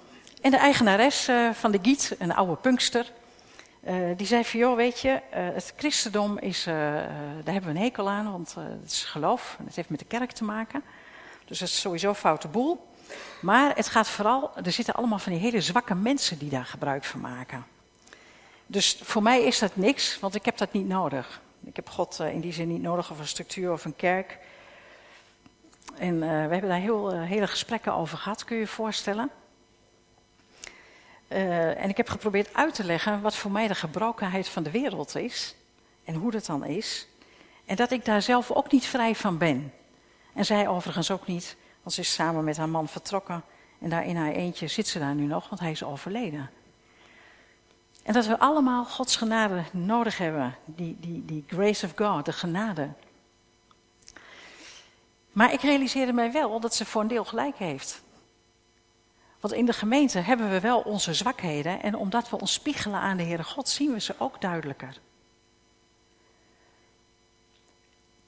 en 0.42 0.52
de 0.52 0.58
eigenares 0.58 1.30
van 1.54 1.72
de 1.72 1.80
giet, 1.82 2.16
een 2.20 2.34
oude 2.34 2.56
punkster, 2.56 3.12
die 4.16 4.28
zei 4.28 4.46
van, 4.46 4.60
joh, 4.60 4.76
weet 4.76 5.00
je, 5.00 5.22
het 5.30 5.74
christendom 5.78 6.38
is, 6.38 6.64
daar 6.64 7.44
hebben 7.44 7.74
we 7.74 7.80
een 7.80 7.84
hekel 7.84 8.10
aan, 8.10 8.32
want 8.32 8.56
het 8.56 8.92
is 8.92 9.04
geloof 9.04 9.56
en 9.60 9.66
het 9.66 9.76
heeft 9.76 9.90
met 9.90 10.00
de 10.00 10.06
kerk 10.06 10.32
te 10.32 10.44
maken. 10.44 10.84
Dus 11.46 11.60
dat 11.60 11.68
is 11.68 11.82
sowieso 11.82 12.10
een 12.10 12.16
foute 12.16 12.48
boel. 12.48 12.88
Maar 13.42 13.76
het 13.76 13.88
gaat 13.88 14.08
vooral, 14.08 14.52
er 14.64 14.72
zitten 14.72 14.94
allemaal 14.94 15.20
van 15.20 15.32
die 15.32 15.42
hele 15.42 15.62
zwakke 15.62 15.96
mensen 15.96 16.38
die 16.38 16.50
daar 16.50 16.66
gebruik 16.66 17.04
van 17.04 17.20
maken. 17.20 17.66
Dus 18.66 19.00
voor 19.04 19.24
mij 19.24 19.44
is 19.44 19.60
dat 19.60 19.76
niks, 19.76 20.20
want 20.20 20.36
ik 20.36 20.46
heb 20.46 20.58
dat 20.58 20.74
niet 20.74 20.88
nodig. 20.88 21.42
Ik 21.64 21.76
heb 21.76 21.90
God 21.90 22.20
in 22.20 22.40
die 22.40 22.54
zin 22.54 22.68
niet 22.68 22.82
nodig 22.82 23.12
of 23.12 23.20
een 23.20 23.28
structuur 23.28 23.72
of 23.72 23.86
een 23.86 23.96
kerk. 23.96 24.38
En 25.98 26.20
we 26.20 26.26
hebben 26.26 26.70
daar 26.70 26.80
heel, 26.80 27.12
hele 27.12 27.48
gesprekken 27.48 27.94
over 27.94 28.18
gehad, 28.18 28.44
kun 28.44 28.56
je 28.56 28.62
je 28.62 28.68
voorstellen. 28.68 29.30
En 31.30 31.90
ik 31.90 31.98
heb 31.98 32.10
geprobeerd 32.10 32.54
uit 32.54 32.74
te 32.74 32.84
leggen 32.84 33.22
wat 33.22 33.36
voor 33.36 33.52
mij 33.52 33.68
de 33.68 33.76
gebrokenheid 33.76 34.50
van 34.50 34.64
de 34.64 34.72
wereld 34.72 35.16
is. 35.16 35.56
En 36.04 36.16
hoe 36.16 36.32
dat 36.32 36.46
dan 36.46 36.66
is. 36.66 37.08
En 37.66 37.76
dat 37.76 37.92
ik 37.92 38.06
daar 38.06 38.22
zelf 38.22 38.52
ook 38.52 38.72
niet 38.72 38.86
vrij 38.86 39.16
van 39.16 39.38
ben. 39.38 39.74
En 40.34 40.46
zij 40.46 40.68
overigens 40.68 41.12
ook 41.12 41.28
niet, 41.28 41.58
want 41.82 41.96
ze 41.96 42.02
is 42.02 42.14
samen 42.14 42.44
met 42.44 42.58
haar 42.58 42.70
man 42.70 42.88
vertrokken. 42.88 43.44
En 43.82 43.90
daar 43.90 44.06
in 44.06 44.16
haar 44.16 44.32
eentje 44.32 44.68
zit 44.68 44.88
ze 44.88 45.00
daar 45.00 45.16
nu 45.16 45.26
nog, 45.26 45.50
want 45.50 45.62
hij 45.62 45.72
is 45.72 45.84
overleden. 45.84 46.50
En 48.04 48.14
dat 48.14 48.26
we 48.26 48.40
allemaal 48.40 48.86
Gods 48.86 49.16
genade 49.16 49.64
nodig 49.72 50.18
hebben. 50.18 50.56
Die, 50.66 50.98
die, 51.00 51.26
die 51.26 51.44
grace 51.48 51.86
of 51.86 51.92
God, 51.96 52.26
de 52.26 52.34
genade. 52.34 52.90
Maar 55.32 55.54
ik 55.54 55.62
realiseerde 55.62 56.14
mij 56.14 56.32
wel 56.32 56.60
dat 56.60 56.76
ze 56.76 56.86
voor 56.86 57.02
een 57.02 57.08
deel 57.08 57.26
gelijk 57.26 57.58
heeft. 57.58 58.02
Want 59.40 59.54
in 59.54 59.66
de 59.66 59.74
gemeente 59.74 60.20
hebben 60.20 60.50
we 60.50 60.60
wel 60.60 60.80
onze 60.80 61.14
zwakheden. 61.14 61.82
En 61.82 61.96
omdat 61.96 62.30
we 62.30 62.40
ons 62.40 62.54
spiegelen 62.54 63.00
aan 63.00 63.18
de 63.18 63.24
Heere 63.24 63.44
God, 63.44 63.70
zien 63.70 63.94
we 63.94 64.00
ze 64.00 64.16
ook 64.18 64.42
duidelijker. 64.42 65.00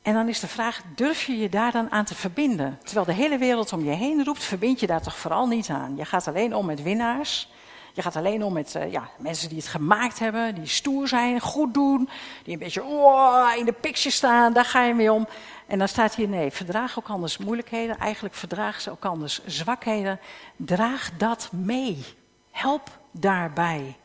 En 0.02 0.14
dan 0.14 0.28
is 0.28 0.40
de 0.40 0.48
vraag, 0.48 0.82
durf 0.96 1.24
je 1.24 1.38
je 1.38 1.50
daar 1.50 1.72
dan 1.72 1.92
aan 1.92 2.06
te 2.06 2.16
verbinden? 2.16 2.80
Terwijl 2.84 3.06
de 3.06 3.14
hele 3.14 3.38
wereld 3.38 3.74
om 3.74 3.84
je 3.84 3.92
heen 3.92 4.24
roept, 4.24 4.44
verbind 4.44 4.80
je 4.80 4.88
daar 4.88 5.02
toch 5.02 5.18
vooral 5.18 5.48
niet 5.48 5.70
aan. 5.70 5.96
Je 5.96 6.06
gaat 6.06 6.28
alleen 6.28 6.56
om 6.56 6.66
met 6.66 6.82
winnaars. 6.82 7.50
Je 7.94 8.02
gaat 8.02 8.16
alleen 8.16 8.44
om 8.44 8.54
met 8.54 8.76
uh, 8.76 8.92
ja, 8.92 9.10
mensen 9.18 9.50
die 9.50 9.58
het 9.58 9.68
gemaakt 9.68 10.20
hebben, 10.20 10.56
die 10.56 10.68
stoer 10.68 11.08
zijn, 11.08 11.40
goed 11.40 11.74
doen, 11.74 12.10
die 12.44 12.54
een 12.54 12.60
beetje 12.60 12.84
oh, 12.84 13.52
in 13.58 13.66
de 13.66 13.74
picture 13.74 14.16
staan, 14.16 14.54
daar 14.54 14.66
ga 14.66 14.84
je 14.84 14.94
mee 14.94 15.14
om. 15.14 15.28
En 15.68 15.80
dan 15.80 15.88
staat 15.88 16.16
hier, 16.16 16.28
nee, 16.28 16.52
verdraag 16.52 17.00
ook 17.00 17.10
anders 17.10 17.38
moeilijkheden, 17.38 17.98
eigenlijk 17.98 18.36
verdraag 18.36 18.82
ze 18.82 18.92
ook 18.92 19.06
anders 19.06 19.46
zwakheden. 19.46 20.20
Draag 20.56 21.12
dat 21.18 21.50
mee. 21.52 22.06
Help 22.52 23.00
daarbij. 23.12 23.96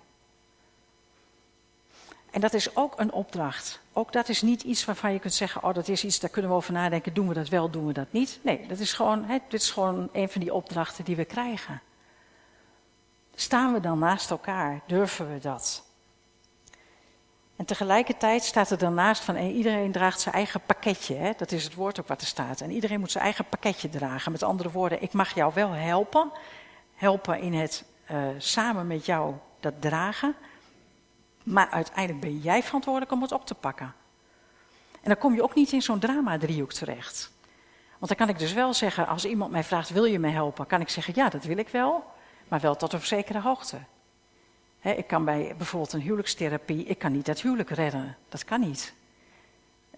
En 2.30 2.40
dat 2.40 2.54
is 2.54 2.76
ook 2.76 3.00
een 3.00 3.12
opdracht. 3.12 3.80
Ook 3.92 4.12
dat 4.12 4.28
is 4.28 4.42
niet 4.42 4.62
iets 4.62 4.84
waarvan 4.84 5.12
je 5.12 5.18
kunt 5.18 5.34
zeggen, 5.34 5.62
oh 5.62 5.74
dat 5.74 5.88
is 5.88 6.04
iets, 6.04 6.20
daar 6.20 6.30
kunnen 6.30 6.50
we 6.50 6.56
over 6.56 6.72
nadenken, 6.72 7.14
doen 7.14 7.28
we 7.28 7.34
dat 7.34 7.48
wel, 7.48 7.70
doen 7.70 7.86
we 7.86 7.92
dat 7.92 8.12
niet. 8.12 8.38
Nee, 8.42 8.66
dat 8.68 8.78
is 8.78 8.92
gewoon, 8.92 9.24
hè, 9.24 9.38
dit 9.48 9.60
is 9.60 9.70
gewoon 9.70 10.08
een 10.12 10.28
van 10.28 10.40
die 10.40 10.54
opdrachten 10.54 11.04
die 11.04 11.16
we 11.16 11.24
krijgen. 11.24 11.80
Staan 13.38 13.72
we 13.72 13.80
dan 13.80 13.98
naast 13.98 14.30
elkaar? 14.30 14.80
Durven 14.86 15.32
we 15.32 15.38
dat? 15.38 15.84
En 17.56 17.64
tegelijkertijd 17.64 18.42
staat 18.42 18.70
er 18.70 18.78
daarnaast 18.78 19.24
van 19.24 19.36
en 19.36 19.50
iedereen 19.50 19.92
draagt 19.92 20.20
zijn 20.20 20.34
eigen 20.34 20.60
pakketje. 20.60 21.14
Hè? 21.14 21.32
Dat 21.36 21.52
is 21.52 21.64
het 21.64 21.74
woord 21.74 22.00
ook 22.00 22.08
wat 22.08 22.20
er 22.20 22.26
staat. 22.26 22.60
En 22.60 22.70
iedereen 22.70 23.00
moet 23.00 23.10
zijn 23.10 23.24
eigen 23.24 23.44
pakketje 23.44 23.88
dragen. 23.88 24.32
Met 24.32 24.42
andere 24.42 24.70
woorden, 24.70 25.02
ik 25.02 25.12
mag 25.12 25.34
jou 25.34 25.52
wel 25.54 25.70
helpen. 25.70 26.30
Helpen 26.94 27.40
in 27.40 27.54
het 27.54 27.84
uh, 28.10 28.18
samen 28.38 28.86
met 28.86 29.06
jou 29.06 29.34
dat 29.60 29.74
dragen. 29.80 30.34
Maar 31.42 31.70
uiteindelijk 31.70 32.20
ben 32.20 32.38
jij 32.38 32.62
verantwoordelijk 32.62 33.12
om 33.12 33.22
het 33.22 33.32
op 33.32 33.46
te 33.46 33.54
pakken. 33.54 33.94
En 34.92 35.12
dan 35.12 35.18
kom 35.18 35.34
je 35.34 35.42
ook 35.42 35.54
niet 35.54 35.72
in 35.72 35.82
zo'n 35.82 35.98
drama-driehoek 35.98 36.72
terecht. 36.72 37.32
Want 37.98 38.08
dan 38.08 38.26
kan 38.26 38.34
ik 38.34 38.38
dus 38.38 38.52
wel 38.52 38.74
zeggen, 38.74 39.06
als 39.06 39.24
iemand 39.24 39.50
mij 39.50 39.64
vraagt, 39.64 39.90
wil 39.90 40.04
je 40.04 40.18
me 40.18 40.28
helpen? 40.28 40.66
Kan 40.66 40.80
ik 40.80 40.88
zeggen, 40.88 41.12
ja, 41.16 41.28
dat 41.28 41.44
wil 41.44 41.56
ik 41.56 41.68
wel 41.68 42.14
maar 42.48 42.60
wel 42.60 42.76
tot 42.76 42.92
een 42.92 43.06
zekere 43.06 43.40
hoogte. 43.40 43.78
ik 44.80 45.06
kan 45.06 45.24
bij 45.24 45.54
bijvoorbeeld 45.56 45.92
een 45.92 46.00
huwelijkstherapie, 46.00 46.84
ik 46.84 46.98
kan 46.98 47.12
niet 47.12 47.26
dat 47.26 47.40
huwelijk 47.40 47.70
redden. 47.70 48.16
Dat 48.28 48.44
kan 48.44 48.60
niet. 48.60 48.94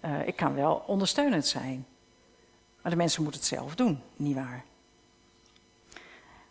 Uh, 0.05 0.27
ik 0.27 0.35
kan 0.35 0.55
wel 0.55 0.83
ondersteunend 0.87 1.47
zijn. 1.47 1.85
Maar 2.81 2.91
de 2.91 2.97
mensen 2.97 3.23
moeten 3.23 3.41
het 3.41 3.49
zelf 3.49 3.75
doen, 3.75 4.01
nietwaar? 4.15 4.63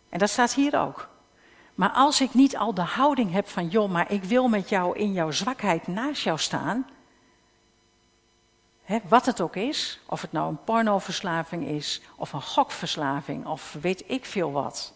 En 0.09 0.19
dat 0.19 0.29
staat 0.29 0.53
hier 0.53 0.79
ook. 0.79 1.09
Maar 1.75 1.89
als 1.89 2.21
ik 2.21 2.33
niet 2.33 2.57
al 2.57 2.73
de 2.73 2.81
houding 2.81 3.31
heb 3.31 3.47
van, 3.47 3.67
joh, 3.67 3.91
maar 3.91 4.11
ik 4.11 4.23
wil 4.23 4.47
met 4.47 4.69
jou 4.69 4.97
in 4.97 5.13
jouw 5.13 5.31
zwakheid 5.31 5.87
naast 5.87 6.23
jou 6.23 6.37
staan. 6.37 6.87
Wat 9.07 9.25
het 9.25 9.41
ook 9.41 9.55
is, 9.55 9.99
of 10.05 10.21
het 10.21 10.31
nou 10.31 10.49
een 10.49 10.63
pornoverslaving 10.63 11.67
is, 11.67 12.01
of 12.15 12.33
een 12.33 12.41
gokverslaving, 12.41 13.45
of 13.45 13.77
weet 13.81 14.03
ik 14.07 14.25
veel 14.25 14.51
wat. 14.51 14.93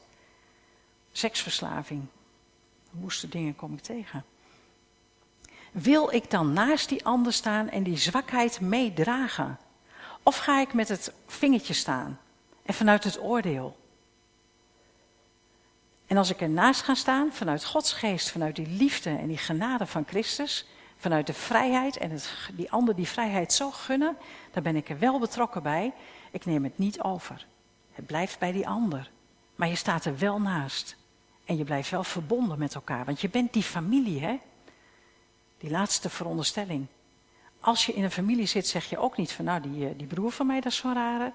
Seksverslaving. 1.14 2.06
Woeste 2.92 3.30
dingen 3.30 3.56
kom 3.56 3.74
ik 3.74 3.82
tegen. 3.82 4.26
Wil 5.72 6.14
ik 6.14 6.32
dan 6.32 6.54
naast 6.54 6.90
die 6.90 7.06
ander 7.06 7.34
staan 7.34 7.70
en 7.70 7.84
die 7.84 7.98
zwakheid 7.98 8.62
meedragen? 8.62 9.60
Of 10.24 10.38
ga 10.38 10.60
ik 10.60 10.74
met 10.74 10.88
het 10.88 11.14
vingertje 11.28 11.74
staan 11.74 12.20
en 12.66 12.74
vanuit 12.74 13.04
het 13.04 13.22
oordeel? 13.22 13.78
En 16.08 16.18
als 16.18 16.30
ik 16.30 16.42
ernaast 16.42 16.82
ga 16.82 16.94
staan, 16.94 17.34
vanuit 17.34 17.66
Gods 17.66 17.94
geest, 17.94 18.32
vanuit 18.32 18.56
die 18.56 18.68
liefde 18.68 19.10
en 19.10 19.28
die 19.28 19.38
genade 19.38 19.86
van 19.86 20.06
Christus, 20.08 20.66
vanuit 20.98 21.28
de 21.28 21.34
vrijheid 21.34 21.98
en 21.98 22.12
het, 22.12 22.50
die 22.54 22.72
ander 22.72 22.96
die 22.96 23.08
vrijheid 23.08 23.54
zo 23.54 23.72
gunnen, 23.72 24.18
dan 24.52 24.64
ben 24.64 24.76
ik 24.76 24.90
er 24.90 25.00
wel 25.00 25.20
betrokken 25.20 25.64
bij. 25.64 25.94
Ik 26.32 26.46
neem 26.46 26.64
het 26.64 26.78
niet 26.78 27.02
over. 27.02 27.46
Het 27.92 28.06
blijft 28.06 28.40
bij 28.40 28.52
die 28.52 28.68
ander. 28.68 29.12
Maar 29.56 29.68
je 29.68 29.76
staat 29.76 30.06
er 30.06 30.18
wel 30.18 30.42
naast. 30.42 30.96
En 31.46 31.58
je 31.58 31.64
blijft 31.64 31.90
wel 31.90 32.04
verbonden 32.04 32.60
met 32.60 32.76
elkaar, 32.76 33.06
want 33.06 33.22
je 33.22 33.30
bent 33.30 33.54
die 33.54 33.64
familie, 33.64 34.20
hè? 34.20 34.40
Die 35.58 35.70
laatste 35.70 36.10
veronderstelling. 36.10 36.86
Als 37.60 37.86
je 37.86 37.94
in 37.94 38.04
een 38.04 38.12
familie 38.12 38.46
zit, 38.46 38.68
zeg 38.68 38.90
je 38.90 38.98
ook 38.98 39.18
niet 39.18 39.32
van, 39.32 39.46
nou, 39.46 39.62
die, 39.62 39.88
eh, 39.88 39.98
die 39.98 40.08
broer 40.08 40.32
van 40.32 40.48
mij, 40.48 40.62
dat 40.62 40.72
is 40.72 40.78
zo'n 40.78 40.94
rare. 40.94 41.34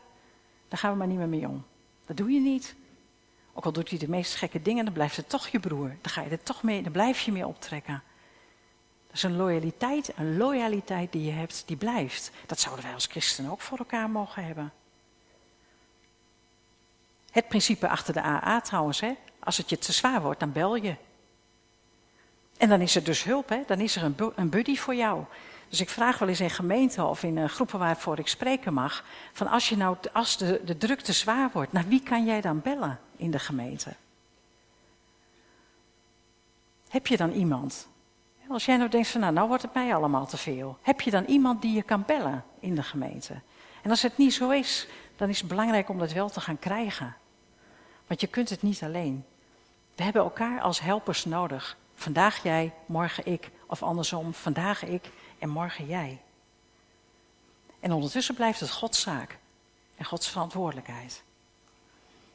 Daar 0.68 0.78
gaan 0.78 0.92
we 0.92 0.98
maar 0.98 1.06
niet 1.06 1.18
meer 1.18 1.28
mee 1.28 1.48
om. 1.48 1.64
Dat 2.06 2.16
doe 2.16 2.30
je 2.30 2.40
niet. 2.40 2.74
Ook 3.52 3.64
al 3.64 3.72
doet 3.72 3.90
hij 3.90 3.98
de 3.98 4.08
meest 4.08 4.34
gekke 4.34 4.62
dingen, 4.62 4.84
dan 4.84 4.94
blijft 4.94 5.16
het 5.16 5.28
toch 5.28 5.48
je 5.48 5.60
broer. 5.60 5.88
Dan 6.00 6.12
ga 6.12 6.22
je 6.22 6.30
er 6.30 6.42
toch 6.42 6.62
mee, 6.62 6.82
dan 6.82 6.92
blijf 6.92 7.20
je 7.20 7.32
mee 7.32 7.46
optrekken. 7.46 8.02
Dat 9.06 9.16
is 9.16 9.22
een 9.22 9.36
loyaliteit, 9.36 10.12
een 10.16 10.36
loyaliteit 10.36 11.12
die 11.12 11.24
je 11.24 11.30
hebt, 11.30 11.62
die 11.66 11.76
blijft. 11.76 12.30
Dat 12.46 12.60
zouden 12.60 12.84
wij 12.84 12.94
als 12.94 13.06
christenen 13.06 13.50
ook 13.50 13.60
voor 13.60 13.78
elkaar 13.78 14.10
mogen 14.10 14.44
hebben. 14.44 14.72
Het 17.30 17.48
principe 17.48 17.88
achter 17.88 18.14
de 18.14 18.22
AA 18.22 18.60
trouwens, 18.60 19.00
hè? 19.00 19.14
Als 19.48 19.56
het 19.56 19.68
je 19.68 19.78
te 19.78 19.92
zwaar 19.92 20.22
wordt, 20.22 20.40
dan 20.40 20.52
bel 20.52 20.76
je. 20.76 20.96
En 22.56 22.68
dan 22.68 22.80
is 22.80 22.94
er 22.94 23.04
dus 23.04 23.24
hulp, 23.24 23.48
hè? 23.48 23.62
dan 23.66 23.80
is 23.80 23.96
er 23.96 24.02
een, 24.02 24.16
een 24.34 24.48
buddy 24.48 24.76
voor 24.76 24.94
jou. 24.94 25.24
Dus 25.68 25.80
ik 25.80 25.88
vraag 25.88 26.18
wel 26.18 26.28
eens 26.28 26.40
in 26.40 26.50
gemeenten 26.50 27.08
of 27.08 27.22
in 27.22 27.36
uh, 27.36 27.44
groepen 27.44 27.78
waarvoor 27.78 28.18
ik 28.18 28.28
spreken 28.28 28.74
mag, 28.74 29.04
van 29.32 29.46
als, 29.46 29.68
je 29.68 29.76
nou, 29.76 29.96
als 30.12 30.36
de, 30.36 30.60
de 30.64 30.76
druk 30.76 31.00
te 31.00 31.12
zwaar 31.12 31.50
wordt, 31.52 31.72
naar 31.72 31.88
wie 31.88 32.02
kan 32.02 32.24
jij 32.24 32.40
dan 32.40 32.60
bellen 32.60 33.00
in 33.16 33.30
de 33.30 33.38
gemeente? 33.38 33.94
Heb 36.88 37.06
je 37.06 37.16
dan 37.16 37.32
iemand? 37.32 37.88
Als 38.48 38.64
jij 38.64 38.76
nou 38.76 38.90
denkt 38.90 39.08
van 39.08 39.20
nou, 39.20 39.32
nou 39.32 39.48
wordt 39.48 39.62
het 39.62 39.74
mij 39.74 39.94
allemaal 39.94 40.26
te 40.26 40.36
veel. 40.36 40.78
Heb 40.82 41.00
je 41.00 41.10
dan 41.10 41.24
iemand 41.24 41.62
die 41.62 41.74
je 41.74 41.82
kan 41.82 42.04
bellen 42.06 42.44
in 42.60 42.74
de 42.74 42.82
gemeente? 42.82 43.40
En 43.82 43.90
als 43.90 44.02
het 44.02 44.16
niet 44.16 44.34
zo 44.34 44.50
is, 44.50 44.88
dan 45.16 45.28
is 45.28 45.38
het 45.38 45.48
belangrijk 45.48 45.88
om 45.88 45.98
dat 45.98 46.12
wel 46.12 46.28
te 46.30 46.40
gaan 46.40 46.58
krijgen. 46.58 47.16
Want 48.08 48.20
je 48.20 48.26
kunt 48.26 48.48
het 48.48 48.62
niet 48.62 48.82
alleen. 48.82 49.24
We 49.98 50.04
hebben 50.04 50.22
elkaar 50.22 50.60
als 50.60 50.80
helpers 50.80 51.24
nodig. 51.24 51.76
Vandaag 51.94 52.42
jij, 52.42 52.72
morgen 52.86 53.26
ik. 53.26 53.50
Of 53.66 53.82
andersom, 53.82 54.34
vandaag 54.34 54.84
ik 54.84 55.10
en 55.38 55.48
morgen 55.48 55.86
jij. 55.86 56.20
En 57.80 57.92
ondertussen 57.92 58.34
blijft 58.34 58.60
het 58.60 58.70
Gods 58.70 59.00
zaak 59.00 59.38
en 59.96 60.04
Gods 60.04 60.28
verantwoordelijkheid. 60.28 61.22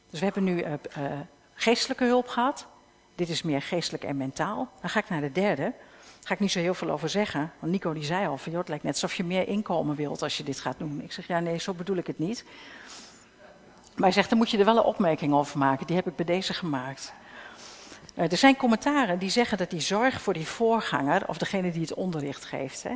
Dus 0.10 0.20
we 0.20 0.26
hebben 0.26 0.44
nu 0.44 0.64
uh, 0.64 0.72
uh, 0.72 1.20
geestelijke 1.54 2.04
hulp 2.04 2.28
gehad. 2.28 2.68
Dit 3.16 3.30
is 3.30 3.42
meer 3.42 3.62
geestelijk 3.62 4.04
en 4.04 4.18
mentaal. 4.18 4.70
Dan 4.82 4.90
ga 4.90 5.00
ik 5.00 5.10
naar 5.10 5.22
de 5.22 5.32
derde. 5.32 5.62
Daar 5.62 6.24
ga 6.24 6.34
ik 6.34 6.40
niet 6.40 6.52
zo 6.52 6.60
heel 6.60 6.74
veel 6.74 6.90
over 6.90 7.10
zeggen. 7.10 7.52
Want 7.60 7.72
Nico 7.72 7.94
die 7.94 8.04
zei 8.04 8.28
al 8.28 8.38
van, 8.38 8.52
joh, 8.52 8.62
het 8.62 8.70
lijkt 8.70 8.84
net 8.84 8.94
alsof 8.94 9.16
je 9.16 9.24
meer 9.24 9.48
inkomen 9.48 9.96
wilt 9.96 10.22
als 10.22 10.38
je 10.38 10.44
dit 10.44 10.60
gaat 10.60 10.78
doen. 10.78 11.02
Ik 11.02 11.12
zeg, 11.12 11.28
ja 11.28 11.40
nee, 11.40 11.60
zo 11.60 11.74
bedoel 11.74 11.98
ik 11.98 12.08
het 12.08 12.20
niet. 12.20 12.46
Maar 13.94 14.04
hij 14.04 14.12
zegt, 14.12 14.30
dan 14.30 14.38
moet 14.38 14.50
je 14.50 14.58
er 14.58 14.66
wel 14.66 14.78
een 14.78 14.84
opmerking 14.84 15.34
over 15.34 15.58
maken. 15.58 15.88
Die 15.88 15.96
heb 15.96 16.08
ik 16.08 16.16
bij 16.16 16.26
deze 16.26 16.54
gemaakt. 16.54 17.14
Uh, 18.16 18.32
er 18.32 18.38
zijn 18.38 18.56
commentaren 18.56 19.20
die 19.20 19.30
zeggen 19.30 19.58
dat 19.58 19.70
die 19.70 19.80
zorg 19.80 20.22
voor 20.22 20.34
die 20.34 20.48
voorganger, 20.48 21.28
of 21.28 21.38
degene 21.38 21.72
die 21.72 21.82
het 21.82 21.94
onderricht 21.94 22.46
geeft, 22.46 22.84
hè, 22.84 22.94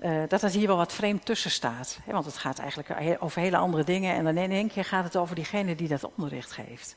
uh, 0.00 0.28
dat 0.28 0.40
dat 0.40 0.52
hier 0.52 0.66
wel 0.66 0.76
wat 0.76 0.92
vreemd 0.92 1.24
tussen 1.24 1.50
staat. 1.50 1.98
Hè, 2.04 2.12
want 2.12 2.24
het 2.24 2.36
gaat 2.36 2.58
eigenlijk 2.58 3.16
over 3.22 3.40
hele 3.40 3.56
andere 3.56 3.84
dingen 3.84 4.14
en 4.14 4.24
dan 4.24 4.36
in 4.36 4.50
één 4.50 4.68
keer 4.68 4.84
gaat 4.84 5.04
het 5.04 5.16
over 5.16 5.34
diegene 5.34 5.74
die 5.74 5.88
dat 5.88 6.10
onderricht 6.14 6.52
geeft. 6.52 6.96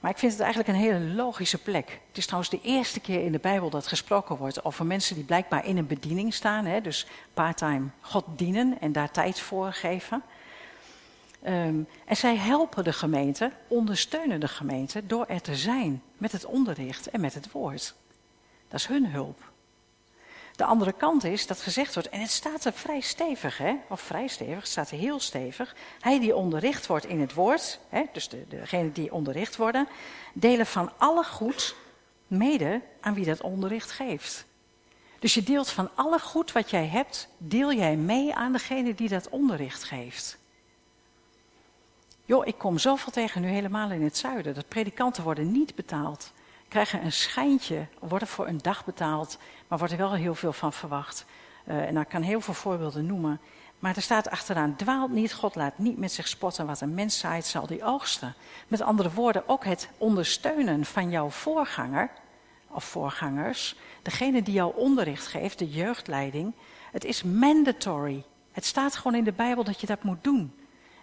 Maar 0.00 0.10
ik 0.10 0.18
vind 0.18 0.32
het 0.32 0.40
eigenlijk 0.40 0.70
een 0.72 0.84
hele 0.84 1.14
logische 1.14 1.58
plek. 1.58 2.00
Het 2.08 2.18
is 2.18 2.24
trouwens 2.24 2.50
de 2.50 2.60
eerste 2.62 3.00
keer 3.00 3.24
in 3.24 3.32
de 3.32 3.38
Bijbel 3.38 3.70
dat 3.70 3.86
gesproken 3.86 4.36
wordt 4.36 4.64
over 4.64 4.86
mensen 4.86 5.14
die 5.14 5.24
blijkbaar 5.24 5.66
in 5.66 5.76
een 5.76 5.86
bediening 5.86 6.34
staan. 6.34 6.64
Hè, 6.64 6.80
dus 6.80 7.06
parttime 7.34 7.88
God 8.00 8.24
dienen 8.36 8.76
en 8.80 8.92
daar 8.92 9.10
tijd 9.10 9.40
voor 9.40 9.72
geven. 9.72 10.22
Um, 11.46 11.88
en 12.04 12.16
zij 12.16 12.36
helpen 12.36 12.84
de 12.84 12.92
gemeente, 12.92 13.52
ondersteunen 13.68 14.40
de 14.40 14.48
gemeente 14.48 15.06
door 15.06 15.26
er 15.26 15.40
te 15.40 15.56
zijn 15.56 16.02
met 16.18 16.32
het 16.32 16.44
onderricht 16.44 17.10
en 17.10 17.20
met 17.20 17.34
het 17.34 17.52
woord. 17.52 17.94
Dat 18.68 18.80
is 18.80 18.86
hun 18.86 19.06
hulp. 19.06 19.50
De 20.56 20.64
andere 20.64 20.92
kant 20.92 21.24
is 21.24 21.46
dat 21.46 21.60
gezegd 21.60 21.94
wordt, 21.94 22.08
en 22.08 22.20
het 22.20 22.30
staat 22.30 22.64
er 22.64 22.72
vrij 22.72 23.00
stevig, 23.00 23.58
hè? 23.58 23.74
of 23.88 24.00
vrij 24.00 24.26
stevig, 24.26 24.56
het 24.56 24.68
staat 24.68 24.90
er 24.90 24.98
heel 24.98 25.20
stevig. 25.20 25.74
Hij 26.00 26.20
die 26.20 26.36
onderricht 26.36 26.86
wordt 26.86 27.06
in 27.06 27.20
het 27.20 27.34
woord, 27.34 27.78
hè? 27.88 28.02
dus 28.12 28.28
de, 28.28 28.44
degene 28.48 28.92
die 28.92 29.12
onderricht 29.12 29.56
worden, 29.56 29.88
delen 30.32 30.66
van 30.66 30.92
alle 30.98 31.24
goed 31.24 31.74
mede 32.26 32.80
aan 33.00 33.14
wie 33.14 33.24
dat 33.24 33.40
onderricht 33.40 33.90
geeft. 33.90 34.44
Dus 35.18 35.34
je 35.34 35.42
deelt 35.42 35.70
van 35.70 35.90
alle 35.94 36.18
goed 36.18 36.52
wat 36.52 36.70
jij 36.70 36.86
hebt, 36.86 37.28
deel 37.38 37.72
jij 37.72 37.96
mee 37.96 38.34
aan 38.34 38.52
degene 38.52 38.94
die 38.94 39.08
dat 39.08 39.28
onderricht 39.28 39.82
geeft. 39.82 40.40
Joh, 42.24 42.46
ik 42.46 42.58
kom 42.58 42.78
zoveel 42.78 43.12
tegen 43.12 43.40
nu 43.40 43.48
helemaal 43.48 43.90
in 43.90 44.02
het 44.02 44.16
zuiden. 44.16 44.54
Dat 44.54 44.68
predikanten 44.68 45.22
worden 45.22 45.52
niet 45.52 45.74
betaald. 45.74 46.32
Krijgen 46.68 47.04
een 47.04 47.12
schijntje, 47.12 47.86
worden 47.98 48.28
voor 48.28 48.46
een 48.46 48.58
dag 48.58 48.84
betaald, 48.84 49.38
maar 49.68 49.78
wordt 49.78 49.92
er 49.92 49.98
wel 49.98 50.12
heel 50.12 50.34
veel 50.34 50.52
van 50.52 50.72
verwacht. 50.72 51.24
Uh, 51.68 51.86
en 51.86 51.96
ik 51.96 52.08
kan 52.08 52.22
heel 52.22 52.40
veel 52.40 52.54
voorbeelden 52.54 53.06
noemen. 53.06 53.40
Maar 53.78 53.96
er 53.96 54.02
staat 54.02 54.30
achteraan, 54.30 54.76
dwaalt 54.76 55.10
niet, 55.10 55.34
God 55.34 55.54
laat 55.54 55.78
niet 55.78 55.98
met 55.98 56.12
zich 56.12 56.28
spotten. 56.28 56.66
Wat 56.66 56.80
een 56.80 56.94
mens 56.94 57.18
zaait, 57.18 57.46
zal 57.46 57.66
die 57.66 57.84
oogsten. 57.84 58.34
Met 58.68 58.80
andere 58.80 59.10
woorden, 59.10 59.48
ook 59.48 59.64
het 59.64 59.88
ondersteunen 59.98 60.84
van 60.84 61.10
jouw 61.10 61.30
voorganger, 61.30 62.10
of 62.68 62.84
voorgangers, 62.84 63.76
degene 64.02 64.42
die 64.42 64.54
jou 64.54 64.76
onderricht 64.76 65.26
geeft, 65.26 65.58
de 65.58 65.70
jeugdleiding, 65.70 66.54
het 66.92 67.04
is 67.04 67.22
mandatory. 67.22 68.24
Het 68.52 68.64
staat 68.64 68.96
gewoon 68.96 69.14
in 69.14 69.24
de 69.24 69.32
Bijbel 69.32 69.64
dat 69.64 69.80
je 69.80 69.86
dat 69.86 70.02
moet 70.02 70.24
doen. 70.24 70.52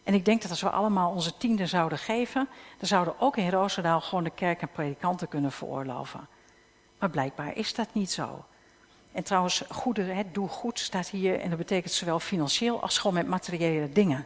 En 0.10 0.16
ik 0.16 0.26
denk 0.26 0.42
dat 0.42 0.52
als 0.52 0.62
we 0.62 0.70
allemaal 0.70 1.12
onze 1.12 1.38
tiende 1.38 1.66
zouden 1.66 1.98
geven, 1.98 2.50
dan 2.78 2.88
zouden 2.88 3.20
ook 3.20 3.38
in 3.38 3.50
Roosendaal 3.50 4.02
gewoon 4.02 4.24
de 4.24 4.30
kerk 4.30 4.62
en 4.62 4.72
predikanten 4.72 5.28
kunnen 5.28 5.52
veroorloven. 5.52 6.28
Maar 7.00 7.10
blijkbaar 7.10 7.56
is 7.56 7.74
dat 7.74 7.88
niet 7.92 8.12
zo. 8.12 8.46
En 9.12 9.24
trouwens, 9.24 9.64
goede, 9.70 10.02
het 10.02 10.34
doe 10.34 10.48
goed 10.48 10.80
staat 10.80 11.10
hier 11.10 11.40
en 11.40 11.50
dat 11.50 11.58
betekent 11.58 11.94
zowel 11.94 12.20
financieel 12.20 12.82
als 12.82 12.98
gewoon 12.98 13.16
met 13.16 13.28
materiële 13.28 13.92
dingen. 13.92 14.26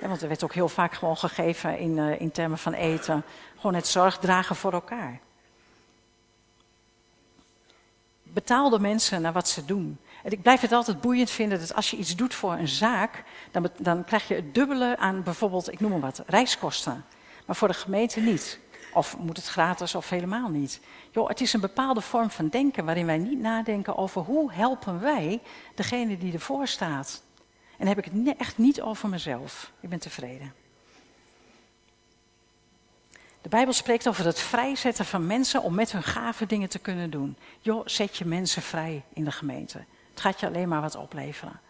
Want 0.00 0.22
er 0.22 0.28
werd 0.28 0.44
ook 0.44 0.54
heel 0.54 0.68
vaak 0.68 0.94
gewoon 0.94 1.16
gegeven 1.16 1.78
in, 1.78 1.96
uh, 1.96 2.20
in 2.20 2.30
termen 2.30 2.58
van 2.58 2.72
eten. 2.72 3.24
Gewoon 3.56 3.74
het 3.74 3.86
zorg 3.86 4.18
dragen 4.18 4.56
voor 4.56 4.72
elkaar. 4.72 5.20
Betaalde 8.22 8.78
mensen 8.78 9.22
naar 9.22 9.32
wat 9.32 9.48
ze 9.48 9.64
doen. 9.64 9.98
Ik 10.32 10.42
blijf 10.42 10.60
het 10.60 10.72
altijd 10.72 11.00
boeiend 11.00 11.30
vinden 11.30 11.58
dat 11.58 11.74
als 11.74 11.90
je 11.90 11.96
iets 11.96 12.16
doet 12.16 12.34
voor 12.34 12.52
een 12.52 12.68
zaak, 12.68 13.24
dan, 13.50 13.70
dan 13.78 14.04
krijg 14.04 14.28
je 14.28 14.34
het 14.34 14.54
dubbele 14.54 14.96
aan 14.96 15.22
bijvoorbeeld, 15.22 15.72
ik 15.72 15.80
noem 15.80 15.90
maar 15.90 16.00
wat, 16.00 16.22
reiskosten. 16.26 17.04
Maar 17.46 17.56
voor 17.56 17.68
de 17.68 17.74
gemeente 17.74 18.20
niet. 18.20 18.58
Of 18.92 19.18
moet 19.18 19.36
het 19.36 19.46
gratis 19.46 19.94
of 19.94 20.08
helemaal 20.08 20.48
niet. 20.48 20.80
Jo, 21.10 21.28
het 21.28 21.40
is 21.40 21.52
een 21.52 21.60
bepaalde 21.60 22.00
vorm 22.00 22.30
van 22.30 22.48
denken 22.48 22.84
waarin 22.84 23.06
wij 23.06 23.18
niet 23.18 23.38
nadenken 23.38 23.96
over 23.96 24.22
hoe 24.22 24.52
helpen 24.52 25.00
wij 25.00 25.40
degene 25.74 26.18
die 26.18 26.32
ervoor 26.32 26.66
staat. 26.66 27.22
En 27.78 27.86
heb 27.86 27.98
ik 27.98 28.04
het 28.04 28.36
echt 28.36 28.58
niet 28.58 28.80
over 28.80 29.08
mezelf. 29.08 29.72
Ik 29.80 29.88
ben 29.88 29.98
tevreden. 29.98 30.54
De 33.42 33.48
Bijbel 33.48 33.72
spreekt 33.72 34.08
over 34.08 34.24
het 34.24 34.40
vrijzetten 34.40 35.04
van 35.04 35.26
mensen 35.26 35.62
om 35.62 35.74
met 35.74 35.92
hun 35.92 36.02
gave 36.02 36.46
dingen 36.46 36.68
te 36.68 36.78
kunnen 36.78 37.10
doen. 37.10 37.36
Joh, 37.60 37.82
zet 37.86 38.16
je 38.16 38.24
mensen 38.24 38.62
vrij 38.62 39.02
in 39.12 39.24
de 39.24 39.32
gemeente. 39.32 39.84
Het 40.14 40.22
gaat 40.22 40.40
je 40.40 40.46
alleen 40.46 40.68
maar 40.68 40.80
wat 40.80 40.94
opleveren. 40.94 41.60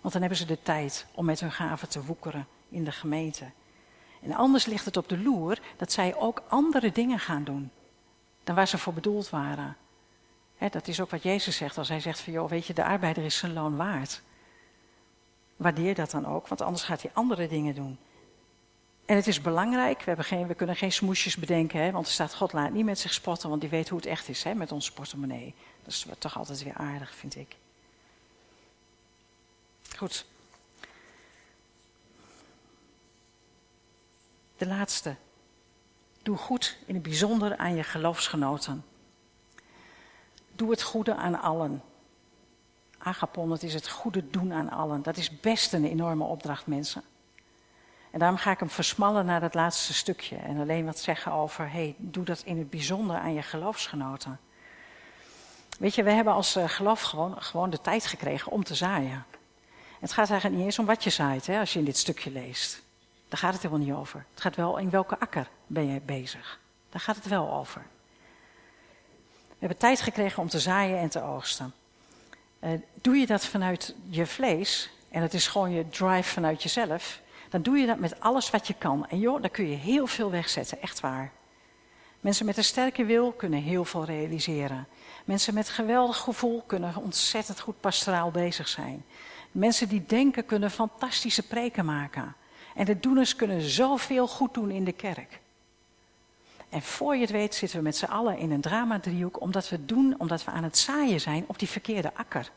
Want 0.00 0.12
dan 0.12 0.20
hebben 0.22 0.38
ze 0.38 0.46
de 0.46 0.62
tijd 0.62 1.06
om 1.14 1.24
met 1.24 1.40
hun 1.40 1.52
gaven 1.52 1.88
te 1.88 2.04
woekeren 2.04 2.46
in 2.68 2.84
de 2.84 2.92
gemeente. 2.92 3.50
En 4.22 4.32
anders 4.32 4.66
ligt 4.66 4.84
het 4.84 4.96
op 4.96 5.08
de 5.08 5.18
loer 5.18 5.58
dat 5.76 5.92
zij 5.92 6.16
ook 6.16 6.42
andere 6.48 6.92
dingen 6.92 7.18
gaan 7.18 7.44
doen 7.44 7.70
dan 8.44 8.54
waar 8.54 8.68
ze 8.68 8.78
voor 8.78 8.92
bedoeld 8.92 9.30
waren. 9.30 9.76
dat 10.70 10.88
is 10.88 11.00
ook 11.00 11.10
wat 11.10 11.22
Jezus 11.22 11.56
zegt 11.56 11.78
als 11.78 11.88
hij 11.88 12.00
zegt 12.00 12.20
van 12.20 12.32
joh, 12.32 12.48
weet 12.48 12.66
je, 12.66 12.74
de 12.74 12.84
arbeider 12.84 13.24
is 13.24 13.36
zijn 13.36 13.52
loon 13.52 13.76
waard. 13.76 14.22
Waardeer 15.56 15.94
dat 15.94 16.10
dan 16.10 16.26
ook, 16.26 16.48
want 16.48 16.60
anders 16.60 16.82
gaat 16.82 17.02
hij 17.02 17.10
andere 17.14 17.48
dingen 17.48 17.74
doen. 17.74 17.98
En 19.04 19.16
het 19.16 19.26
is 19.26 19.40
belangrijk, 19.40 20.02
we, 20.02 20.22
geen, 20.22 20.46
we 20.46 20.54
kunnen 20.54 20.76
geen 20.76 20.92
smoesjes 20.92 21.36
bedenken, 21.36 21.80
hè, 21.80 21.90
want 21.90 22.06
er 22.06 22.12
staat 22.12 22.34
God 22.34 22.52
laat 22.52 22.72
niet 22.72 22.84
met 22.84 22.98
zich 22.98 23.12
spotten, 23.12 23.48
want 23.48 23.60
die 23.60 23.70
weet 23.70 23.88
hoe 23.88 23.98
het 23.98 24.08
echt 24.08 24.28
is 24.28 24.42
hè, 24.42 24.54
met 24.54 24.72
onze 24.72 24.92
portemonnee. 24.92 25.54
Dat 25.82 25.92
is 25.92 26.06
toch 26.18 26.38
altijd 26.38 26.62
weer 26.62 26.74
aardig, 26.74 27.14
vind 27.14 27.36
ik. 27.36 27.56
Goed. 30.00 30.24
De 34.56 34.66
laatste. 34.66 35.16
Doe 36.22 36.36
goed 36.36 36.76
in 36.86 36.94
het 36.94 37.02
bijzonder 37.02 37.56
aan 37.56 37.74
je 37.74 37.82
geloofsgenoten. 37.82 38.84
Doe 40.52 40.70
het 40.70 40.82
goede 40.82 41.14
aan 41.14 41.40
allen. 41.40 41.82
Agapon, 42.98 43.50
het 43.50 43.62
is 43.62 43.74
het 43.74 43.88
goede 43.88 44.30
doen 44.30 44.52
aan 44.52 44.70
allen. 44.70 45.02
Dat 45.02 45.16
is 45.16 45.40
best 45.40 45.72
een 45.72 45.84
enorme 45.84 46.24
opdracht, 46.24 46.66
mensen. 46.66 47.02
En 48.10 48.18
daarom 48.18 48.38
ga 48.38 48.50
ik 48.50 48.58
hem 48.58 48.70
versmallen 48.70 49.26
naar 49.26 49.40
dat 49.40 49.54
laatste 49.54 49.94
stukje. 49.94 50.36
En 50.36 50.60
alleen 50.60 50.84
wat 50.84 50.98
zeggen 50.98 51.32
over, 51.32 51.70
hey, 51.70 51.94
doe 51.98 52.24
dat 52.24 52.42
in 52.44 52.58
het 52.58 52.70
bijzonder 52.70 53.16
aan 53.16 53.34
je 53.34 53.42
geloofsgenoten. 53.42 54.40
Weet 55.78 55.94
je, 55.94 56.02
we 56.02 56.10
hebben 56.10 56.32
als 56.32 56.56
eh, 56.56 56.68
geloof 56.68 57.00
gewoon, 57.00 57.42
gewoon 57.42 57.70
de 57.70 57.80
tijd 57.80 58.06
gekregen 58.06 58.52
om 58.52 58.64
te 58.64 58.74
zaaien. 58.74 59.26
Het 60.00 60.12
gaat 60.12 60.30
eigenlijk 60.30 60.56
niet 60.56 60.66
eens 60.66 60.78
om 60.78 60.86
wat 60.86 61.04
je 61.04 61.10
zaait, 61.10 61.46
hè, 61.46 61.58
als 61.58 61.72
je 61.72 61.78
in 61.78 61.84
dit 61.84 61.96
stukje 61.96 62.30
leest. 62.30 62.82
Daar 63.28 63.38
gaat 63.38 63.52
het 63.52 63.62
helemaal 63.62 63.86
niet 63.86 63.94
over. 63.94 64.24
Het 64.30 64.40
gaat 64.40 64.56
wel 64.56 64.76
in 64.76 64.90
welke 64.90 65.18
akker 65.18 65.48
ben 65.66 65.92
je 65.92 66.00
bezig. 66.00 66.60
Daar 66.90 67.00
gaat 67.00 67.16
het 67.16 67.26
wel 67.26 67.52
over. 67.52 67.82
We 69.48 69.56
hebben 69.58 69.78
tijd 69.78 70.00
gekregen 70.00 70.42
om 70.42 70.48
te 70.48 70.60
zaaien 70.60 70.98
en 70.98 71.08
te 71.08 71.22
oogsten. 71.22 71.74
Uh, 72.60 72.70
doe 73.00 73.16
je 73.16 73.26
dat 73.26 73.44
vanuit 73.46 73.94
je 74.08 74.26
vlees, 74.26 74.90
en 75.08 75.22
het 75.22 75.34
is 75.34 75.46
gewoon 75.46 75.70
je 75.70 75.88
drive 75.88 76.32
vanuit 76.32 76.62
jezelf, 76.62 77.20
dan 77.48 77.62
doe 77.62 77.78
je 77.78 77.86
dat 77.86 77.98
met 77.98 78.20
alles 78.20 78.50
wat 78.50 78.66
je 78.66 78.74
kan. 78.74 79.08
En 79.08 79.18
joh, 79.18 79.40
daar 79.40 79.50
kun 79.50 79.68
je 79.68 79.76
heel 79.76 80.06
veel 80.06 80.30
wegzetten, 80.30 80.82
echt 80.82 81.00
waar. 81.00 81.32
Mensen 82.20 82.46
met 82.46 82.56
een 82.56 82.64
sterke 82.64 83.04
wil 83.04 83.32
kunnen 83.32 83.62
heel 83.62 83.84
veel 83.84 84.04
realiseren. 84.04 84.86
Mensen 85.24 85.54
met 85.54 85.68
geweldig 85.68 86.16
gevoel 86.16 86.62
kunnen 86.66 86.96
ontzettend 86.96 87.60
goed 87.60 87.80
pastoraal 87.80 88.30
bezig 88.30 88.68
zijn. 88.68 89.04
Mensen 89.52 89.88
die 89.88 90.04
denken 90.06 90.46
kunnen 90.46 90.70
fantastische 90.70 91.46
preken 91.46 91.84
maken. 91.84 92.34
En 92.74 92.84
de 92.84 93.00
doeners 93.00 93.36
kunnen 93.36 93.60
zoveel 93.60 94.28
goed 94.28 94.54
doen 94.54 94.70
in 94.70 94.84
de 94.84 94.92
kerk. 94.92 95.40
En 96.68 96.82
voor 96.82 97.14
je 97.14 97.20
het 97.20 97.30
weet 97.30 97.54
zitten 97.54 97.78
we 97.78 97.84
met 97.84 97.96
z'n 97.96 98.04
allen 98.04 98.38
in 98.38 98.50
een 98.50 98.60
drama-driehoek, 98.60 99.40
omdat 99.40 99.68
we 99.68 99.84
doen, 99.84 100.14
omdat 100.18 100.44
we 100.44 100.50
aan 100.50 100.64
het 100.64 100.78
zaaien 100.78 101.20
zijn 101.20 101.44
op 101.46 101.58
die 101.58 101.68
verkeerde 101.68 102.14
akker. 102.14 102.50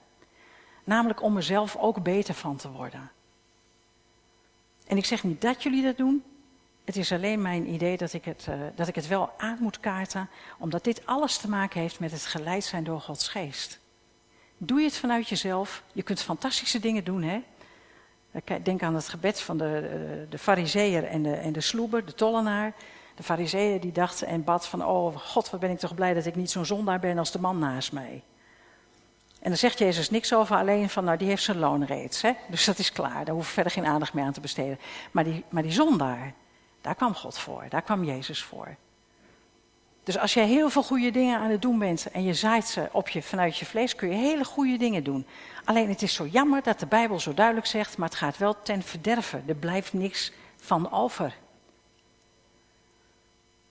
Namelijk 0.83 1.21
om 1.21 1.35
er 1.35 1.43
zelf 1.43 1.75
ook 1.75 2.03
beter 2.03 2.33
van 2.33 2.55
te 2.55 2.71
worden. 2.71 3.11
En 4.87 4.97
ik 4.97 5.05
zeg 5.05 5.23
niet 5.23 5.41
dat 5.41 5.63
jullie 5.63 5.83
dat 5.83 5.97
doen. 5.97 6.23
Het 6.83 6.95
is 6.95 7.11
alleen 7.11 7.41
mijn 7.41 7.73
idee 7.73 7.97
dat 7.97 8.13
ik 8.13 8.25
het, 8.25 8.45
uh, 8.49 8.55
dat 8.75 8.87
ik 8.87 8.95
het 8.95 9.07
wel 9.07 9.33
aan 9.37 9.57
moet 9.59 9.79
kaarten, 9.79 10.29
omdat 10.57 10.83
dit 10.83 11.05
alles 11.05 11.37
te 11.37 11.49
maken 11.49 11.81
heeft 11.81 11.99
met 11.99 12.11
het 12.11 12.25
geleid 12.25 12.63
zijn 12.63 12.83
door 12.83 13.01
Gods 13.01 13.27
geest. 13.27 13.79
Doe 14.57 14.79
je 14.79 14.85
het 14.85 14.97
vanuit 14.97 15.29
jezelf. 15.29 15.83
Je 15.93 16.03
kunt 16.03 16.21
fantastische 16.21 16.79
dingen 16.79 17.03
doen, 17.03 17.23
hè? 17.23 17.41
Denk 18.63 18.83
aan 18.83 18.95
het 18.95 19.09
gebed 19.09 19.41
van 19.41 19.57
de, 19.57 19.77
eh, 19.77 20.31
de 20.31 20.37
fariseer 20.37 21.03
en 21.03 21.23
de, 21.23 21.33
en 21.33 21.53
de 21.53 21.61
sloeber, 21.61 22.05
de 22.05 22.13
tollenaar. 22.13 22.73
De 23.15 23.23
fariseer 23.23 23.81
die 23.81 23.91
dacht 23.91 24.21
en 24.21 24.43
bad 24.43 24.67
van, 24.67 24.85
oh 24.85 25.17
God, 25.17 25.49
wat 25.49 25.59
ben 25.59 25.69
ik 25.69 25.79
toch 25.79 25.95
blij 25.95 26.13
dat 26.13 26.25
ik 26.25 26.35
niet 26.35 26.51
zo'n 26.51 26.65
zondaar 26.65 26.99
ben 26.99 27.17
als 27.17 27.31
de 27.31 27.39
man 27.39 27.59
naast 27.59 27.91
mij. 27.91 28.23
En 29.39 29.49
dan 29.49 29.57
zegt 29.57 29.79
Jezus 29.79 30.09
niks 30.09 30.33
over, 30.33 30.55
alleen 30.55 30.89
van, 30.89 31.03
nou 31.03 31.17
die 31.17 31.27
heeft 31.27 31.43
zijn 31.43 31.59
loon 31.59 31.85
reeds. 31.85 32.21
Hè? 32.21 32.31
Dus 32.49 32.65
dat 32.65 32.77
is 32.77 32.91
klaar, 32.91 33.25
daar 33.25 33.35
hoef 33.35 33.47
ik 33.47 33.53
verder 33.53 33.71
geen 33.71 33.85
aandacht 33.85 34.13
meer 34.13 34.23
aan 34.25 34.33
te 34.33 34.41
besteden. 34.41 34.79
Maar 35.11 35.23
die, 35.23 35.43
maar 35.49 35.63
die 35.63 35.71
zondaar, 35.71 36.33
daar 36.81 36.95
kwam 36.95 37.13
God 37.13 37.37
voor, 37.37 37.65
daar 37.69 37.81
kwam 37.81 38.03
Jezus 38.03 38.43
voor. 38.43 38.75
Dus 40.03 40.17
als 40.17 40.33
jij 40.33 40.47
heel 40.47 40.69
veel 40.69 40.83
goede 40.83 41.11
dingen 41.11 41.39
aan 41.39 41.49
het 41.49 41.61
doen 41.61 41.79
bent 41.79 42.11
en 42.11 42.23
je 42.23 42.33
zaait 42.33 42.65
ze 42.65 42.89
op 42.91 43.09
je, 43.09 43.21
vanuit 43.21 43.57
je 43.57 43.65
vlees, 43.65 43.95
kun 43.95 44.09
je 44.09 44.15
hele 44.15 44.45
goede 44.45 44.77
dingen 44.77 45.03
doen. 45.03 45.25
Alleen 45.63 45.89
het 45.89 46.01
is 46.01 46.13
zo 46.13 46.25
jammer 46.25 46.63
dat 46.63 46.79
de 46.79 46.85
Bijbel 46.85 47.19
zo 47.19 47.33
duidelijk 47.33 47.67
zegt, 47.67 47.97
maar 47.97 48.09
het 48.09 48.17
gaat 48.17 48.37
wel 48.37 48.61
ten 48.61 48.81
verderven. 48.81 49.43
Er 49.47 49.55
blijft 49.55 49.93
niks 49.93 50.31
van 50.55 50.91
over. 50.91 51.35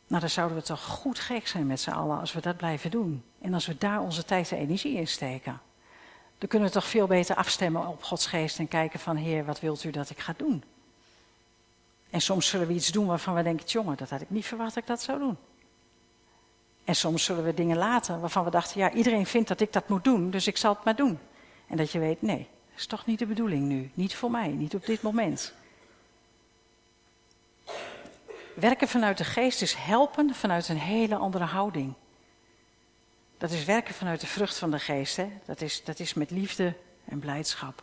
Nou, 0.06 0.20
dan 0.20 0.30
zouden 0.30 0.56
we 0.56 0.62
toch 0.62 0.84
goed 0.84 1.18
gek 1.18 1.48
zijn 1.48 1.66
met 1.66 1.80
z'n 1.80 1.90
allen 1.90 2.20
als 2.20 2.32
we 2.32 2.40
dat 2.40 2.56
blijven 2.56 2.90
doen. 2.90 3.24
En 3.40 3.54
als 3.54 3.66
we 3.66 3.78
daar 3.78 4.00
onze 4.00 4.24
tijd 4.24 4.52
en 4.52 4.58
energie 4.58 4.96
in 4.96 5.08
steken. 5.08 5.60
Dan 6.38 6.48
kunnen 6.48 6.68
we 6.68 6.74
toch 6.74 6.86
veel 6.86 7.06
beter 7.06 7.36
afstemmen 7.36 7.86
op 7.86 8.02
Gods 8.02 8.26
geest 8.26 8.58
en 8.58 8.68
kijken 8.68 9.00
van, 9.00 9.16
Heer, 9.16 9.44
wat 9.44 9.60
wilt 9.60 9.84
u 9.84 9.90
dat 9.90 10.10
ik 10.10 10.18
ga 10.18 10.34
doen? 10.36 10.64
En 12.10 12.20
soms 12.20 12.48
zullen 12.48 12.66
we 12.66 12.74
iets 12.74 12.92
doen 12.92 13.06
waarvan 13.06 13.34
we 13.34 13.42
denken, 13.42 13.66
jongen, 13.66 13.96
dat 13.96 14.10
had 14.10 14.20
ik 14.20 14.30
niet 14.30 14.46
verwacht 14.46 14.74
dat 14.74 14.82
ik 14.82 14.88
dat 14.88 15.02
zou 15.02 15.18
doen. 15.18 15.36
En 16.84 16.94
soms 16.94 17.24
zullen 17.24 17.44
we 17.44 17.54
dingen 17.54 17.76
laten 17.76 18.20
waarvan 18.20 18.44
we 18.44 18.50
dachten, 18.50 18.80
ja, 18.80 18.92
iedereen 18.92 19.26
vindt 19.26 19.48
dat 19.48 19.60
ik 19.60 19.72
dat 19.72 19.88
moet 19.88 20.04
doen, 20.04 20.30
dus 20.30 20.46
ik 20.46 20.56
zal 20.56 20.74
het 20.74 20.84
maar 20.84 20.96
doen. 20.96 21.18
En 21.66 21.76
dat 21.76 21.92
je 21.92 21.98
weet, 21.98 22.22
nee, 22.22 22.48
dat 22.70 22.78
is 22.78 22.86
toch 22.86 23.06
niet 23.06 23.18
de 23.18 23.26
bedoeling 23.26 23.62
nu. 23.68 23.90
Niet 23.94 24.14
voor 24.14 24.30
mij, 24.30 24.48
niet 24.48 24.74
op 24.74 24.86
dit 24.86 25.02
moment. 25.02 25.54
Werken 28.54 28.88
vanuit 28.88 29.18
de 29.18 29.24
geest 29.24 29.62
is 29.62 29.74
helpen 29.74 30.34
vanuit 30.34 30.68
een 30.68 30.78
hele 30.78 31.16
andere 31.16 31.44
houding. 31.44 31.94
Dat 33.38 33.50
is 33.50 33.64
werken 33.64 33.94
vanuit 33.94 34.20
de 34.20 34.26
vrucht 34.26 34.58
van 34.58 34.70
de 34.70 34.78
geest. 34.78 35.16
Hè? 35.16 35.28
Dat, 35.44 35.60
is, 35.60 35.84
dat 35.84 35.98
is 35.98 36.14
met 36.14 36.30
liefde 36.30 36.74
en 37.04 37.18
blijdschap. 37.18 37.82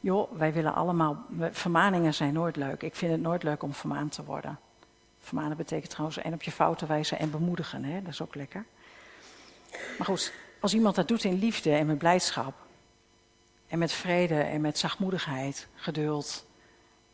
Joh, 0.00 0.32
wij 0.32 0.52
willen 0.52 0.74
allemaal. 0.74 1.24
Vermaningen 1.50 2.14
zijn 2.14 2.32
nooit 2.32 2.56
leuk. 2.56 2.82
Ik 2.82 2.94
vind 2.94 3.12
het 3.12 3.20
nooit 3.20 3.42
leuk 3.42 3.62
om 3.62 3.74
vermaand 3.74 4.12
te 4.12 4.24
worden. 4.24 4.58
Vermanen 5.20 5.56
betekent 5.56 5.90
trouwens 5.90 6.18
en 6.18 6.32
op 6.32 6.42
je 6.42 6.50
fouten 6.52 6.88
wijzen 6.88 7.18
en 7.18 7.30
bemoedigen. 7.30 7.84
Hè? 7.84 8.02
Dat 8.02 8.12
is 8.12 8.22
ook 8.22 8.34
lekker. 8.34 8.64
Maar 9.70 10.06
goed, 10.06 10.32
als 10.60 10.74
iemand 10.74 10.94
dat 10.94 11.08
doet 11.08 11.24
in 11.24 11.38
liefde 11.38 11.70
en 11.70 11.86
met 11.86 11.98
blijdschap. 11.98 12.54
En 13.66 13.78
met 13.78 13.92
vrede 13.92 14.40
en 14.40 14.60
met 14.60 14.78
zachtmoedigheid, 14.78 15.68
geduld. 15.74 16.46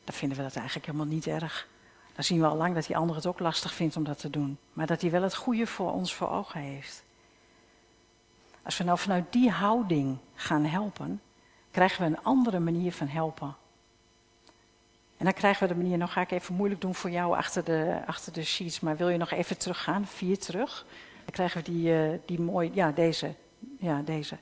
Dan 0.04 0.14
vinden 0.14 0.36
we 0.36 0.42
dat 0.42 0.56
eigenlijk 0.56 0.86
helemaal 0.86 1.06
niet 1.06 1.26
erg. 1.26 1.68
Dan 2.14 2.24
zien 2.24 2.40
we 2.40 2.46
al 2.46 2.56
lang 2.56 2.74
dat 2.74 2.86
die 2.86 2.96
ander 2.96 3.16
het 3.16 3.26
ook 3.26 3.38
lastig 3.38 3.74
vindt 3.74 3.96
om 3.96 4.04
dat 4.04 4.18
te 4.18 4.30
doen. 4.30 4.58
Maar 4.72 4.86
dat 4.86 5.00
hij 5.00 5.10
wel 5.10 5.22
het 5.22 5.34
goede 5.34 5.66
voor 5.66 5.92
ons 5.92 6.14
voor 6.14 6.28
ogen 6.28 6.60
heeft. 6.60 7.02
Als 8.62 8.78
we 8.78 8.84
nou 8.84 8.98
vanuit 8.98 9.32
die 9.32 9.50
houding 9.50 10.18
gaan 10.34 10.64
helpen, 10.64 11.22
krijgen 11.70 12.00
we 12.00 12.06
een 12.06 12.22
andere 12.22 12.60
manier 12.60 12.92
van 12.92 13.08
helpen. 13.08 13.56
En 15.16 15.24
dan 15.24 15.34
krijgen 15.34 15.68
we 15.68 15.74
de 15.74 15.80
manier, 15.80 15.98
nou 15.98 16.10
ga 16.10 16.20
ik 16.20 16.30
even 16.30 16.54
moeilijk 16.54 16.80
doen 16.80 16.94
voor 16.94 17.10
jou 17.10 17.36
achter 17.36 17.64
de, 17.64 18.00
achter 18.06 18.32
de 18.32 18.44
sheets, 18.44 18.80
maar 18.80 18.96
wil 18.96 19.08
je 19.08 19.18
nog 19.18 19.30
even 19.30 19.58
teruggaan, 19.58 20.06
vier 20.06 20.38
terug? 20.38 20.86
Dan 21.24 21.32
krijgen 21.32 21.64
we 21.64 21.70
die, 21.70 21.92
uh, 21.92 22.18
die 22.24 22.40
mooi, 22.40 22.70
ja 22.74 22.92
deze, 22.92 23.34
ja 23.78 24.02
deze. 24.02 24.36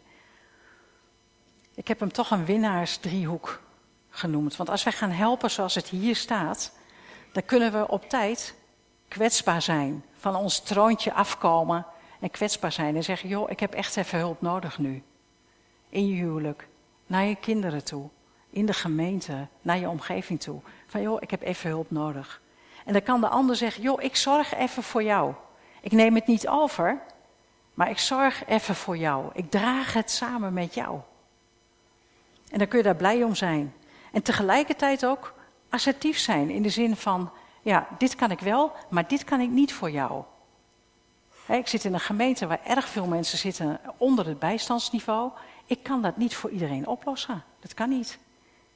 Ik 1.74 1.88
heb 1.88 2.00
hem 2.00 2.12
toch 2.12 2.30
een 2.30 2.44
winnaarsdriehoek 2.44 3.60
genoemd. 4.10 4.56
Want 4.56 4.68
als 4.68 4.82
wij 4.82 4.92
gaan 4.92 5.10
helpen 5.10 5.50
zoals 5.50 5.74
het 5.74 5.88
hier 5.88 6.16
staat, 6.16 6.72
dan 7.32 7.44
kunnen 7.44 7.72
we 7.72 7.88
op 7.88 8.08
tijd 8.08 8.54
kwetsbaar 9.08 9.62
zijn. 9.62 10.04
Van 10.16 10.36
ons 10.36 10.60
troontje 10.60 11.12
afkomen 11.12 11.86
en 12.20 12.30
kwetsbaar 12.30 12.72
zijn. 12.72 12.96
En 12.96 13.04
zeggen, 13.04 13.28
joh, 13.28 13.50
ik 13.50 13.60
heb 13.60 13.74
echt 13.74 13.96
even 13.96 14.18
hulp 14.18 14.40
nodig 14.40 14.78
nu. 14.78 15.02
In 15.88 16.08
je 16.08 16.14
huwelijk, 16.14 16.68
naar 17.06 17.24
je 17.24 17.36
kinderen 17.36 17.84
toe, 17.84 18.08
in 18.52 18.66
de 18.66 18.72
gemeente, 18.72 19.46
naar 19.62 19.78
je 19.78 19.88
omgeving 19.88 20.40
toe. 20.40 20.60
Van 20.86 21.02
joh, 21.02 21.16
ik 21.20 21.30
heb 21.30 21.42
even 21.42 21.70
hulp 21.70 21.90
nodig. 21.90 22.40
En 22.84 22.92
dan 22.92 23.02
kan 23.02 23.20
de 23.20 23.28
ander 23.28 23.56
zeggen, 23.56 23.82
joh, 23.82 24.02
ik 24.02 24.16
zorg 24.16 24.54
even 24.54 24.82
voor 24.82 25.02
jou. 25.02 25.34
Ik 25.80 25.92
neem 25.92 26.14
het 26.14 26.26
niet 26.26 26.48
over, 26.48 27.00
maar 27.74 27.90
ik 27.90 27.98
zorg 27.98 28.46
even 28.46 28.74
voor 28.74 28.96
jou. 28.96 29.30
Ik 29.34 29.50
draag 29.50 29.92
het 29.92 30.10
samen 30.10 30.52
met 30.52 30.74
jou. 30.74 31.00
En 32.50 32.58
dan 32.58 32.68
kun 32.68 32.78
je 32.78 32.84
daar 32.84 32.96
blij 32.96 33.22
om 33.22 33.34
zijn. 33.34 33.74
En 34.12 34.22
tegelijkertijd 34.22 35.06
ook 35.06 35.34
assertief 35.68 36.18
zijn 36.18 36.50
in 36.50 36.62
de 36.62 36.68
zin 36.68 36.96
van, 36.96 37.30
ja, 37.62 37.88
dit 37.98 38.14
kan 38.14 38.30
ik 38.30 38.40
wel, 38.40 38.72
maar 38.90 39.08
dit 39.08 39.24
kan 39.24 39.40
ik 39.40 39.50
niet 39.50 39.72
voor 39.72 39.90
jou. 39.90 40.22
ik 41.48 41.68
zit 41.68 41.84
in 41.84 41.94
een 41.94 42.00
gemeente 42.00 42.46
waar 42.46 42.60
erg 42.64 42.88
veel 42.88 43.06
mensen 43.06 43.38
zitten 43.38 43.80
onder 43.96 44.26
het 44.26 44.38
bijstandsniveau. 44.38 45.30
Ik 45.66 45.82
kan 45.82 46.02
dat 46.02 46.16
niet 46.16 46.34
voor 46.34 46.50
iedereen 46.50 46.86
oplossen. 46.86 47.44
Dat 47.60 47.74
kan 47.74 47.88
niet. 47.88 48.18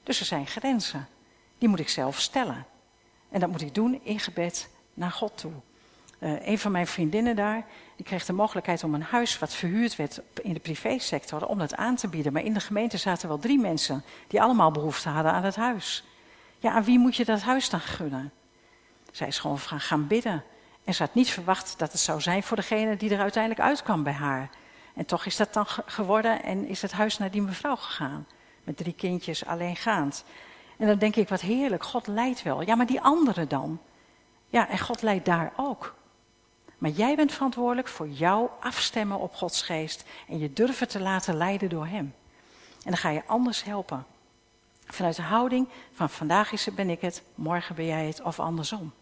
Dus 0.07 0.21
er 0.21 0.27
zijn 0.27 0.47
grenzen. 0.47 1.09
Die 1.59 1.69
moet 1.69 1.81
ik 1.81 1.89
zelf 1.89 2.21
stellen. 2.21 2.67
En 3.29 3.41
dat 3.41 3.51
moet 3.51 3.61
ik 3.61 3.75
doen 3.75 4.01
in 4.03 4.21
gebed 4.21 4.69
naar 4.95 5.11
God 5.11 5.39
toe. 5.39 5.53
Uh, 6.19 6.47
een 6.47 6.59
van 6.59 6.73
mijn 6.73 6.87
vriendinnen 6.87 7.37
daar, 7.37 7.65
die 7.97 8.05
kreeg 8.05 8.25
de 8.25 8.33
mogelijkheid 8.33 8.85
om 8.85 8.95
een 8.95 9.03
huis 9.03 9.39
wat 9.39 9.55
verhuurd 9.55 9.97
werd 9.97 10.21
in 10.43 10.53
de 10.53 10.61
privésector, 10.61 11.47
om 11.47 11.59
dat 11.59 11.77
aan 11.77 11.97
te 11.97 12.09
bieden. 12.09 12.33
Maar 12.33 12.43
in 12.43 12.53
de 12.53 12.61
gemeente 12.61 12.97
zaten 12.97 13.29
wel 13.29 13.39
drie 13.39 13.59
mensen 13.59 14.05
die 14.27 14.43
allemaal 14.43 14.71
behoefte 14.71 15.09
hadden 15.09 15.33
aan 15.33 15.45
het 15.45 15.57
huis. 15.57 16.05
Ja, 16.59 16.73
aan 16.73 16.85
wie 16.85 16.99
moet 16.99 17.17
je 17.17 17.25
dat 17.25 17.41
huis 17.43 17.71
dan 17.71 17.81
gunnen? 17.81 18.33
Zij 19.13 19.27
is 19.27 19.39
gewoon 19.39 19.59
gaan 19.59 20.07
bidden. 20.07 20.45
En 20.85 20.95
ze 20.95 21.03
had 21.03 21.15
niet 21.15 21.31
verwacht 21.31 21.79
dat 21.79 21.93
het 21.93 22.01
zou 22.01 22.21
zijn 22.21 22.43
voor 22.43 22.57
degene 22.57 22.97
die 22.97 23.11
er 23.11 23.21
uiteindelijk 23.21 23.63
uitkwam 23.63 24.03
bij 24.03 24.13
haar. 24.13 24.51
En 24.95 25.07
toch 25.07 25.27
is 25.27 25.37
dat 25.37 25.53
dan 25.53 25.67
geworden 25.67 26.43
en 26.43 26.67
is 26.67 26.83
het 26.83 26.93
huis 26.93 27.19
naar 27.19 27.31
die 27.31 27.43
mevrouw 27.43 27.77
gegaan. 27.77 28.27
Met 28.67 28.77
drie 28.77 28.95
kindjes 28.95 29.45
alleengaand. 29.45 30.25
En 30.77 30.87
dan 30.87 30.99
denk 30.99 31.17
ik, 31.17 31.29
wat 31.29 31.41
heerlijk, 31.41 31.85
God 31.85 32.07
leidt 32.07 32.43
wel. 32.43 32.63
Ja, 32.63 32.75
maar 32.75 32.87
die 32.87 33.01
anderen 33.01 33.49
dan? 33.49 33.81
Ja, 34.47 34.69
en 34.69 34.79
God 34.79 35.03
leidt 35.03 35.25
daar 35.25 35.53
ook. 35.57 35.95
Maar 36.79 36.91
jij 36.91 37.17
bent 37.17 37.33
verantwoordelijk 37.33 37.89
voor 37.89 38.09
jouw 38.09 38.57
afstemmen 38.61 39.19
op 39.19 39.35
Gods 39.35 39.63
geest 39.63 40.05
en 40.29 40.39
je 40.39 40.53
durven 40.53 40.89
te 40.89 41.01
laten 41.01 41.37
leiden 41.37 41.69
door 41.69 41.87
Hem. 41.87 42.15
En 42.85 42.93
dan 42.93 42.97
ga 42.97 43.11
je 43.11 43.27
anders 43.27 43.65
helpen. 43.65 44.07
Vanuit 44.87 45.17
de 45.17 45.23
houding 45.23 45.69
van 45.93 46.11
vandaag 46.11 46.53
is 46.53 46.65
het, 46.65 46.75
ben 46.75 46.91
ik 46.91 47.01
het, 47.01 47.23
morgen 47.35 47.75
ben 47.75 47.87
jij 47.87 48.07
het 48.07 48.23
of 48.23 48.41
andersom. 48.41 48.93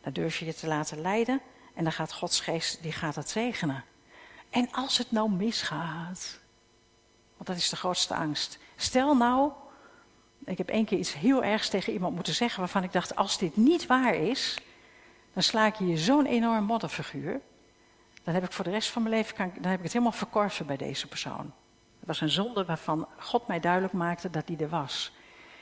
Dan 0.00 0.12
durf 0.12 0.38
je 0.38 0.44
je 0.44 0.54
te 0.54 0.66
laten 0.66 1.00
leiden 1.00 1.40
en 1.74 1.84
dan 1.84 1.92
gaat 1.92 2.12
Gods 2.12 2.40
geest, 2.40 2.82
die 2.82 2.92
gaat 2.92 3.14
het 3.14 3.30
zegenen. 3.30 3.84
En 4.50 4.68
als 4.72 4.98
het 4.98 5.10
nou 5.10 5.30
misgaat, 5.30 6.40
want 7.42 7.56
dat 7.56 7.64
is 7.64 7.70
de 7.70 7.76
grootste 7.76 8.14
angst. 8.14 8.58
Stel 8.76 9.16
nou 9.16 9.52
Ik 10.44 10.58
heb 10.58 10.68
één 10.68 10.84
keer 10.84 10.98
iets 10.98 11.14
heel 11.14 11.44
ergs 11.44 11.68
tegen 11.68 11.92
iemand 11.92 12.14
moeten 12.14 12.34
zeggen 12.34 12.60
waarvan 12.60 12.82
ik 12.82 12.92
dacht, 12.92 13.16
als 13.16 13.38
dit 13.38 13.56
niet 13.56 13.86
waar 13.86 14.14
is, 14.14 14.58
dan 15.32 15.42
sla 15.42 15.66
ik 15.66 15.74
je 15.74 15.98
zo'n 15.98 16.26
enorm 16.26 16.64
modderfiguur. 16.64 17.40
Dan 18.22 18.34
heb 18.34 18.44
ik 18.44 18.52
voor 18.52 18.64
de 18.64 18.70
rest 18.70 18.90
van 18.90 19.02
mijn 19.02 19.14
leven 19.14 19.34
kan, 19.34 19.50
dan 19.54 19.70
heb 19.70 19.78
ik 19.78 19.82
het 19.82 19.92
helemaal 19.92 20.12
verkorven 20.12 20.66
bij 20.66 20.76
deze 20.76 21.08
persoon. 21.08 21.52
Het 21.98 22.06
was 22.06 22.20
een 22.20 22.30
zonde 22.30 22.64
waarvan 22.64 23.08
God 23.18 23.46
mij 23.46 23.60
duidelijk 23.60 23.92
maakte 23.92 24.30
dat 24.30 24.46
die 24.46 24.56
er 24.56 24.68
was. 24.68 25.12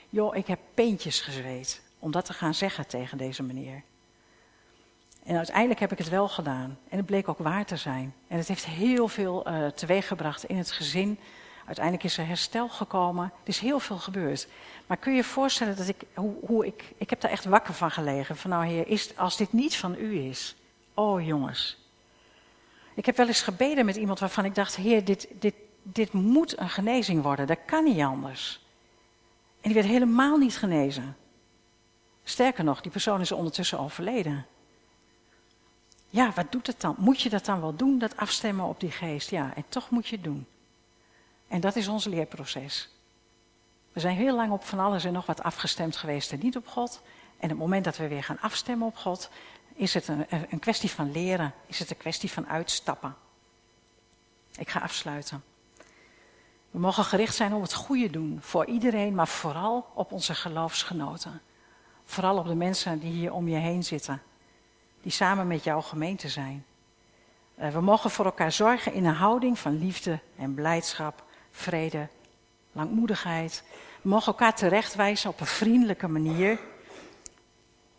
Joh, 0.08 0.36
ik 0.36 0.46
heb 0.46 0.58
peentjes 0.74 1.20
gezweet 1.20 1.82
om 1.98 2.10
dat 2.10 2.24
te 2.24 2.32
gaan 2.32 2.54
zeggen 2.54 2.86
tegen 2.86 3.18
deze 3.18 3.42
meneer. 3.42 3.82
En 5.24 5.36
uiteindelijk 5.36 5.80
heb 5.80 5.92
ik 5.92 5.98
het 5.98 6.08
wel 6.08 6.28
gedaan. 6.28 6.78
En 6.88 6.96
het 6.96 7.06
bleek 7.06 7.28
ook 7.28 7.38
waar 7.38 7.64
te 7.64 7.76
zijn. 7.76 8.14
En 8.28 8.38
het 8.38 8.48
heeft 8.48 8.66
heel 8.66 9.08
veel 9.08 9.48
uh, 9.48 9.66
teweeggebracht 9.66 10.44
in 10.44 10.56
het 10.56 10.72
gezin. 10.72 11.18
Uiteindelijk 11.70 12.06
is 12.06 12.18
er 12.18 12.26
herstel 12.26 12.68
gekomen. 12.68 13.24
Er 13.24 13.48
is 13.48 13.58
heel 13.58 13.80
veel 13.80 13.98
gebeurd. 13.98 14.48
Maar 14.86 14.96
kun 14.96 15.10
je 15.10 15.16
je 15.16 15.24
voorstellen 15.24 15.76
dat 15.76 15.88
ik, 15.88 16.02
hoe, 16.14 16.34
hoe 16.46 16.66
ik, 16.66 16.92
ik 16.96 17.10
heb 17.10 17.20
daar 17.20 17.30
echt 17.30 17.44
wakker 17.44 17.74
van 17.74 17.90
gelegen. 17.90 18.36
Van 18.36 18.50
nou 18.50 18.66
heer, 18.66 18.88
is, 18.88 19.16
als 19.16 19.36
dit 19.36 19.52
niet 19.52 19.76
van 19.76 19.94
u 19.98 20.18
is. 20.18 20.56
Oh 20.94 21.26
jongens. 21.26 21.78
Ik 22.94 23.06
heb 23.06 23.16
wel 23.16 23.26
eens 23.26 23.42
gebeden 23.42 23.84
met 23.84 23.96
iemand 23.96 24.18
waarvan 24.18 24.44
ik 24.44 24.54
dacht, 24.54 24.76
heer, 24.76 25.04
dit, 25.04 25.28
dit, 25.38 25.54
dit 25.82 26.12
moet 26.12 26.58
een 26.58 26.68
genezing 26.68 27.22
worden. 27.22 27.46
Dat 27.46 27.58
kan 27.66 27.84
niet 27.84 28.00
anders. 28.00 28.60
En 29.60 29.70
die 29.70 29.74
werd 29.74 29.86
helemaal 29.86 30.36
niet 30.36 30.56
genezen. 30.56 31.16
Sterker 32.24 32.64
nog, 32.64 32.80
die 32.80 32.90
persoon 32.90 33.20
is 33.20 33.32
ondertussen 33.32 33.78
overleden. 33.78 34.46
Ja, 36.08 36.32
wat 36.34 36.52
doet 36.52 36.66
het 36.66 36.80
dan? 36.80 36.94
Moet 36.98 37.20
je 37.20 37.28
dat 37.28 37.44
dan 37.44 37.60
wel 37.60 37.76
doen, 37.76 37.98
dat 37.98 38.16
afstemmen 38.16 38.66
op 38.66 38.80
die 38.80 38.90
geest? 38.90 39.30
Ja, 39.30 39.52
en 39.54 39.64
toch 39.68 39.90
moet 39.90 40.08
je 40.08 40.14
het 40.14 40.24
doen. 40.24 40.46
En 41.50 41.60
dat 41.60 41.76
is 41.76 41.88
ons 41.88 42.04
leerproces. 42.04 42.88
We 43.92 44.00
zijn 44.00 44.16
heel 44.16 44.36
lang 44.36 44.52
op 44.52 44.64
van 44.64 44.78
alles 44.78 45.04
en 45.04 45.12
nog 45.12 45.26
wat 45.26 45.42
afgestemd 45.42 45.96
geweest 45.96 46.32
en 46.32 46.38
niet 46.42 46.56
op 46.56 46.66
God. 46.66 47.02
En 47.38 47.48
het 47.48 47.58
moment 47.58 47.84
dat 47.84 47.96
we 47.96 48.08
weer 48.08 48.24
gaan 48.24 48.40
afstemmen 48.40 48.86
op 48.86 48.96
God, 48.96 49.30
is 49.74 49.94
het 49.94 50.08
een, 50.08 50.26
een 50.50 50.58
kwestie 50.58 50.90
van 50.90 51.12
leren, 51.12 51.54
is 51.66 51.78
het 51.78 51.90
een 51.90 51.96
kwestie 51.96 52.30
van 52.30 52.48
uitstappen. 52.48 53.16
Ik 54.56 54.68
ga 54.68 54.80
afsluiten. 54.80 55.44
We 56.70 56.78
mogen 56.78 57.04
gericht 57.04 57.34
zijn 57.34 57.54
op 57.54 57.62
het 57.62 57.74
goede 57.74 58.10
doen 58.10 58.38
voor 58.40 58.66
iedereen, 58.66 59.14
maar 59.14 59.28
vooral 59.28 59.86
op 59.94 60.12
onze 60.12 60.34
geloofsgenoten. 60.34 61.40
Vooral 62.04 62.38
op 62.38 62.46
de 62.46 62.54
mensen 62.54 62.98
die 62.98 63.12
hier 63.12 63.32
om 63.32 63.48
je 63.48 63.56
heen 63.56 63.84
zitten, 63.84 64.22
die 65.02 65.12
samen 65.12 65.46
met 65.46 65.64
jouw 65.64 65.80
gemeente 65.80 66.28
zijn. 66.28 66.64
Eh, 67.54 67.70
we 67.70 67.80
mogen 67.80 68.10
voor 68.10 68.24
elkaar 68.24 68.52
zorgen 68.52 68.92
in 68.92 69.04
een 69.04 69.14
houding 69.14 69.58
van 69.58 69.78
liefde 69.78 70.20
en 70.36 70.54
blijdschap, 70.54 71.28
vrede, 71.50 72.08
langmoedigheid. 72.72 73.64
We 74.02 74.08
mogen 74.08 74.26
elkaar 74.26 74.54
terechtwijzen 74.54 75.30
op 75.30 75.40
een 75.40 75.46
vriendelijke 75.46 76.08
manier. 76.08 76.58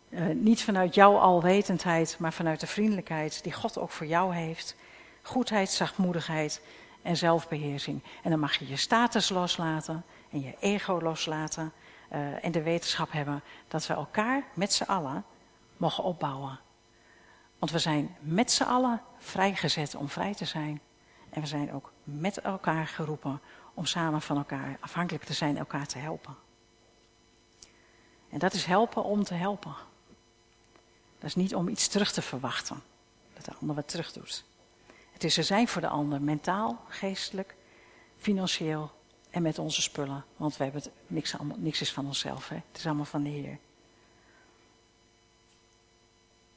Uh, 0.08 0.26
niet 0.34 0.62
vanuit 0.62 0.94
jouw 0.94 1.16
alwetendheid, 1.16 2.16
maar 2.18 2.32
vanuit 2.32 2.60
de 2.60 2.66
vriendelijkheid 2.66 3.42
die 3.42 3.52
God 3.52 3.78
ook 3.78 3.90
voor 3.90 4.06
jou 4.06 4.34
heeft. 4.34 4.76
Goedheid, 5.22 5.70
zachtmoedigheid 5.70 6.62
en 7.02 7.16
zelfbeheersing. 7.16 8.02
En 8.22 8.30
dan 8.30 8.40
mag 8.40 8.54
je 8.54 8.68
je 8.68 8.76
status 8.76 9.28
loslaten 9.28 10.04
en 10.30 10.40
je 10.40 10.54
ego 10.60 11.00
loslaten. 11.00 11.72
Uh, 12.12 12.44
en 12.44 12.52
de 12.52 12.62
wetenschap 12.62 13.12
hebben 13.12 13.42
dat 13.68 13.86
we 13.86 13.94
elkaar 13.94 14.42
met 14.54 14.72
z'n 14.72 14.82
allen 14.82 15.24
mogen 15.76 16.04
opbouwen. 16.04 16.60
Want 17.58 17.72
we 17.72 17.78
zijn 17.78 18.16
met 18.20 18.52
z'n 18.52 18.62
allen 18.62 19.02
vrijgezet 19.18 19.94
om 19.94 20.08
vrij 20.08 20.34
te 20.34 20.44
zijn. 20.44 20.80
En 21.32 21.40
we 21.40 21.46
zijn 21.46 21.72
ook 21.72 21.92
met 22.04 22.40
elkaar 22.40 22.86
geroepen 22.86 23.40
om 23.74 23.86
samen 23.86 24.22
van 24.22 24.36
elkaar 24.36 24.76
afhankelijk 24.80 25.24
te 25.24 25.32
zijn, 25.32 25.56
elkaar 25.56 25.86
te 25.86 25.98
helpen. 25.98 26.36
En 28.28 28.38
dat 28.38 28.52
is 28.52 28.64
helpen 28.64 29.04
om 29.04 29.24
te 29.24 29.34
helpen. 29.34 29.74
Dat 31.18 31.28
is 31.28 31.34
niet 31.34 31.54
om 31.54 31.68
iets 31.68 31.88
terug 31.88 32.12
te 32.12 32.22
verwachten, 32.22 32.82
dat 33.34 33.44
de 33.44 33.52
ander 33.60 33.76
wat 33.76 33.88
terug 33.88 34.12
doet. 34.12 34.44
Het 35.12 35.24
is 35.24 35.36
er 35.36 35.44
zijn 35.44 35.68
voor 35.68 35.80
de 35.80 35.88
ander, 35.88 36.22
mentaal, 36.22 36.84
geestelijk, 36.88 37.54
financieel 38.18 38.90
en 39.30 39.42
met 39.42 39.58
onze 39.58 39.82
spullen. 39.82 40.24
Want 40.36 40.56
we 40.56 40.64
hebben 40.64 40.82
het, 40.82 40.90
niks, 41.06 41.34
niks 41.56 41.80
is 41.80 41.92
van 41.92 42.06
onszelf, 42.06 42.48
hè? 42.48 42.54
het 42.54 42.78
is 42.78 42.86
allemaal 42.86 43.04
van 43.04 43.22
de 43.22 43.28
Heer. 43.28 43.58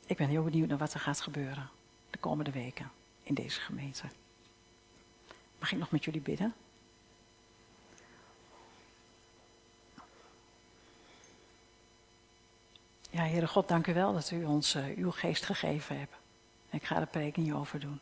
Ik 0.05 0.17
ben 0.17 0.27
heel 0.27 0.43
benieuwd 0.43 0.67
naar 0.67 0.77
wat 0.77 0.93
er 0.93 0.99
gaat 0.99 1.21
gebeuren 1.21 1.69
de 2.09 2.17
komende 2.17 2.51
weken 2.51 2.91
in 3.23 3.33
deze 3.33 3.59
gemeente. 3.59 4.03
Mag 5.65 5.73
ik 5.73 5.79
nog 5.79 5.91
met 5.91 6.05
jullie 6.05 6.21
bidden? 6.21 6.53
Ja, 13.09 13.21
Heere 13.23 13.47
God, 13.47 13.67
dank 13.67 13.87
u 13.87 13.93
wel 13.93 14.13
dat 14.13 14.31
u 14.31 14.43
ons 14.43 14.75
uh, 14.75 14.97
uw 14.97 15.11
geest 15.11 15.45
gegeven 15.45 15.99
hebt. 15.99 16.15
Ik 16.69 16.83
ga 16.83 16.99
de 16.99 17.05
preek 17.05 17.37
niet 17.37 17.53
over 17.53 17.79
doen. 17.79 17.99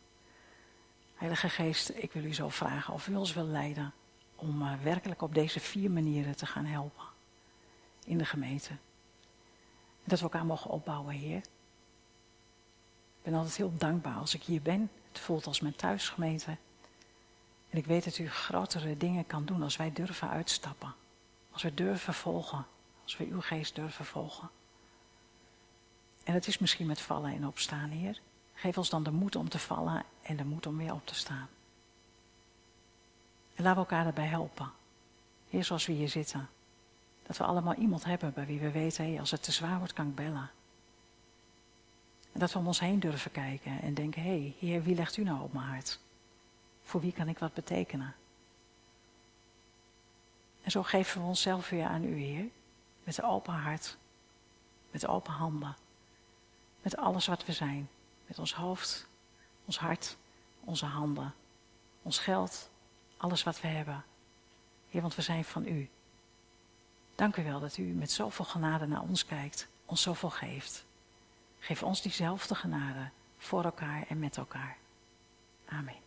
Heilige 1.16 1.50
Geest, 1.50 1.90
ik 1.90 2.12
wil 2.12 2.24
u 2.24 2.34
zo 2.34 2.50
vragen 2.50 2.94
of 2.94 3.08
u 3.08 3.16
ons 3.16 3.34
wil 3.34 3.46
leiden 3.46 3.94
om 4.36 4.62
uh, 4.62 4.74
werkelijk 4.82 5.22
op 5.22 5.34
deze 5.34 5.60
vier 5.60 5.92
manieren 5.92 6.36
te 6.36 6.46
gaan 6.46 6.66
helpen 6.66 7.06
in 8.06 8.18
de 8.18 8.26
gemeente. 8.26 8.70
En 8.70 8.80
dat 10.04 10.20
we 10.20 10.26
elkaar 10.26 10.46
mogen 10.46 10.70
opbouwen, 10.70 11.14
Heer. 11.14 11.38
Ik 13.18 13.24
ben 13.24 13.34
altijd 13.34 13.56
heel 13.56 13.74
dankbaar 13.78 14.16
als 14.16 14.34
ik 14.34 14.44
hier 14.44 14.62
ben. 14.62 14.90
Het 15.12 15.20
voelt 15.20 15.48
als 15.48 15.60
mijn 15.60 15.76
thuisgemeente. 15.76 16.58
En 17.74 17.80
ik 17.80 17.86
weet 17.86 18.04
dat 18.04 18.18
u 18.18 18.30
grotere 18.30 18.98
dingen 18.98 19.26
kan 19.26 19.46
doen 19.46 19.64
als 19.64 19.78
wij 19.78 19.94
durven 19.94 20.30
uitstappen. 20.30 20.94
Als 21.52 21.62
we 21.62 21.74
durven 21.74 22.14
volgen. 22.14 22.66
Als 23.04 23.18
we 23.18 23.26
uw 23.26 23.42
geest 23.42 23.76
durven 23.76 24.06
volgen. 24.06 24.50
En 26.24 26.34
het 26.34 26.48
is 26.48 26.58
misschien 26.58 26.88
met 26.88 27.02
vallen 27.02 27.34
en 27.34 27.48
opstaan, 27.48 27.90
Heer. 27.90 28.20
Geef 28.54 28.78
ons 28.78 28.90
dan 28.90 29.04
de 29.04 29.12
moed 29.12 29.36
om 29.36 29.50
te 29.50 29.60
vallen 29.60 30.04
en 30.22 30.36
de 30.36 30.46
moed 30.46 30.66
om 30.66 30.78
weer 30.78 30.94
op 30.94 31.06
te 31.06 31.16
staan. 31.16 31.50
En 33.56 33.64
laten 33.64 33.84
we 33.84 33.90
elkaar 33.90 34.04
daarbij 34.04 34.28
helpen. 34.28 34.72
Heer, 35.50 35.64
zoals 35.64 35.86
we 35.86 35.94
hier 35.94 36.10
zitten. 36.10 36.50
Dat 37.24 37.38
we 37.38 37.44
allemaal 37.44 37.76
iemand 37.76 38.04
hebben 38.04 38.34
bij 38.34 38.46
wie 38.46 38.60
we 38.60 38.72
weten, 38.72 39.06
hey, 39.06 39.20
als 39.20 39.32
het 39.32 39.44
te 39.44 39.52
zwaar 39.52 39.78
wordt, 39.78 39.94
kan 39.94 40.08
ik 40.08 40.16
bellen. 40.16 40.52
En 42.32 42.40
dat 42.40 42.54
we 42.54 42.60
om 42.60 42.68
ons 42.68 42.80
heen 42.80 43.00
durven 43.00 43.32
kijken 43.32 43.82
en 43.82 43.94
denken, 43.94 44.22
hé, 44.22 44.30
hey, 44.30 44.56
Heer, 44.60 44.84
wie 44.84 44.96
legt 44.96 45.18
u 45.18 45.24
nou 45.24 45.42
op 45.42 45.54
mijn 45.54 45.66
hart? 45.66 46.00
Voor 46.84 47.02
wie 47.02 47.14
kan 47.14 47.28
ik 47.28 47.40
wat 47.40 47.54
betekenen? 47.54 48.16
En 50.62 50.72
zo 50.72 50.84
geven 50.84 51.22
we 51.22 51.28
onszelf 51.28 51.70
weer 51.70 51.86
aan 51.86 52.04
u, 52.04 52.18
Heer, 52.18 52.46
met 53.04 53.18
een 53.18 53.24
open 53.24 53.54
hart, 53.54 53.98
met 54.92 55.08
open 55.08 55.34
handen, 55.34 55.76
met 56.82 56.98
alles 56.98 57.28
wat 57.28 57.46
we 57.46 57.52
zijn, 57.52 57.90
met 58.26 58.40
ons 58.40 58.54
hoofd, 58.54 59.08
ons 59.66 59.80
hart, 59.80 60.18
onze 60.60 60.86
handen, 60.86 61.34
ons 62.02 62.20
geld, 62.20 62.70
alles 63.18 63.44
wat 63.44 63.62
we 63.62 63.68
hebben. 63.68 64.04
Heer, 64.90 65.02
want 65.02 65.16
we 65.16 65.22
zijn 65.22 65.46
van 65.46 65.68
u. 65.68 65.90
Dank 67.16 67.38
u 67.38 67.44
wel 67.44 67.60
dat 67.60 67.78
u 67.78 67.84
met 67.84 68.12
zoveel 68.12 68.46
genade 68.46 68.88
naar 68.88 69.02
ons 69.02 69.26
kijkt, 69.26 69.68
ons 69.86 70.02
zoveel 70.02 70.30
geeft. 70.30 70.86
Geef 71.60 71.84
ons 71.84 72.02
diezelfde 72.02 72.56
genade 72.56 73.10
voor 73.38 73.64
elkaar 73.64 74.06
en 74.08 74.20
met 74.20 74.38
elkaar. 74.38 74.78
Amen. 75.66 76.03